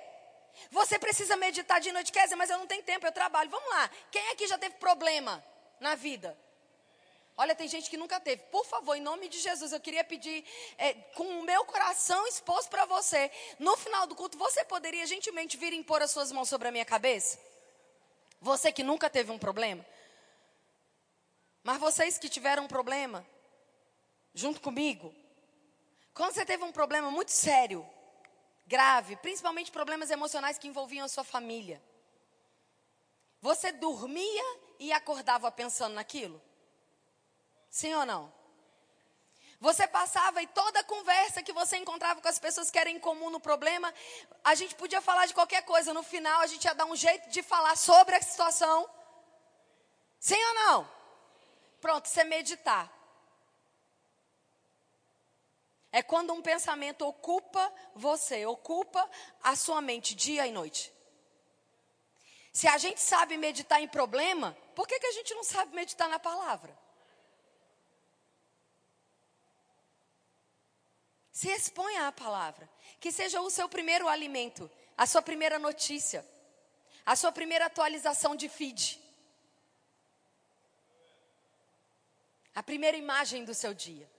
Você 0.70 0.98
precisa 0.98 1.34
meditar 1.36 1.80
de 1.80 1.90
noite, 1.90 2.12
quer 2.12 2.24
dizer, 2.24 2.36
mas 2.36 2.50
eu 2.50 2.58
não 2.58 2.66
tenho 2.66 2.82
tempo, 2.82 3.06
eu 3.06 3.12
trabalho. 3.12 3.48
Vamos 3.48 3.70
lá. 3.70 3.90
Quem 4.10 4.28
aqui 4.28 4.46
já 4.46 4.58
teve 4.58 4.74
problema 4.74 5.42
na 5.80 5.94
vida? 5.94 6.38
Olha, 7.34 7.54
tem 7.54 7.66
gente 7.66 7.88
que 7.88 7.96
nunca 7.96 8.20
teve. 8.20 8.42
Por 8.56 8.66
favor, 8.66 8.94
em 8.94 9.00
nome 9.00 9.26
de 9.30 9.38
Jesus, 9.40 9.72
eu 9.72 9.80
queria 9.80 10.04
pedir, 10.04 10.44
é, 10.76 10.92
com 10.92 11.24
o 11.40 11.42
meu 11.42 11.64
coração 11.64 12.26
exposto 12.26 12.68
para 12.68 12.84
você, 12.84 13.30
no 13.58 13.74
final 13.78 14.06
do 14.06 14.14
culto, 14.14 14.36
você 14.36 14.62
poderia 14.66 15.06
gentilmente 15.06 15.56
vir 15.56 15.72
impor 15.72 16.02
as 16.02 16.10
suas 16.10 16.30
mãos 16.30 16.50
sobre 16.50 16.68
a 16.68 16.70
minha 16.70 16.84
cabeça? 16.84 17.38
Você 18.38 18.70
que 18.70 18.82
nunca 18.82 19.08
teve 19.08 19.32
um 19.32 19.38
problema? 19.38 19.84
Mas 21.64 21.80
vocês 21.80 22.18
que 22.18 22.28
tiveram 22.28 22.64
um 22.64 22.68
problema, 22.68 23.26
junto 24.34 24.60
comigo, 24.60 25.14
quando 26.12 26.34
você 26.34 26.44
teve 26.44 26.62
um 26.62 26.72
problema 26.72 27.10
muito 27.10 27.30
sério, 27.30 27.88
grave, 28.74 29.16
principalmente 29.16 29.70
problemas 29.70 30.10
emocionais 30.10 30.56
que 30.56 30.66
envolviam 30.66 31.04
a 31.04 31.08
sua 31.14 31.22
família. 31.22 31.78
Você 33.42 33.70
dormia 33.70 34.46
e 34.78 34.90
acordava 34.92 35.50
pensando 35.50 35.94
naquilo? 35.94 36.40
Sim 37.68 37.92
ou 37.94 38.06
não? 38.06 38.32
Você 39.60 39.86
passava 39.86 40.42
e 40.42 40.46
toda 40.46 40.82
conversa 40.84 41.42
que 41.42 41.52
você 41.52 41.76
encontrava 41.76 42.22
com 42.22 42.28
as 42.28 42.38
pessoas 42.38 42.70
que 42.70 42.78
eram 42.78 42.90
em 42.90 42.98
comum 42.98 43.28
no 43.28 43.38
problema, 43.38 43.92
a 44.42 44.54
gente 44.54 44.74
podia 44.74 45.02
falar 45.02 45.26
de 45.26 45.34
qualquer 45.34 45.62
coisa. 45.72 45.92
No 45.92 46.02
final, 46.02 46.40
a 46.40 46.46
gente 46.46 46.64
ia 46.64 46.74
dar 46.74 46.86
um 46.86 46.96
jeito 46.96 47.28
de 47.28 47.42
falar 47.42 47.76
sobre 47.76 48.14
a 48.16 48.22
situação. 48.22 48.88
Sim 50.18 50.42
ou 50.48 50.54
não? 50.54 50.90
Pronto, 51.78 52.08
você 52.08 52.24
meditar. 52.24 52.90
É 55.92 56.02
quando 56.02 56.32
um 56.32 56.40
pensamento 56.40 57.06
ocupa 57.06 57.72
você, 57.94 58.46
ocupa 58.46 59.08
a 59.42 59.54
sua 59.54 59.82
mente 59.82 60.14
dia 60.14 60.46
e 60.46 60.50
noite. 60.50 60.90
Se 62.50 62.66
a 62.66 62.78
gente 62.78 63.00
sabe 63.00 63.36
meditar 63.36 63.80
em 63.80 63.88
problema, 63.88 64.56
por 64.74 64.88
que, 64.88 64.98
que 64.98 65.06
a 65.06 65.12
gente 65.12 65.34
não 65.34 65.44
sabe 65.44 65.74
meditar 65.74 66.08
na 66.08 66.18
palavra? 66.18 66.76
Se 71.32 71.48
exponha 71.48 72.08
à 72.08 72.12
palavra. 72.12 72.68
Que 73.00 73.10
seja 73.10 73.40
o 73.40 73.50
seu 73.50 73.68
primeiro 73.68 74.06
alimento, 74.06 74.70
a 74.96 75.06
sua 75.06 75.22
primeira 75.22 75.58
notícia, 75.58 76.24
a 77.04 77.16
sua 77.16 77.32
primeira 77.32 77.66
atualização 77.66 78.36
de 78.36 78.48
feed. 78.48 79.02
A 82.54 82.62
primeira 82.62 82.96
imagem 82.96 83.44
do 83.44 83.54
seu 83.54 83.74
dia. 83.74 84.11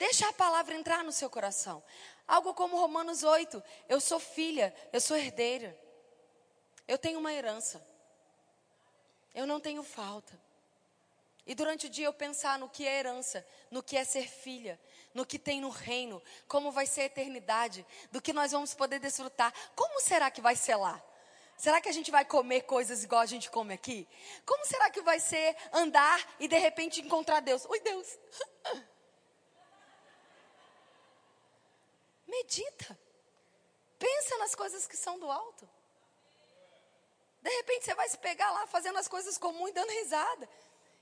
Deixa 0.00 0.26
a 0.26 0.32
palavra 0.32 0.74
entrar 0.74 1.04
no 1.04 1.12
seu 1.12 1.28
coração. 1.28 1.84
Algo 2.26 2.54
como 2.54 2.80
Romanos 2.80 3.22
8. 3.22 3.62
Eu 3.86 4.00
sou 4.00 4.18
filha, 4.18 4.74
eu 4.94 4.98
sou 4.98 5.14
herdeira. 5.14 5.78
Eu 6.88 6.96
tenho 6.96 7.18
uma 7.18 7.30
herança. 7.30 7.86
Eu 9.34 9.46
não 9.46 9.60
tenho 9.60 9.82
falta. 9.82 10.40
E 11.46 11.54
durante 11.54 11.86
o 11.86 11.90
dia 11.90 12.06
eu 12.06 12.14
pensar 12.14 12.58
no 12.58 12.66
que 12.66 12.86
é 12.86 12.98
herança, 12.98 13.46
no 13.70 13.82
que 13.82 13.94
é 13.94 14.02
ser 14.02 14.26
filha, 14.26 14.80
no 15.12 15.26
que 15.26 15.38
tem 15.38 15.60
no 15.60 15.68
reino, 15.68 16.22
como 16.48 16.72
vai 16.72 16.86
ser 16.86 17.02
a 17.02 17.04
eternidade, 17.04 17.86
do 18.10 18.22
que 18.22 18.32
nós 18.32 18.52
vamos 18.52 18.72
poder 18.72 19.00
desfrutar. 19.00 19.52
Como 19.76 20.00
será 20.00 20.30
que 20.30 20.40
vai 20.40 20.56
ser 20.56 20.76
lá? 20.76 20.98
Será 21.58 21.78
que 21.78 21.90
a 21.90 21.92
gente 21.92 22.10
vai 22.10 22.24
comer 22.24 22.62
coisas 22.62 23.04
igual 23.04 23.20
a 23.20 23.26
gente 23.26 23.50
come 23.50 23.74
aqui? 23.74 24.08
Como 24.46 24.64
será 24.64 24.88
que 24.88 25.02
vai 25.02 25.20
ser 25.20 25.54
andar 25.70 26.26
e 26.40 26.48
de 26.48 26.56
repente 26.56 27.02
encontrar 27.02 27.40
Deus? 27.40 27.66
Oi, 27.66 27.80
Deus. 27.80 28.18
Medita. 32.30 32.98
Pensa 33.98 34.38
nas 34.38 34.54
coisas 34.54 34.86
que 34.86 34.96
são 34.96 35.18
do 35.18 35.30
alto. 35.30 35.68
De 37.42 37.50
repente 37.50 37.84
você 37.84 37.94
vai 37.94 38.08
se 38.08 38.18
pegar 38.18 38.50
lá 38.50 38.66
fazendo 38.66 38.98
as 38.98 39.08
coisas 39.08 39.38
comuns, 39.38 39.72
dando 39.72 39.90
risada. 39.90 40.48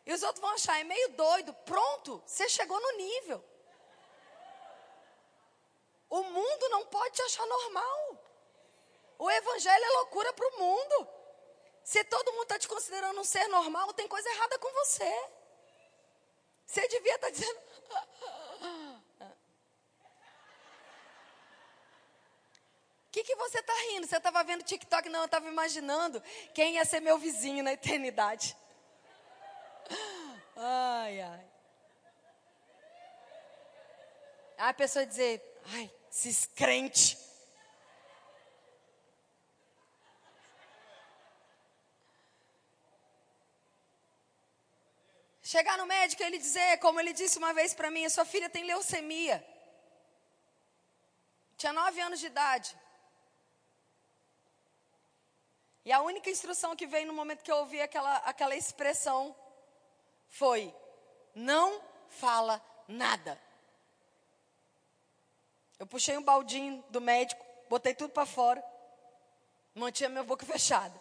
E 0.07 0.13
os 0.13 0.23
outros 0.23 0.41
vão 0.41 0.51
achar, 0.51 0.81
é 0.81 0.85
meio 0.85 1.11
doido. 1.11 1.53
Pronto, 1.65 2.23
você 2.27 2.49
chegou 2.49 2.81
no 2.81 2.93
nível. 2.97 3.45
O 6.09 6.23
mundo 6.23 6.69
não 6.71 6.87
pode 6.87 7.15
te 7.15 7.23
achar 7.23 7.47
normal. 7.47 8.19
O 9.19 9.31
evangelho 9.31 9.85
é 9.85 9.91
loucura 9.99 10.33
para 10.33 10.49
o 10.49 10.59
mundo. 10.59 11.09
Se 11.85 12.03
todo 12.05 12.33
mundo 12.33 12.45
está 12.45 12.59
te 12.59 12.69
considerando 12.69 13.21
um 13.21 13.25
ser 13.25 13.47
normal, 13.49 13.93
tem 13.93 14.07
coisa 14.07 14.29
errada 14.31 14.59
com 14.59 14.73
você. 14.73 15.29
Você 16.67 16.87
devia 16.89 17.15
estar 17.15 17.27
tá 17.29 17.33
dizendo, 17.33 17.61
que, 23.19 23.25
que 23.25 23.37
você 23.37 23.59
está 23.59 23.73
rindo? 23.91 24.07
Você 24.07 24.17
estava 24.17 24.45
vendo 24.45 24.63
TikTok? 24.63 25.09
Não, 25.09 25.21
eu 25.21 25.27
estava 25.27 25.49
imaginando 25.49 26.23
quem 26.55 26.75
ia 26.75 26.85
ser 26.85 27.01
meu 27.01 27.19
vizinho 27.19 27.65
na 27.65 27.73
eternidade. 27.73 28.57
Ai, 30.61 31.21
ai. 31.21 31.47
A 34.57 34.75
pessoa 34.75 35.07
dizer, 35.07 35.41
ai, 35.73 35.89
esses 36.11 36.47
crentes. 36.47 37.17
Chegar 45.41 45.79
no 45.79 45.87
médico 45.87 46.25
e 46.25 46.27
ele 46.27 46.39
dizer, 46.39 46.79
como 46.79 46.99
ele 46.99 47.13
disse 47.13 47.39
uma 47.39 47.55
vez 47.55 47.73
para 47.73 47.89
mim, 47.89 48.09
sua 48.09 48.25
filha 48.25 48.51
tem 48.51 48.65
leucemia. 48.65 49.47
Tinha 51.57 51.73
nove 51.73 52.01
anos 52.01 52.19
de 52.19 52.27
idade. 52.27 52.77
E 55.89 55.93
a 55.93 56.03
única 56.03 56.29
instrução 56.29 56.77
que 56.77 56.87
veio 56.87 57.07
no 57.07 57.15
momento 57.15 57.43
que 57.43 57.51
eu 57.51 57.57
ouvi 57.57 57.81
aquela, 57.81 58.17
aquela 58.19 58.55
expressão 58.55 59.35
foi: 60.29 60.75
não 61.35 61.83
fala 62.09 62.63
nada. 62.87 63.41
Eu 65.79 65.87
puxei 65.87 66.19
um 66.19 66.23
baldinho 66.23 66.85
do 66.91 67.01
médico, 67.01 67.43
botei 67.71 67.95
tudo 67.95 68.11
para 68.11 68.27
fora, 68.27 68.63
mantinha 69.75 70.11
minha 70.11 70.23
boca 70.23 70.45
fechada. 70.45 71.01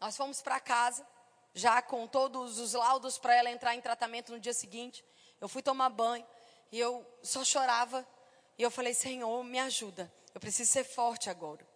Nós 0.00 0.16
fomos 0.16 0.40
para 0.40 0.58
casa, 0.58 1.06
já 1.52 1.82
com 1.82 2.06
todos 2.06 2.58
os 2.58 2.72
laudos 2.72 3.18
para 3.18 3.34
ela 3.34 3.50
entrar 3.50 3.74
em 3.74 3.82
tratamento 3.82 4.32
no 4.32 4.40
dia 4.40 4.54
seguinte. 4.54 5.04
Eu 5.38 5.46
fui 5.46 5.60
tomar 5.60 5.90
banho 5.90 6.26
e 6.72 6.80
eu 6.80 7.06
só 7.22 7.44
chorava. 7.44 8.08
E 8.56 8.62
eu 8.62 8.70
falei: 8.70 8.94
Senhor, 8.94 9.44
me 9.44 9.58
ajuda. 9.58 10.10
Eu 10.34 10.40
preciso 10.40 10.72
ser 10.72 10.84
forte 10.84 11.28
agora. 11.28 11.68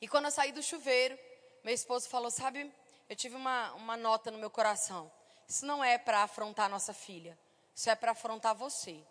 E 0.00 0.08
quando 0.08 0.26
eu 0.26 0.30
saí 0.30 0.52
do 0.52 0.62
chuveiro, 0.62 1.18
meu 1.62 1.74
esposo 1.74 2.08
falou: 2.08 2.30
Sabe, 2.30 2.72
eu 3.08 3.16
tive 3.16 3.36
uma, 3.36 3.72
uma 3.74 3.96
nota 3.96 4.30
no 4.30 4.38
meu 4.38 4.50
coração. 4.50 5.10
Isso 5.48 5.66
não 5.66 5.82
é 5.82 5.98
para 5.98 6.22
afrontar 6.22 6.70
nossa 6.70 6.94
filha. 6.94 7.38
Isso 7.74 7.90
é 7.90 7.94
para 7.94 8.12
afrontar 8.12 8.54
você. 8.54 9.04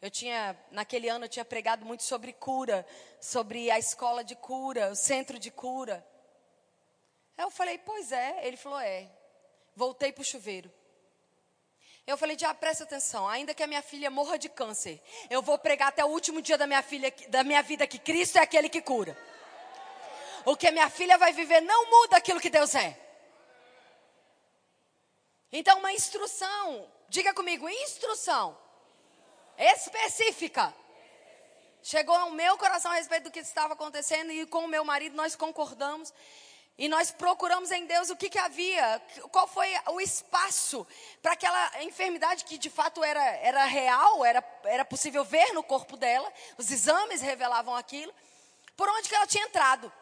Eu 0.00 0.10
tinha, 0.10 0.56
naquele 0.70 1.08
ano, 1.08 1.26
eu 1.26 1.28
tinha 1.28 1.44
pregado 1.44 1.84
muito 1.84 2.04
sobre 2.04 2.32
cura, 2.32 2.86
sobre 3.20 3.70
a 3.70 3.78
escola 3.78 4.24
de 4.24 4.34
cura, 4.34 4.90
o 4.90 4.96
centro 4.96 5.38
de 5.38 5.50
cura. 5.50 6.06
Eu 7.36 7.50
falei, 7.50 7.76
pois 7.78 8.12
é. 8.12 8.46
Ele 8.46 8.56
falou, 8.56 8.80
é. 8.80 9.10
Voltei 9.76 10.12
para 10.12 10.22
o 10.22 10.24
chuveiro. 10.24 10.72
Eu 12.06 12.16
falei, 12.16 12.36
já 12.38 12.52
presta 12.54 12.84
atenção, 12.84 13.28
ainda 13.28 13.54
que 13.54 13.62
a 13.62 13.66
minha 13.66 13.82
filha 13.82 14.10
morra 14.10 14.38
de 14.38 14.48
câncer, 14.48 15.00
eu 15.28 15.42
vou 15.42 15.58
pregar 15.58 15.88
até 15.88 16.04
o 16.04 16.08
último 16.08 16.40
dia 16.42 16.56
da 16.58 16.66
minha, 16.66 16.82
filha, 16.82 17.12
da 17.28 17.44
minha 17.44 17.62
vida 17.62 17.86
que 17.86 17.98
Cristo 17.98 18.38
é 18.38 18.42
aquele 18.42 18.68
que 18.68 18.80
cura. 18.80 19.16
O 20.44 20.56
que 20.56 20.70
minha 20.70 20.90
filha 20.90 21.18
vai 21.18 21.32
viver 21.32 21.60
não 21.60 21.90
muda 21.90 22.16
aquilo 22.16 22.40
que 22.40 22.50
Deus 22.50 22.74
é. 22.74 22.98
Então, 25.52 25.78
uma 25.78 25.92
instrução, 25.92 26.88
diga 27.08 27.34
comigo, 27.34 27.68
instrução 27.68 28.56
específica. 29.58 30.74
Chegou 31.82 32.14
ao 32.14 32.30
meu 32.30 32.56
coração 32.56 32.90
a 32.90 32.94
respeito 32.94 33.24
do 33.24 33.30
que 33.30 33.40
estava 33.40 33.74
acontecendo 33.74 34.30
e 34.30 34.46
com 34.46 34.64
o 34.64 34.68
meu 34.68 34.84
marido 34.84 35.16
nós 35.16 35.34
concordamos. 35.34 36.12
E 36.78 36.88
nós 36.88 37.10
procuramos 37.10 37.70
em 37.70 37.84
Deus 37.84 38.08
o 38.08 38.16
que, 38.16 38.30
que 38.30 38.38
havia, 38.38 39.02
qual 39.30 39.46
foi 39.46 39.68
o 39.88 40.00
espaço 40.00 40.86
para 41.20 41.32
aquela 41.32 41.82
enfermidade 41.82 42.44
que 42.44 42.56
de 42.56 42.70
fato 42.70 43.04
era, 43.04 43.22
era 43.36 43.64
real, 43.64 44.24
era, 44.24 44.42
era 44.64 44.84
possível 44.84 45.22
ver 45.22 45.52
no 45.52 45.62
corpo 45.62 45.94
dela, 45.96 46.32
os 46.56 46.70
exames 46.70 47.20
revelavam 47.20 47.74
aquilo, 47.74 48.14
por 48.78 48.88
onde 48.88 49.10
que 49.10 49.14
ela 49.14 49.26
tinha 49.26 49.44
entrado. 49.44 49.92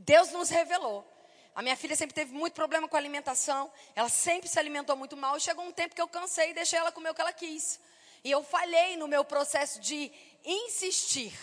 Deus 0.00 0.30
nos 0.30 0.48
revelou. 0.48 1.06
A 1.54 1.62
minha 1.62 1.76
filha 1.76 1.94
sempre 1.94 2.14
teve 2.14 2.32
muito 2.32 2.54
problema 2.54 2.88
com 2.88 2.96
a 2.96 2.98
alimentação, 2.98 3.70
ela 3.94 4.08
sempre 4.08 4.48
se 4.48 4.58
alimentou 4.58 4.96
muito 4.96 5.16
mal, 5.16 5.36
e 5.36 5.40
chegou 5.40 5.64
um 5.64 5.72
tempo 5.72 5.94
que 5.94 6.00
eu 6.00 6.08
cansei 6.08 6.50
e 6.50 6.54
deixei 6.54 6.78
ela 6.78 6.90
comer 6.90 7.10
o 7.10 7.14
que 7.14 7.20
ela 7.20 7.32
quis. 7.32 7.78
E 8.24 8.30
eu 8.30 8.42
falhei 8.42 8.96
no 8.96 9.06
meu 9.06 9.24
processo 9.24 9.80
de 9.80 10.10
insistir. 10.44 11.38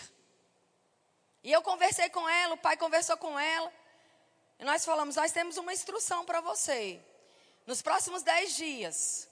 E 1.44 1.52
eu 1.52 1.62
conversei 1.62 2.08
com 2.10 2.28
ela, 2.28 2.54
o 2.54 2.58
pai 2.58 2.76
conversou 2.76 3.16
com 3.16 3.38
ela. 3.38 3.72
E 4.58 4.64
nós 4.64 4.84
falamos: 4.84 5.16
nós 5.16 5.32
temos 5.32 5.56
uma 5.56 5.72
instrução 5.72 6.24
para 6.24 6.40
você. 6.40 7.00
Nos 7.66 7.80
próximos 7.80 8.22
dez 8.22 8.56
dias, 8.56 9.28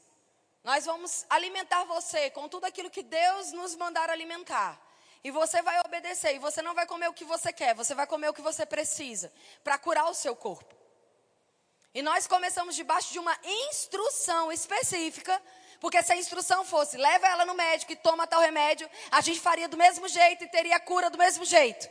nós 0.62 0.84
vamos 0.84 1.26
alimentar 1.28 1.84
você 1.84 2.30
com 2.30 2.48
tudo 2.48 2.64
aquilo 2.66 2.90
que 2.90 3.02
Deus 3.02 3.52
nos 3.52 3.74
mandar 3.74 4.10
alimentar. 4.10 4.80
E 5.22 5.30
você 5.30 5.62
vai 5.62 5.80
obedecer. 5.80 6.34
E 6.34 6.38
você 6.38 6.62
não 6.62 6.74
vai 6.74 6.86
comer 6.86 7.08
o 7.08 7.12
que 7.12 7.24
você 7.24 7.52
quer, 7.52 7.74
você 7.74 7.94
vai 7.94 8.06
comer 8.06 8.28
o 8.28 8.34
que 8.34 8.42
você 8.42 8.64
precisa 8.64 9.32
para 9.62 9.78
curar 9.78 10.08
o 10.08 10.14
seu 10.14 10.34
corpo. 10.36 10.74
E 11.94 12.02
nós 12.02 12.26
começamos 12.26 12.76
debaixo 12.76 13.12
de 13.12 13.18
uma 13.18 13.36
instrução 13.44 14.52
específica 14.52 15.40
porque 15.80 16.02
se 16.02 16.12
a 16.12 16.16
instrução 16.16 16.64
fosse, 16.64 16.96
leva 16.96 17.28
ela 17.28 17.46
no 17.46 17.54
médico 17.54 17.92
e 17.92 17.96
toma 17.96 18.26
tal 18.26 18.40
remédio, 18.40 18.88
a 19.10 19.20
gente 19.20 19.40
faria 19.40 19.68
do 19.68 19.76
mesmo 19.76 20.08
jeito 20.08 20.44
e 20.44 20.48
teria 20.48 20.78
cura 20.80 21.08
do 21.08 21.18
mesmo 21.18 21.44
jeito. 21.44 21.88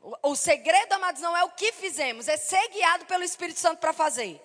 O, 0.00 0.30
o 0.30 0.36
segredo, 0.36 0.92
amados, 0.92 1.20
não 1.20 1.36
é 1.36 1.42
o 1.44 1.50
que 1.50 1.72
fizemos, 1.72 2.28
é 2.28 2.36
ser 2.36 2.68
guiado 2.68 3.04
pelo 3.06 3.24
Espírito 3.24 3.58
Santo 3.58 3.80
para 3.80 3.92
fazer. 3.92 4.40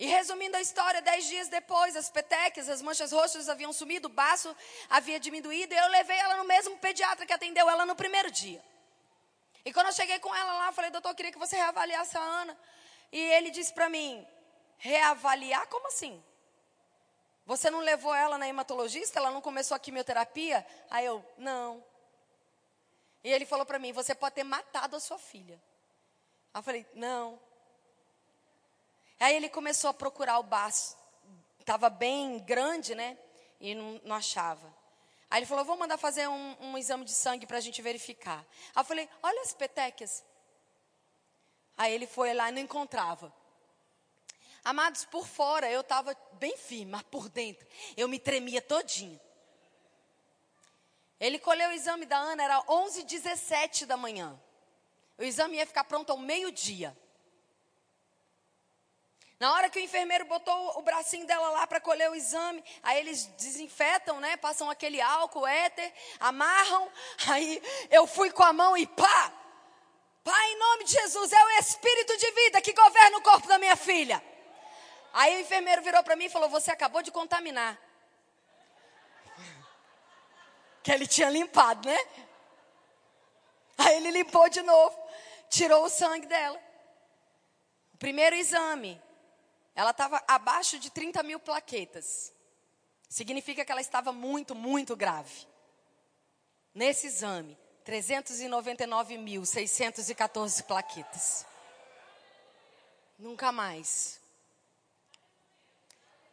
E 0.00 0.06
resumindo 0.06 0.56
a 0.56 0.62
história, 0.62 1.02
dez 1.02 1.26
dias 1.26 1.48
depois, 1.48 1.94
as 1.94 2.08
petequias, 2.08 2.70
as 2.70 2.80
manchas 2.80 3.12
roxas 3.12 3.50
haviam 3.50 3.70
sumido, 3.70 4.08
o 4.08 4.10
baço 4.10 4.56
havia 4.88 5.20
diminuído, 5.20 5.74
e 5.74 5.76
eu 5.76 5.88
levei 5.88 6.16
ela 6.16 6.38
no 6.38 6.44
mesmo 6.44 6.74
pediatra 6.78 7.26
que 7.26 7.34
atendeu 7.34 7.68
ela 7.68 7.84
no 7.84 7.94
primeiro 7.94 8.30
dia. 8.30 8.64
E 9.62 9.70
quando 9.74 9.88
eu 9.88 9.92
cheguei 9.92 10.18
com 10.18 10.34
ela 10.34 10.54
lá, 10.54 10.72
falei, 10.72 10.90
doutor, 10.90 11.10
eu 11.10 11.14
queria 11.14 11.30
que 11.30 11.38
você 11.38 11.54
reavaliasse 11.54 12.16
a 12.16 12.22
Ana. 12.22 12.58
E 13.12 13.20
ele 13.20 13.50
disse 13.50 13.74
para 13.74 13.90
mim, 13.90 14.26
reavaliar? 14.78 15.66
Como 15.66 15.86
assim? 15.88 16.24
Você 17.44 17.68
não 17.68 17.80
levou 17.80 18.14
ela 18.14 18.38
na 18.38 18.48
hematologista? 18.48 19.18
Ela 19.18 19.30
não 19.30 19.42
começou 19.42 19.74
a 19.74 19.78
quimioterapia? 19.78 20.66
Aí 20.88 21.04
eu, 21.04 21.22
não. 21.36 21.84
E 23.22 23.30
ele 23.30 23.44
falou 23.44 23.66
para 23.66 23.78
mim: 23.78 23.92
Você 23.92 24.14
pode 24.14 24.34
ter 24.34 24.44
matado 24.44 24.96
a 24.96 25.00
sua 25.00 25.18
filha. 25.18 25.60
Aí 26.54 26.58
eu 26.58 26.62
falei: 26.62 26.86
Não. 26.94 27.38
Aí 29.20 29.36
ele 29.36 29.50
começou 29.50 29.90
a 29.90 29.94
procurar 29.94 30.38
o 30.38 30.42
baço. 30.42 30.96
Estava 31.58 31.90
bem 31.90 32.38
grande, 32.38 32.94
né? 32.94 33.18
E 33.60 33.74
não, 33.74 34.00
não, 34.02 34.16
achava. 34.16 34.74
Aí 35.30 35.40
ele 35.40 35.46
falou: 35.46 35.62
Vou 35.62 35.76
mandar 35.76 35.98
fazer 35.98 36.26
um, 36.26 36.56
um 36.58 36.78
exame 36.78 37.04
de 37.04 37.12
sangue 37.12 37.46
para 37.46 37.58
a 37.58 37.60
gente 37.60 37.82
verificar. 37.82 38.46
Aí 38.74 38.80
eu 38.80 38.84
falei: 38.84 39.08
Olha 39.22 39.42
as 39.42 39.52
petequias. 39.52 40.24
Aí 41.76 41.92
ele 41.92 42.06
foi 42.06 42.32
lá 42.32 42.48
e 42.48 42.52
não 42.52 42.62
encontrava. 42.62 43.32
Amados, 44.64 45.04
por 45.04 45.26
fora 45.26 45.70
eu 45.70 45.82
estava 45.82 46.16
bem 46.32 46.56
firme, 46.56 46.92
mas 46.92 47.02
por 47.02 47.28
dentro 47.28 47.66
eu 47.96 48.08
me 48.08 48.18
tremia 48.18 48.62
todinha. 48.62 49.20
Ele 51.18 51.38
colheu 51.38 51.68
o 51.68 51.72
exame 51.72 52.06
da 52.06 52.16
Ana, 52.16 52.42
era 52.42 52.64
11 52.66 53.02
17 53.02 53.84
da 53.84 53.98
manhã. 53.98 54.40
O 55.18 55.22
exame 55.22 55.58
ia 55.58 55.66
ficar 55.66 55.84
pronto 55.84 56.10
ao 56.10 56.18
meio-dia. 56.18 56.96
Na 59.40 59.54
hora 59.54 59.70
que 59.70 59.78
o 59.78 59.82
enfermeiro 59.82 60.26
botou 60.26 60.78
o 60.78 60.82
bracinho 60.82 61.26
dela 61.26 61.48
lá 61.48 61.66
para 61.66 61.80
colher 61.80 62.10
o 62.10 62.14
exame, 62.14 62.62
aí 62.82 62.98
eles 62.98 63.24
desinfetam, 63.38 64.20
né? 64.20 64.36
Passam 64.36 64.68
aquele 64.68 65.00
álcool, 65.00 65.46
éter, 65.46 65.90
amarram. 66.20 66.92
Aí 67.26 67.62
eu 67.90 68.06
fui 68.06 68.30
com 68.30 68.42
a 68.42 68.52
mão 68.52 68.76
e 68.76 68.86
pá! 68.86 69.32
Pai, 70.22 70.52
em 70.52 70.58
nome 70.58 70.84
de 70.84 70.92
Jesus, 70.92 71.32
é 71.32 71.42
o 71.42 71.48
espírito 71.58 72.14
de 72.18 72.30
vida 72.32 72.60
que 72.60 72.74
governa 72.74 73.16
o 73.16 73.22
corpo 73.22 73.48
da 73.48 73.56
minha 73.56 73.74
filha. 73.76 74.22
Aí 75.14 75.36
o 75.36 75.40
enfermeiro 75.40 75.80
virou 75.80 76.02
para 76.02 76.16
mim 76.16 76.26
e 76.26 76.30
falou: 76.30 76.50
Você 76.50 76.70
acabou 76.70 77.00
de 77.02 77.10
contaminar. 77.10 77.80
Que 80.82 80.92
ele 80.92 81.06
tinha 81.06 81.30
limpado, 81.30 81.88
né? 81.88 81.98
Aí 83.78 83.96
ele 83.96 84.10
limpou 84.10 84.50
de 84.50 84.60
novo, 84.60 84.98
tirou 85.48 85.84
o 85.84 85.88
sangue 85.88 86.26
dela. 86.26 86.60
O 87.94 87.96
primeiro 87.96 88.36
exame, 88.36 89.00
ela 89.74 89.90
estava 89.90 90.22
abaixo 90.26 90.78
de 90.78 90.90
30 90.90 91.22
mil 91.22 91.40
plaquetas. 91.40 92.32
Significa 93.08 93.64
que 93.64 93.72
ela 93.72 93.80
estava 93.80 94.12
muito, 94.12 94.54
muito 94.54 94.94
grave. 94.94 95.48
Nesse 96.74 97.06
exame, 97.08 97.58
399.614 97.84 100.62
plaquetas. 100.64 101.44
Nunca 103.18 103.50
mais. 103.50 104.20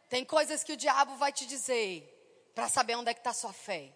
Tem 0.08 0.24
coisas 0.24 0.64
que 0.64 0.72
o 0.72 0.76
diabo 0.76 1.16
vai 1.16 1.32
te 1.32 1.44
dizer 1.46 2.14
para 2.54 2.68
saber 2.68 2.94
onde 2.96 3.10
é 3.10 3.14
que 3.14 3.20
está 3.20 3.32
sua 3.32 3.52
fé. 3.52 3.92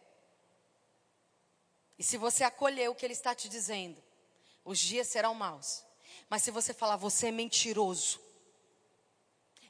E 1.99 2.05
se 2.05 2.16
você 2.16 2.45
acolher 2.45 2.88
o 2.90 2.95
que 2.95 3.07
ele 3.07 3.12
está 3.12 3.34
te 3.34 3.49
dizendo, 3.49 4.03
os 4.64 4.78
dias 4.78 5.07
serão 5.07 5.34
maus. 5.34 5.84
Mas 6.28 6.43
se 6.43 6.51
você 6.51 6.74
falar, 6.74 6.97
você 6.97 7.28
é 7.28 7.30
mentiroso. 7.30 8.20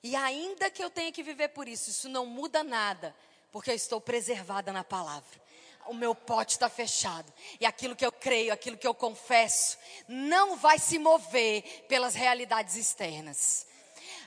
E 0.02 0.16
ainda 0.16 0.68
que 0.70 0.82
eu 0.82 0.90
tenha 0.90 1.12
que 1.12 1.22
viver 1.22 1.48
por 1.48 1.68
isso, 1.68 1.90
isso 1.90 2.08
não 2.08 2.26
muda 2.26 2.64
nada, 2.64 3.14
porque 3.52 3.70
eu 3.70 3.74
estou 3.74 4.00
preservada 4.00 4.72
na 4.72 4.82
palavra. 4.82 5.40
o 5.86 5.94
meu 5.94 6.14
pote 6.14 6.52
está 6.52 6.68
fechado. 6.68 7.32
E 7.60 7.66
aquilo 7.66 7.96
que 7.96 8.06
eu 8.06 8.12
creio, 8.12 8.52
aquilo 8.52 8.78
que 8.78 8.86
eu 8.86 8.94
confesso, 8.94 9.76
não 10.06 10.56
vai 10.56 10.78
se 10.78 10.96
mover 10.96 11.62
pelas 11.88 12.14
realidades 12.14 12.76
externas. 12.76 13.66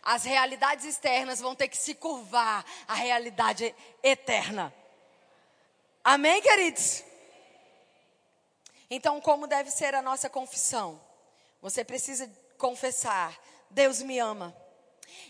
As 0.03 0.25
realidades 0.25 0.85
externas 0.85 1.39
vão 1.39 1.55
ter 1.55 1.69
que 1.69 1.77
se 1.77 1.95
curvar 1.95 2.65
à 2.87 2.93
realidade 2.93 3.73
eterna. 4.03 4.73
Amém, 6.03 6.41
queridos? 6.41 7.03
Então, 8.89 9.19
como 9.19 9.47
deve 9.47 9.71
ser 9.71 9.95
a 9.95 10.01
nossa 10.01 10.29
confissão? 10.29 11.01
Você 11.61 11.83
precisa 11.83 12.29
confessar: 12.57 13.39
Deus 13.71 14.01
me 14.01 14.19
ama. 14.19 14.55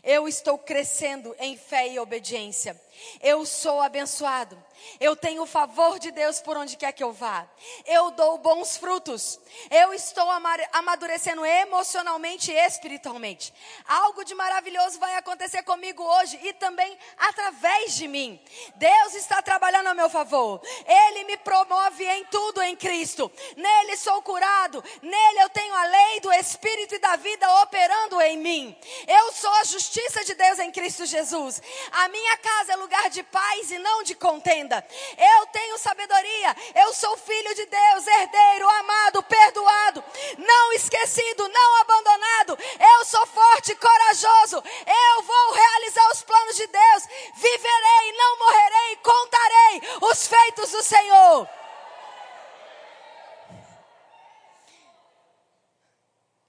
Eu 0.03 0.27
estou 0.27 0.57
crescendo 0.57 1.35
em 1.39 1.57
fé 1.57 1.87
e 1.87 1.99
obediência. 1.99 2.79
Eu 3.21 3.45
sou 3.45 3.81
abençoado. 3.81 4.61
Eu 4.99 5.15
tenho 5.15 5.43
o 5.43 5.47
favor 5.47 5.99
de 5.99 6.11
Deus 6.11 6.39
por 6.39 6.57
onde 6.57 6.77
quer 6.77 6.91
que 6.91 7.03
eu 7.03 7.11
vá. 7.11 7.47
Eu 7.85 8.11
dou 8.11 8.37
bons 8.37 8.77
frutos. 8.77 9.39
Eu 9.69 9.93
estou 9.93 10.27
amadurecendo 10.71 11.45
emocionalmente 11.45 12.51
e 12.51 12.65
espiritualmente. 12.65 13.53
Algo 13.87 14.23
de 14.23 14.35
maravilhoso 14.35 14.99
vai 14.99 15.15
acontecer 15.15 15.63
comigo 15.63 16.03
hoje 16.03 16.39
e 16.43 16.53
também 16.53 16.97
através 17.17 17.95
de 17.95 18.07
mim. 18.07 18.39
Deus 18.75 19.15
está 19.15 19.41
trabalhando 19.41 19.87
a 19.87 19.93
meu 19.93 20.09
favor. 20.09 20.61
Ele 20.85 21.23
me 21.25 21.37
promove 21.37 22.03
em 22.03 22.25
tudo 22.25 22.61
em 22.61 22.75
Cristo. 22.75 23.31
Nele 23.55 23.97
sou 23.97 24.21
curado. 24.21 24.83
Nele 25.01 25.39
eu 25.41 25.49
tenho 25.49 25.73
a 25.73 25.85
lei 25.85 26.19
do 26.19 26.31
Espírito 26.33 26.95
e 26.95 26.99
da 26.99 27.15
vida 27.15 27.49
operando 27.63 28.21
em 28.21 28.37
mim. 28.37 28.77
Eu 29.07 29.31
sou 29.31 29.53
a 29.55 29.63
justiça 29.63 30.23
de 30.23 30.35
Deus 30.35 30.59
em 30.59 30.71
Cristo 30.71 31.05
Jesus. 31.05 31.61
A 31.91 32.07
minha 32.09 32.37
casa 32.37 32.73
é 32.73 32.77
lugar 32.85 33.09
de 33.09 33.23
paz 33.23 33.71
e 33.71 33.79
não 33.79 34.03
de 34.03 34.13
contenda. 34.13 34.85
Eu 35.17 35.47
tenho 35.47 35.77
sabedoria, 35.77 36.55
eu 36.75 36.93
sou 36.93 37.17
filho 37.17 37.55
de 37.55 37.65
Deus, 37.65 38.07
herdeiro, 38.07 38.69
amado, 38.69 39.23
perdoado, 39.23 40.03
não 40.37 40.73
esquecido, 40.73 41.47
não 41.47 41.81
abandonado. 41.81 42.57
Eu 42.97 43.05
sou 43.05 43.25
forte, 43.25 43.75
corajoso. 43.75 44.63
Eu 44.85 45.23
vou 45.23 45.51
realizar 45.53 46.11
os 46.11 46.23
planos 46.23 46.55
de 46.55 46.67
Deus. 46.67 47.03
Viverei, 47.35 48.11
não 48.17 48.39
morrerei, 48.39 48.95
contarei 48.97 49.81
os 50.01 50.27
feitos 50.27 50.71
do 50.71 50.83
Senhor. 50.83 51.49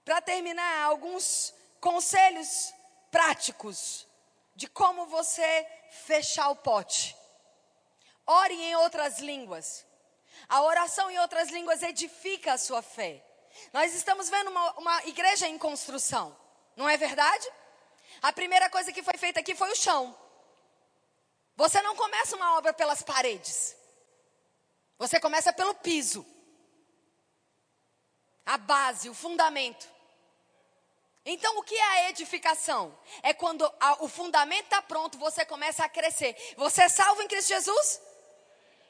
Para 0.04 0.20
terminar, 0.20 0.84
alguns 0.84 1.54
conselhos 1.80 2.72
práticos 3.10 4.06
de 4.54 4.68
como 4.68 5.06
você 5.06 5.66
fechar 6.04 6.50
o 6.50 6.56
pote. 6.56 7.16
Ore 8.26 8.54
em 8.54 8.76
outras 8.76 9.18
línguas. 9.18 9.86
A 10.48 10.62
oração 10.62 11.10
em 11.10 11.18
outras 11.18 11.48
línguas 11.48 11.82
edifica 11.82 12.52
a 12.52 12.58
sua 12.58 12.82
fé. 12.82 13.24
Nós 13.72 13.94
estamos 13.94 14.28
vendo 14.28 14.50
uma, 14.50 14.72
uma 14.72 15.04
igreja 15.06 15.48
em 15.48 15.58
construção, 15.58 16.36
não 16.76 16.88
é 16.88 16.96
verdade? 16.96 17.48
A 18.22 18.32
primeira 18.32 18.68
coisa 18.68 18.92
que 18.92 19.02
foi 19.02 19.16
feita 19.16 19.40
aqui 19.40 19.54
foi 19.54 19.70
o 19.70 19.76
chão. 19.76 20.16
Você 21.56 21.80
não 21.82 21.96
começa 21.96 22.36
uma 22.36 22.56
obra 22.58 22.72
pelas 22.72 23.02
paredes. 23.02 23.76
Você 24.98 25.18
começa 25.18 25.52
pelo 25.52 25.74
piso. 25.74 26.24
A 28.44 28.58
base, 28.58 29.08
o 29.08 29.14
fundamento. 29.14 29.95
Então, 31.28 31.58
o 31.58 31.62
que 31.64 31.74
é 31.74 31.82
a 31.82 32.08
edificação? 32.10 32.96
É 33.20 33.34
quando 33.34 33.64
a, 33.80 34.04
o 34.04 34.08
fundamento 34.08 34.66
está 34.66 34.80
pronto, 34.80 35.18
você 35.18 35.44
começa 35.44 35.84
a 35.84 35.88
crescer. 35.88 36.36
Você 36.56 36.82
é 36.82 36.88
salvo 36.88 37.20
em 37.20 37.26
Cristo 37.26 37.48
Jesus? 37.48 38.00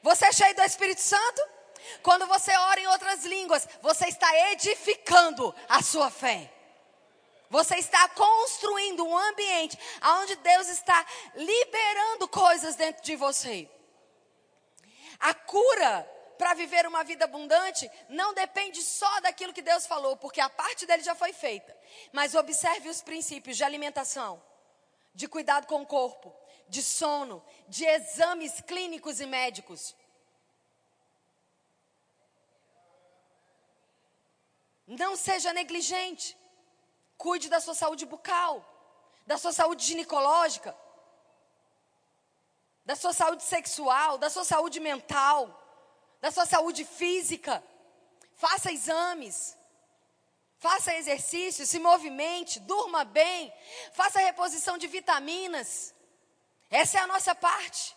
Você 0.03 0.25
é 0.27 0.31
cheio 0.31 0.55
do 0.55 0.61
Espírito 0.61 1.01
Santo? 1.01 1.41
Quando 2.03 2.27
você 2.27 2.55
ora 2.55 2.79
em 2.79 2.87
outras 2.87 3.25
línguas, 3.25 3.67
você 3.81 4.05
está 4.07 4.51
edificando 4.51 5.53
a 5.67 5.81
sua 5.81 6.11
fé. 6.11 6.53
Você 7.49 7.77
está 7.77 8.07
construindo 8.09 9.03
um 9.03 9.17
ambiente 9.17 9.77
onde 10.03 10.35
Deus 10.35 10.67
está 10.67 11.05
liberando 11.33 12.27
coisas 12.27 12.75
dentro 12.75 13.01
de 13.03 13.15
você. 13.15 13.67
A 15.19 15.33
cura 15.33 16.07
para 16.37 16.53
viver 16.53 16.85
uma 16.85 17.03
vida 17.03 17.25
abundante 17.25 17.89
não 18.07 18.33
depende 18.33 18.81
só 18.81 19.19
daquilo 19.21 19.53
que 19.53 19.61
Deus 19.61 19.85
falou, 19.85 20.15
porque 20.15 20.39
a 20.39 20.49
parte 20.49 20.85
dele 20.85 21.03
já 21.03 21.15
foi 21.15 21.33
feita. 21.33 21.75
Mas 22.11 22.35
observe 22.35 22.89
os 22.89 23.01
princípios 23.01 23.57
de 23.57 23.63
alimentação, 23.63 24.41
de 25.13 25.27
cuidado 25.27 25.67
com 25.67 25.81
o 25.81 25.85
corpo, 25.85 26.33
de 26.69 26.81
sono, 26.81 27.43
de 27.67 27.85
exames 27.85 28.61
clínicos 28.61 29.19
e 29.19 29.25
médicos. 29.25 29.95
Não 34.85 35.15
seja 35.15 35.51
negligente. 35.51 36.37
Cuide 37.17 37.49
da 37.49 37.59
sua 37.59 37.73
saúde 37.73 38.05
bucal, 38.05 38.63
da 39.25 39.37
sua 39.39 39.51
saúde 39.51 39.83
ginecológica, 39.83 40.77
da 42.85 42.95
sua 42.95 43.11
saúde 43.11 43.43
sexual, 43.43 44.19
da 44.19 44.29
sua 44.29 44.45
saúde 44.45 44.79
mental 44.79 45.66
da 46.21 46.31
sua 46.31 46.45
saúde 46.45 46.83
física. 46.85 47.63
Faça 48.35 48.71
exames. 48.71 49.57
Faça 50.59 50.95
exercício, 50.95 51.67
se 51.67 51.77
movimente, 51.77 52.59
durma 52.59 53.03
bem, 53.03 53.53
faça 53.93 54.19
reposição 54.19 54.75
de 54.75 54.87
vitaminas. 54.87 55.93
Essa 56.69 56.97
é 56.97 57.01
a 57.01 57.07
nossa 57.07 57.35
parte. 57.35 57.95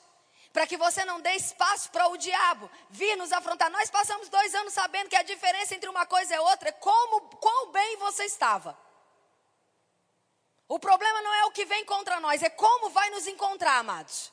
Para 0.53 0.67
que 0.67 0.77
você 0.77 1.05
não 1.05 1.21
dê 1.21 1.33
espaço 1.37 1.91
para 1.91 2.09
o 2.09 2.17
diabo 2.17 2.71
vir 2.91 3.17
nos 3.17 3.33
afrontar. 3.33 3.71
Nós 3.71 3.89
passamos 3.89 4.29
dois 4.29 4.55
anos 4.55 4.75
sabendo 4.75 5.09
que 5.09 5.17
a 5.17 5.23
diferença 5.23 5.75
entre 5.75 5.89
uma 5.89 6.05
coisa 6.05 6.35
e 6.35 6.39
outra 6.39 6.69
é 6.69 6.73
como, 6.73 7.21
quão 7.37 7.71
bem 7.71 7.97
você 7.97 8.25
estava. 8.25 8.77
O 10.69 10.79
problema 10.79 11.23
não 11.23 11.35
é 11.35 11.45
o 11.47 11.53
que 11.53 11.65
vem 11.65 11.85
contra 11.85 12.21
nós, 12.21 12.43
é 12.43 12.51
como 12.51 12.91
vai 12.91 13.11
nos 13.11 13.27
encontrar, 13.27 13.79
amados. 13.79 14.33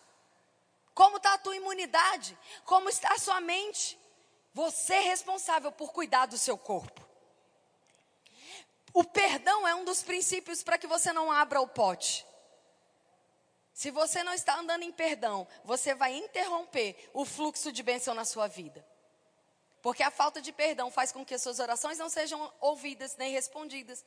Como 0.98 1.18
está 1.18 1.36
a 1.36 1.38
tua 1.38 1.56
imunidade? 1.56 2.36
Como 2.66 2.90
está 2.90 3.14
a 3.14 3.20
sua 3.20 3.40
mente? 3.40 4.00
Você 4.52 4.96
é 4.96 5.02
responsável 5.02 5.72
por 5.72 5.94
cuidar 5.94 6.26
do 6.26 6.40
seu 6.40 6.58
corpo. 6.58 7.08
O 8.92 9.04
perdão 9.04 9.68
é 9.68 9.76
um 9.76 9.86
dos 9.86 10.02
princípios 10.02 10.64
para 10.64 10.76
que 10.76 10.88
você 10.88 11.14
não 11.14 11.32
abra 11.32 11.62
o 11.62 11.68
pote. 11.68 12.26
Se 13.72 13.92
você 13.92 14.24
não 14.24 14.34
está 14.34 14.58
andando 14.58 14.82
em 14.82 14.92
perdão, 14.92 15.48
você 15.64 15.94
vai 15.94 16.16
interromper 16.16 17.12
o 17.14 17.26
fluxo 17.26 17.72
de 17.72 17.84
bênção 17.84 18.16
na 18.16 18.26
sua 18.26 18.48
vida. 18.48 18.84
Porque 19.84 20.02
a 20.02 20.10
falta 20.10 20.42
de 20.42 20.52
perdão 20.52 20.90
faz 20.90 21.12
com 21.12 21.24
que 21.24 21.36
as 21.36 21.44
suas 21.44 21.60
orações 21.60 22.00
não 22.00 22.10
sejam 22.10 22.52
ouvidas 22.60 23.16
nem 23.18 23.32
respondidas 23.32 24.04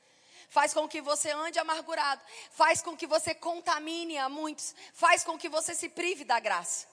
faz 0.50 0.74
com 0.74 0.86
que 0.88 1.00
você 1.00 1.30
ande 1.30 1.58
amargurado, 1.58 2.20
faz 2.50 2.82
com 2.82 2.96
que 2.96 3.06
você 3.06 3.34
contamine 3.34 4.18
a 4.18 4.28
muitos, 4.28 4.74
faz 4.92 5.24
com 5.24 5.38
que 5.38 5.48
você 5.48 5.74
se 5.74 5.88
prive 5.88 6.24
da 6.24 6.38
graça. 6.40 6.86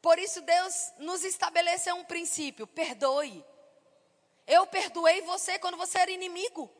Por 0.00 0.18
isso 0.18 0.40
Deus 0.40 0.92
nos 0.98 1.24
estabeleceu 1.24 1.94
um 1.96 2.04
princípio: 2.04 2.66
perdoe. 2.66 3.44
Eu 4.46 4.66
perdoei 4.66 5.20
você 5.22 5.58
quando 5.58 5.76
você 5.76 5.98
era 5.98 6.10
inimigo. 6.10 6.70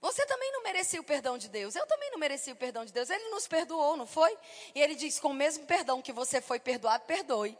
Você 0.00 0.26
também 0.26 0.50
não 0.52 0.62
merecia 0.62 1.00
o 1.00 1.04
perdão 1.04 1.38
de 1.38 1.48
Deus. 1.48 1.76
Eu 1.76 1.86
também 1.86 2.10
não 2.10 2.18
merecia 2.18 2.52
o 2.52 2.56
perdão 2.56 2.84
de 2.84 2.92
Deus. 2.92 3.08
Ele 3.08 3.30
nos 3.30 3.46
perdoou, 3.46 3.96
não 3.96 4.06
foi? 4.06 4.36
E 4.74 4.82
ele 4.82 4.94
diz: 4.94 5.18
com 5.18 5.28
o 5.28 5.34
mesmo 5.34 5.66
perdão 5.66 6.02
que 6.02 6.12
você 6.12 6.40
foi 6.40 6.60
perdoado, 6.60 7.04
perdoe. 7.04 7.56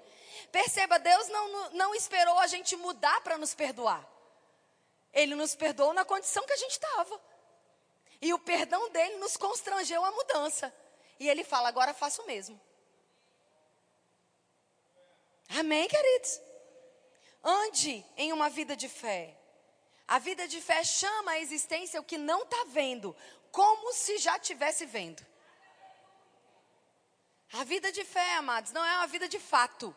Perceba, 0.51 0.99
Deus 0.99 1.29
não, 1.29 1.71
não 1.71 1.95
esperou 1.95 2.39
a 2.39 2.47
gente 2.47 2.77
mudar 2.77 3.21
para 3.23 3.39
nos 3.39 3.55
perdoar. 3.55 4.12
Ele 5.13 5.35
nos 5.35 5.55
perdoou 5.55 5.93
na 5.93 6.05
condição 6.05 6.45
que 6.47 6.53
a 6.53 6.57
gente 6.57 6.73
estava. 6.73 7.21
E 8.21 8.33
o 8.33 8.39
perdão 8.39 8.89
dele 8.91 9.17
nos 9.17 9.37
constrangeu 9.37 10.05
à 10.05 10.13
mudança. 10.13 10.75
E 11.19 11.29
ele 11.29 11.45
fala: 11.45 11.69
agora 11.69 11.93
faça 11.93 12.23
o 12.23 12.27
mesmo. 12.27 12.61
Amém, 15.59 15.87
queridos? 15.89 16.41
Ande 17.45 18.05
em 18.17 18.33
uma 18.33 18.49
vida 18.49 18.75
de 18.75 18.89
fé. 18.89 19.37
A 20.07 20.19
vida 20.19 20.47
de 20.47 20.61
fé 20.61 20.83
chama 20.85 21.33
à 21.33 21.41
existência 21.41 22.01
o 22.01 22.05
que 22.05 22.19
não 22.19 22.43
está 22.43 22.65
vendo, 22.69 23.15
como 23.51 23.93
se 23.93 24.19
já 24.19 24.39
tivesse 24.39 24.87
vendo. 24.87 25.25
A 27.53 27.65
vida 27.65 27.93
de 27.93 28.05
fé, 28.05 28.37
amados, 28.37 28.73
não 28.73 28.85
é 28.85 28.97
uma 28.97 29.07
vida 29.07 29.29
de 29.29 29.39
fato. 29.39 29.95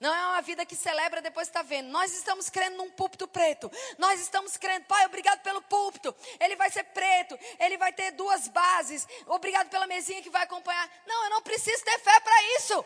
Não 0.00 0.14
é 0.14 0.26
uma 0.28 0.40
vida 0.40 0.64
que 0.64 0.74
celebra 0.74 1.20
depois 1.20 1.46
está 1.46 1.60
vendo. 1.60 1.90
Nós 1.90 2.10
estamos 2.14 2.48
crendo 2.48 2.78
num 2.78 2.90
púlpito 2.90 3.28
preto. 3.28 3.70
Nós 3.98 4.18
estamos 4.18 4.56
crendo, 4.56 4.86
Pai, 4.86 5.04
obrigado 5.04 5.42
pelo 5.42 5.60
púlpito. 5.60 6.16
Ele 6.40 6.56
vai 6.56 6.70
ser 6.70 6.84
preto. 6.84 7.38
Ele 7.58 7.76
vai 7.76 7.92
ter 7.92 8.12
duas 8.12 8.48
bases. 8.48 9.06
Obrigado 9.26 9.68
pela 9.68 9.86
mesinha 9.86 10.22
que 10.22 10.30
vai 10.30 10.42
acompanhar. 10.44 10.90
Não, 11.06 11.24
eu 11.24 11.30
não 11.30 11.42
preciso 11.42 11.84
ter 11.84 11.98
fé 11.98 12.18
para 12.20 12.42
isso. 12.56 12.82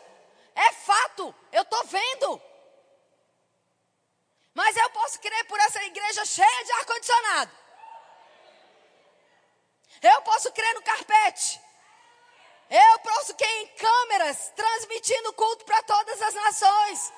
É 0.57 0.73
fato. 0.73 1.33
Eu 1.53 1.62
estou 1.62 1.85
vendo. 1.85 2.43
Mas 4.53 4.77
eu 4.77 4.91
posso 4.91 5.21
crer 5.21 5.45
por 5.47 5.61
essa 5.61 5.85
igreja 5.85 6.25
cheia 6.25 6.65
de 6.65 6.73
ar-condicionado. 6.73 7.53
Eu 10.03 10.21
posso 10.23 10.51
crer 10.51 10.75
no 10.75 10.83
carpete. 10.83 11.64
Eu 12.71 12.99
posso 13.01 13.35
crer 13.35 13.62
em 13.62 13.67
câmeras, 13.69 14.53
transmitindo 14.57 15.33
culto 15.35 15.65
para 15.65 15.83
todas 15.83 16.21
as 16.23 16.35
nações. 16.35 17.12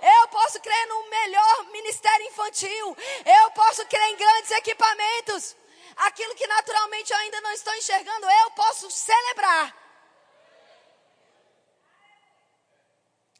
Eu 0.00 0.28
posso 0.28 0.60
crer 0.60 0.86
no 0.88 1.10
melhor 1.10 1.64
ministério 1.72 2.26
infantil. 2.26 2.96
Eu 3.24 3.50
posso 3.50 3.84
crer 3.86 4.08
em 4.10 4.16
grandes 4.16 4.50
equipamentos. 4.52 5.56
Aquilo 5.96 6.34
que 6.34 6.46
naturalmente 6.46 7.12
eu 7.12 7.18
ainda 7.18 7.40
não 7.40 7.52
estou 7.52 7.74
enxergando, 7.74 8.30
eu 8.30 8.50
posso 8.52 8.90
celebrar. 8.90 9.76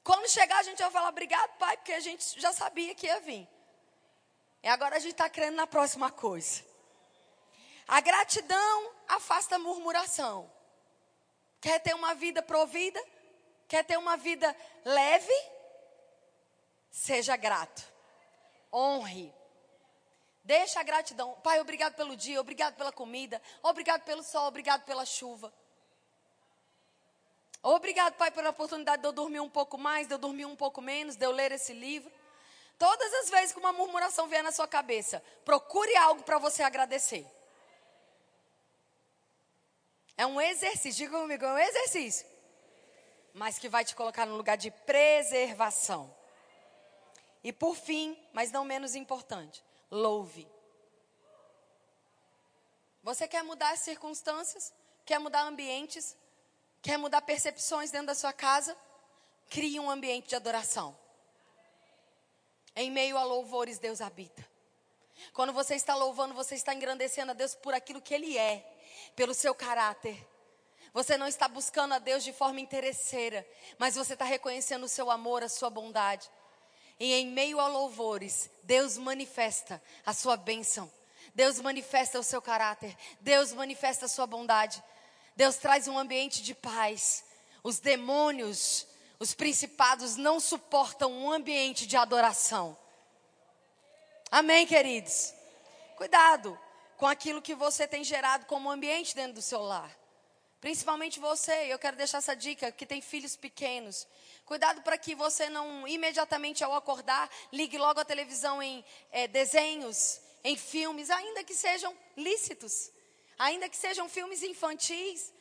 Quando 0.05 0.29
chegar, 0.29 0.59
a 0.59 0.63
gente 0.65 0.83
vai 0.83 0.91
falar 0.91 1.09
obrigado, 1.09 1.57
pai, 1.59 1.77
porque 1.77 1.93
a 1.93 2.01
gente 2.01 2.41
já 2.41 2.53
sabia 2.53 2.95
que 2.95 3.07
ia 3.07 3.21
vir. 3.21 3.49
E 4.63 4.69
agora 4.69 4.97
a 4.97 4.99
gente 4.99 5.13
está 5.13 5.29
crendo 5.31 5.57
na 5.57 5.67
próxima 5.67 6.11
coisa. 6.11 6.65
A 7.87 8.01
gratidão 8.01 8.93
afasta 9.09 9.57
a 9.57 9.59
murmuração. 9.59 10.51
Quer 11.63 11.79
ter 11.79 11.95
uma 11.95 12.13
vida 12.13 12.43
provida? 12.43 13.01
Quer 13.69 13.85
ter 13.85 13.97
uma 13.97 14.17
vida 14.17 14.55
leve? 14.85 15.33
Seja 16.91 17.37
grato. 17.37 17.83
Honre. 18.73 19.33
Deixa 20.43 20.81
a 20.81 20.83
gratidão. 20.83 21.35
Pai, 21.41 21.61
obrigado 21.61 21.95
pelo 21.95 22.17
dia, 22.17 22.41
obrigado 22.41 22.75
pela 22.75 22.91
comida, 22.91 23.41
obrigado 23.63 24.03
pelo 24.03 24.25
sol, 24.25 24.49
obrigado 24.49 24.85
pela 24.85 25.07
chuva. 25.07 25.55
Obrigado, 27.63 28.15
Pai, 28.15 28.33
pela 28.33 28.51
oportunidade 28.51 29.01
de 29.01 29.07
eu 29.07 29.13
dormir 29.13 29.39
um 29.39 29.49
pouco 29.49 29.79
mais, 29.79 30.09
de 30.09 30.15
eu 30.15 30.19
dormir 30.19 30.47
um 30.47 30.57
pouco 30.57 30.83
menos, 30.83 31.15
de 31.15 31.25
eu 31.25 31.31
ler 31.31 31.53
esse 31.53 31.73
livro. 31.73 32.11
Todas 32.77 33.15
as 33.15 33.31
vezes 33.31 33.53
que 33.53 33.61
uma 33.61 33.73
murmuração 33.73 34.27
vier 34.27 34.43
na 34.43 34.51
sua 34.51 34.67
cabeça, 34.67 35.23
procure 35.45 35.95
algo 35.95 36.25
para 36.25 36.39
você 36.39 36.65
agradecer. 36.65 37.25
É 40.17 40.27
um 40.27 40.41
exercício, 40.41 41.07
diga 41.07 41.19
comigo, 41.19 41.45
é 41.45 41.53
um 41.53 41.59
exercício. 41.59 42.27
Mas 43.33 43.59
que 43.59 43.69
vai 43.69 43.85
te 43.85 43.95
colocar 43.95 44.27
no 44.27 44.37
lugar 44.37 44.57
de 44.57 44.71
preservação. 44.71 46.15
E 47.43 47.53
por 47.53 47.75
fim, 47.75 48.17
mas 48.33 48.53
não 48.53 48.65
menos 48.65 48.95
importante, 48.95 49.65
louve. 49.91 50.49
Você 53.03 53.27
quer 53.27 53.43
mudar 53.43 53.73
as 53.73 53.81
circunstâncias? 53.81 54.73
Quer 55.05 55.19
mudar 55.19 55.43
ambientes? 55.43 56.17
Quer 56.81 56.97
mudar 56.97 57.23
percepções 57.23 57.91
dentro 57.91 58.09
da 58.09 58.15
sua 58.15 58.33
casa? 58.33 58.77
Crie 59.51 59.81
um 59.81 59.91
ambiente 59.91 60.29
de 60.29 60.37
adoração. 60.37 60.97
Em 62.77 62.91
meio 62.91 63.19
a 63.19 63.25
louvores, 63.25 63.79
Deus 63.79 64.01
habita. 64.01 64.49
Quando 65.33 65.53
você 65.53 65.75
está 65.75 65.95
louvando, 65.95 66.35
você 66.35 66.55
está 66.55 66.75
engrandecendo 66.75 67.33
a 67.33 67.35
Deus 67.35 67.55
por 67.55 67.75
aquilo 67.75 68.01
que 68.01 68.15
Ele 68.15 68.39
é, 68.39 68.72
pelo 69.15 69.35
seu 69.35 69.55
caráter. 69.55 70.29
Você 70.93 71.17
não 71.17 71.27
está 71.27 71.49
buscando 71.49 71.95
a 71.95 71.99
Deus 71.99 72.23
de 72.23 72.33
forma 72.33 72.61
interesseira, 72.61 73.47
mas 73.79 73.95
você 73.95 74.13
está 74.13 74.25
reconhecendo 74.25 74.85
o 74.85 74.89
seu 74.89 75.11
amor, 75.11 75.43
a 75.43 75.49
sua 75.49 75.71
bondade. 75.71 76.31
E 77.01 77.15
em 77.15 77.27
meio 77.27 77.59
a 77.59 77.67
louvores, 77.67 78.51
Deus 78.63 78.99
manifesta 78.99 79.83
a 80.05 80.13
sua 80.13 80.37
bênção. 80.37 80.91
Deus 81.35 81.59
manifesta 81.61 82.19
o 82.21 82.23
seu 82.23 82.43
caráter. 82.43 82.95
Deus 83.21 83.53
manifesta 83.53 84.05
a 84.05 84.09
sua 84.09 84.27
bondade. 84.27 84.83
Deus 85.35 85.57
traz 85.57 85.89
um 85.89 85.99
ambiente 85.99 86.43
de 86.43 86.55
paz. 86.55 87.25
Os 87.63 87.79
demônios, 87.79 88.87
os 89.19 89.33
principados 89.33 90.17
não 90.17 90.39
suportam 90.39 91.11
um 91.11 91.33
ambiente 91.33 91.87
de 91.87 91.97
adoração. 91.97 92.77
Amém, 94.31 94.67
queridos? 94.67 95.33
Cuidado 95.97 96.59
com 97.03 97.09
aquilo 97.09 97.43
que 97.43 97.57
você 97.57 97.85
tem 97.85 98.05
gerado 98.05 98.47
como 98.47 98.71
ambiente 98.71 99.13
dentro 99.13 99.33
do 99.33 99.43
seu 99.43 99.61
lar. 99.61 99.91
Principalmente 100.61 101.19
você, 101.19 101.51
eu 101.69 101.77
quero 101.77 101.97
deixar 101.97 102.19
essa 102.19 102.37
dica, 102.37 102.71
que 102.71 102.87
tem 102.87 103.01
filhos 103.01 103.35
pequenos. 103.35 104.07
Cuidado 104.45 104.83
para 104.83 104.97
que 104.97 105.13
você 105.13 105.49
não, 105.49 105.89
imediatamente 105.89 106.63
ao 106.63 106.73
acordar, 106.77 107.29
ligue 107.53 107.77
logo 107.77 107.99
a 107.99 108.05
televisão 108.05 108.63
em 108.63 108.85
é, 109.11 109.27
desenhos, 109.27 110.21
em 110.45 110.57
filmes, 110.57 111.11
ainda 111.11 111.43
que 111.43 111.55
sejam 111.55 111.93
lícitos 112.17 112.93
ainda 113.43 113.69
que 113.69 113.77
sejam 113.77 114.09
filmes 114.09 114.43
infantis. 114.43 115.33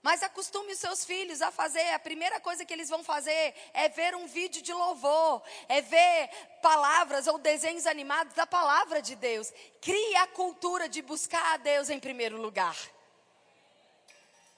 Mas 0.00 0.22
acostume 0.22 0.72
os 0.72 0.78
seus 0.78 1.04
filhos 1.04 1.42
a 1.42 1.50
fazer, 1.50 1.92
a 1.92 1.98
primeira 1.98 2.40
coisa 2.40 2.64
que 2.64 2.72
eles 2.72 2.88
vão 2.88 3.02
fazer 3.02 3.54
é 3.74 3.88
ver 3.88 4.14
um 4.14 4.26
vídeo 4.26 4.62
de 4.62 4.72
louvor, 4.72 5.42
é 5.68 5.80
ver 5.80 6.30
palavras 6.62 7.26
ou 7.26 7.36
desenhos 7.38 7.86
animados 7.86 8.32
da 8.34 8.46
palavra 8.46 9.02
de 9.02 9.16
Deus. 9.16 9.52
Crie 9.80 10.16
a 10.16 10.28
cultura 10.28 10.88
de 10.88 11.02
buscar 11.02 11.54
a 11.54 11.56
Deus 11.56 11.90
em 11.90 11.98
primeiro 11.98 12.40
lugar. 12.40 12.76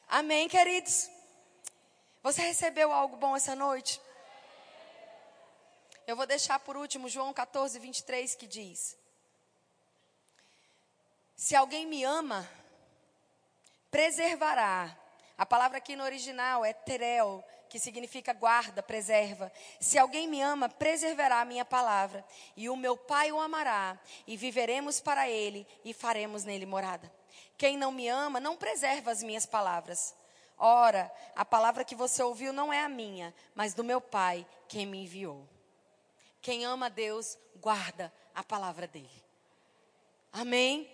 Amém, 0.09 0.49
queridos? 0.49 1.09
Você 2.23 2.43
recebeu 2.43 2.93
algo 2.93 3.17
bom 3.17 3.35
essa 3.35 3.55
noite? 3.55 4.01
Eu 6.07 6.17
vou 6.17 6.27
deixar 6.27 6.59
por 6.59 6.77
último 6.77 7.09
João 7.09 7.33
14, 7.33 7.79
23, 7.79 8.35
que 8.35 8.47
diz: 8.47 8.99
Se 11.35 11.57
alguém 11.57 11.87
me 11.87 12.05
ama, 12.05 12.47
preservará. 13.91 15.00
A 15.41 15.47
palavra 15.47 15.79
aqui 15.79 15.97
no 15.97 16.05
original 16.05 16.67
é 16.67 16.75
terel, 16.75 17.43
que 17.67 17.79
significa 17.79 18.35
guarda, 18.35 18.83
preserva. 18.83 19.51
Se 19.81 19.99
alguém 19.99 20.29
me 20.29 20.43
ama, 20.43 20.69
preservará 20.69 21.41
a 21.41 21.47
minha 21.47 21.65
palavra, 21.65 22.23
e 22.55 22.69
o 22.69 22.77
meu 22.77 22.95
Pai 22.95 23.33
o 23.33 23.41
amará, 23.41 23.99
e 24.27 24.37
viveremos 24.37 25.01
para 25.01 25.31
ele 25.31 25.67
e 25.83 25.95
faremos 25.95 26.45
nele 26.45 26.67
morada. 26.67 27.11
Quem 27.57 27.79
não 27.79 27.91
me 27.91 28.07
ama, 28.07 28.39
não 28.39 28.55
preserva 28.55 29.11
as 29.11 29.23
minhas 29.23 29.47
palavras. 29.47 30.15
Ora, 30.59 31.11
a 31.35 31.43
palavra 31.43 31.85
que 31.85 31.95
você 31.95 32.23
ouviu 32.23 32.53
não 32.53 32.71
é 32.71 32.81
a 32.83 32.89
minha, 32.91 33.35
mas 33.55 33.73
do 33.73 33.83
meu 33.83 33.99
Pai, 33.99 34.47
quem 34.69 34.85
me 34.85 35.05
enviou. 35.05 35.49
Quem 36.43 36.67
ama 36.67 36.85
a 36.85 36.91
Deus, 36.91 37.39
guarda 37.57 38.13
a 38.35 38.45
palavra 38.45 38.87
dele. 38.87 39.25
Amém? 40.31 40.87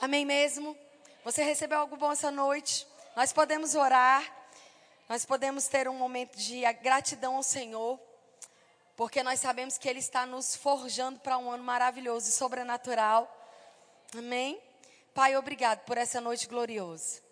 Amém 0.00 0.24
mesmo? 0.24 0.76
Você 1.22 1.44
recebeu 1.44 1.78
algo 1.78 1.96
bom 1.96 2.10
essa 2.10 2.32
noite? 2.32 2.84
Nós 3.16 3.32
podemos 3.32 3.74
orar. 3.74 4.22
Nós 5.08 5.24
podemos 5.24 5.66
ter 5.66 5.88
um 5.88 5.94
momento 5.94 6.36
de 6.36 6.60
gratidão 6.74 7.36
ao 7.36 7.42
Senhor. 7.42 7.98
Porque 8.94 9.22
nós 9.22 9.40
sabemos 9.40 9.78
que 9.78 9.88
Ele 9.88 10.00
está 10.00 10.26
nos 10.26 10.54
forjando 10.54 11.18
para 11.20 11.38
um 11.38 11.50
ano 11.50 11.64
maravilhoso 11.64 12.28
e 12.28 12.32
sobrenatural. 12.32 13.26
Amém? 14.14 14.60
Pai, 15.14 15.34
obrigado 15.34 15.82
por 15.86 15.96
essa 15.96 16.20
noite 16.20 16.46
gloriosa. 16.46 17.22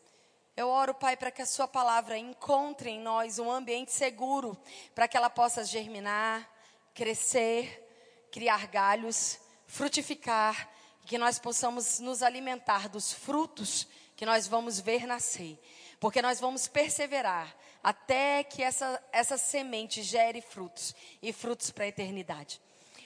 Eu 0.56 0.70
oro, 0.70 0.94
Pai, 0.94 1.18
para 1.18 1.30
que 1.30 1.42
a 1.42 1.46
Sua 1.46 1.68
palavra 1.68 2.16
encontre 2.16 2.88
em 2.88 3.00
nós 3.00 3.38
um 3.38 3.50
ambiente 3.52 3.92
seguro, 3.92 4.56
para 4.94 5.06
que 5.06 5.18
ela 5.18 5.28
possa 5.28 5.64
germinar, 5.64 6.50
crescer, 6.94 8.26
criar 8.32 8.68
galhos, 8.68 9.38
frutificar 9.66 10.66
que 11.04 11.18
nós 11.18 11.38
possamos 11.38 12.00
nos 12.00 12.22
alimentar 12.22 12.88
dos 12.88 13.12
frutos 13.12 13.86
que 14.24 14.30
nós 14.30 14.46
vamos 14.46 14.80
ver 14.80 15.06
nascer, 15.06 15.58
porque 16.00 16.22
nós 16.22 16.40
vamos 16.40 16.66
perseverar 16.66 17.54
até 17.82 18.42
que 18.42 18.62
essa, 18.62 18.98
essa 19.12 19.36
semente 19.36 20.02
gere 20.02 20.40
frutos 20.40 20.94
e 21.20 21.30
frutos 21.30 21.70
para 21.70 21.84
a 21.84 21.88
eternidade. 21.88 22.58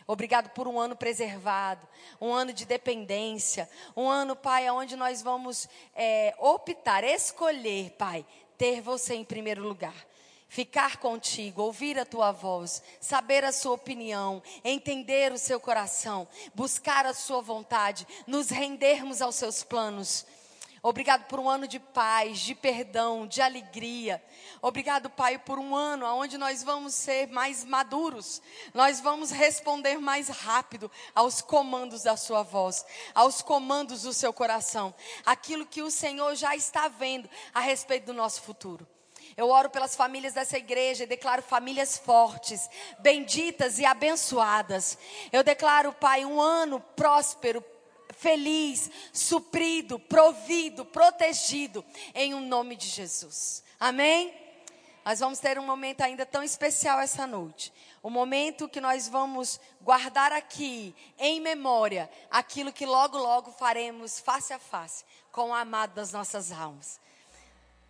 Obrigado 0.06 0.50
por 0.50 0.68
um 0.68 0.78
ano 0.78 0.94
preservado, 0.94 1.84
um 2.20 2.32
ano 2.32 2.52
de 2.52 2.64
dependência, 2.64 3.68
um 3.96 4.08
ano, 4.08 4.36
Pai, 4.36 4.70
onde 4.70 4.94
nós 4.94 5.20
vamos 5.20 5.68
é, 5.92 6.36
optar, 6.38 7.02
escolher, 7.02 7.90
Pai, 7.98 8.24
ter 8.56 8.80
você 8.80 9.14
em 9.14 9.24
primeiro 9.24 9.60
lugar 9.60 10.06
ficar 10.48 10.96
contigo, 10.96 11.60
ouvir 11.60 11.98
a 11.98 12.06
tua 12.06 12.32
voz, 12.32 12.82
saber 13.00 13.44
a 13.44 13.52
sua 13.52 13.72
opinião, 13.72 14.42
entender 14.64 15.30
o 15.30 15.36
seu 15.36 15.60
coração, 15.60 16.26
buscar 16.54 17.04
a 17.04 17.12
sua 17.12 17.42
vontade, 17.42 18.06
nos 18.26 18.48
rendermos 18.48 19.20
aos 19.20 19.34
seus 19.34 19.62
planos. 19.62 20.24
Obrigado 20.88 21.26
por 21.26 21.38
um 21.38 21.50
ano 21.50 21.68
de 21.68 21.78
paz, 21.78 22.38
de 22.38 22.54
perdão, 22.54 23.26
de 23.26 23.42
alegria. 23.42 24.24
Obrigado, 24.62 25.10
Pai, 25.10 25.38
por 25.38 25.58
um 25.58 25.76
ano 25.76 26.06
onde 26.06 26.38
nós 26.38 26.62
vamos 26.62 26.94
ser 26.94 27.28
mais 27.28 27.62
maduros. 27.62 28.40
Nós 28.72 28.98
vamos 28.98 29.30
responder 29.30 29.98
mais 29.98 30.28
rápido 30.28 30.90
aos 31.14 31.42
comandos 31.42 32.04
da 32.04 32.16
Sua 32.16 32.42
voz, 32.42 32.86
aos 33.14 33.42
comandos 33.42 34.00
do 34.00 34.14
seu 34.14 34.32
coração. 34.32 34.94
Aquilo 35.26 35.66
que 35.66 35.82
o 35.82 35.90
Senhor 35.90 36.34
já 36.34 36.56
está 36.56 36.88
vendo 36.88 37.28
a 37.52 37.60
respeito 37.60 38.06
do 38.06 38.14
nosso 38.14 38.40
futuro. 38.40 38.88
Eu 39.36 39.50
oro 39.50 39.68
pelas 39.68 39.94
famílias 39.94 40.32
dessa 40.32 40.56
igreja 40.56 41.04
e 41.04 41.06
declaro 41.06 41.42
famílias 41.42 41.98
fortes, 41.98 42.66
benditas 42.98 43.78
e 43.78 43.84
abençoadas. 43.84 44.96
Eu 45.30 45.44
declaro, 45.44 45.92
Pai, 45.92 46.24
um 46.24 46.40
ano 46.40 46.80
próspero, 46.96 47.62
feliz, 48.18 48.90
suprido, 49.12 49.98
provido, 49.98 50.84
protegido, 50.84 51.84
em 52.14 52.34
um 52.34 52.40
nome 52.40 52.76
de 52.76 52.88
Jesus. 52.88 53.62
Amém? 53.78 54.34
Nós 55.04 55.20
vamos 55.20 55.38
ter 55.38 55.58
um 55.58 55.64
momento 55.64 56.02
ainda 56.02 56.26
tão 56.26 56.42
especial 56.42 57.00
essa 57.00 57.26
noite. 57.26 57.72
O 58.02 58.10
momento 58.10 58.68
que 58.68 58.80
nós 58.80 59.08
vamos 59.08 59.58
guardar 59.80 60.32
aqui, 60.32 60.94
em 61.18 61.40
memória, 61.40 62.10
aquilo 62.30 62.72
que 62.72 62.84
logo, 62.84 63.16
logo 63.16 63.50
faremos 63.52 64.20
face 64.20 64.52
a 64.52 64.58
face 64.58 65.04
com 65.32 65.50
o 65.50 65.54
amado 65.54 65.94
das 65.94 66.12
nossas 66.12 66.52
almas. 66.52 67.00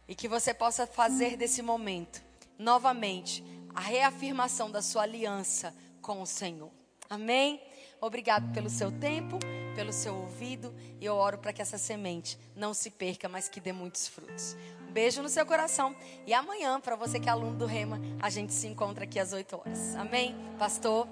E 0.07 0.15
que 0.15 0.29
você 0.29 0.55
possa 0.55 0.87
fazer 0.87 1.37
desse 1.37 1.61
momento, 1.61 2.23
novamente, 2.59 3.43
a 3.75 3.81
reafirmação 3.81 4.71
da 4.71 4.81
sua 4.81 5.03
aliança 5.03 5.75
com 6.01 6.23
o 6.23 6.27
Senhor. 6.27 6.71
Amém? 7.11 7.61
Obrigado 8.01 8.53
pelo 8.53 8.71
seu 8.71 8.93
tempo, 8.93 9.39
pelo 9.79 9.93
seu 9.93 10.13
ouvido. 10.13 10.75
E 11.01 11.05
eu 11.05 11.15
oro 11.15 11.39
para 11.39 11.53
que 11.53 11.63
essa 11.63 11.79
semente 11.79 12.37
não 12.57 12.75
se 12.75 12.91
perca, 12.91 13.29
mas 13.29 13.49
que 13.49 13.61
dê 13.61 13.73
muitos 13.73 14.09
frutos. 14.09 14.57
Um 14.89 14.93
beijo 14.93 15.23
no 15.23 15.29
seu 15.29 15.47
coração. 15.47 15.95
E 16.27 16.35
amanhã, 16.35 16.81
para 16.81 16.97
você 16.97 17.21
que 17.21 17.29
é 17.29 17.31
aluno 17.31 17.57
do 17.57 17.65
Rema, 17.65 18.01
a 18.21 18.29
gente 18.29 18.53
se 18.53 18.67
encontra 18.67 19.05
aqui 19.05 19.21
às 19.21 19.33
8 19.33 19.57
horas. 19.57 19.95
Amém? 19.95 20.35
Pastor? 20.59 21.07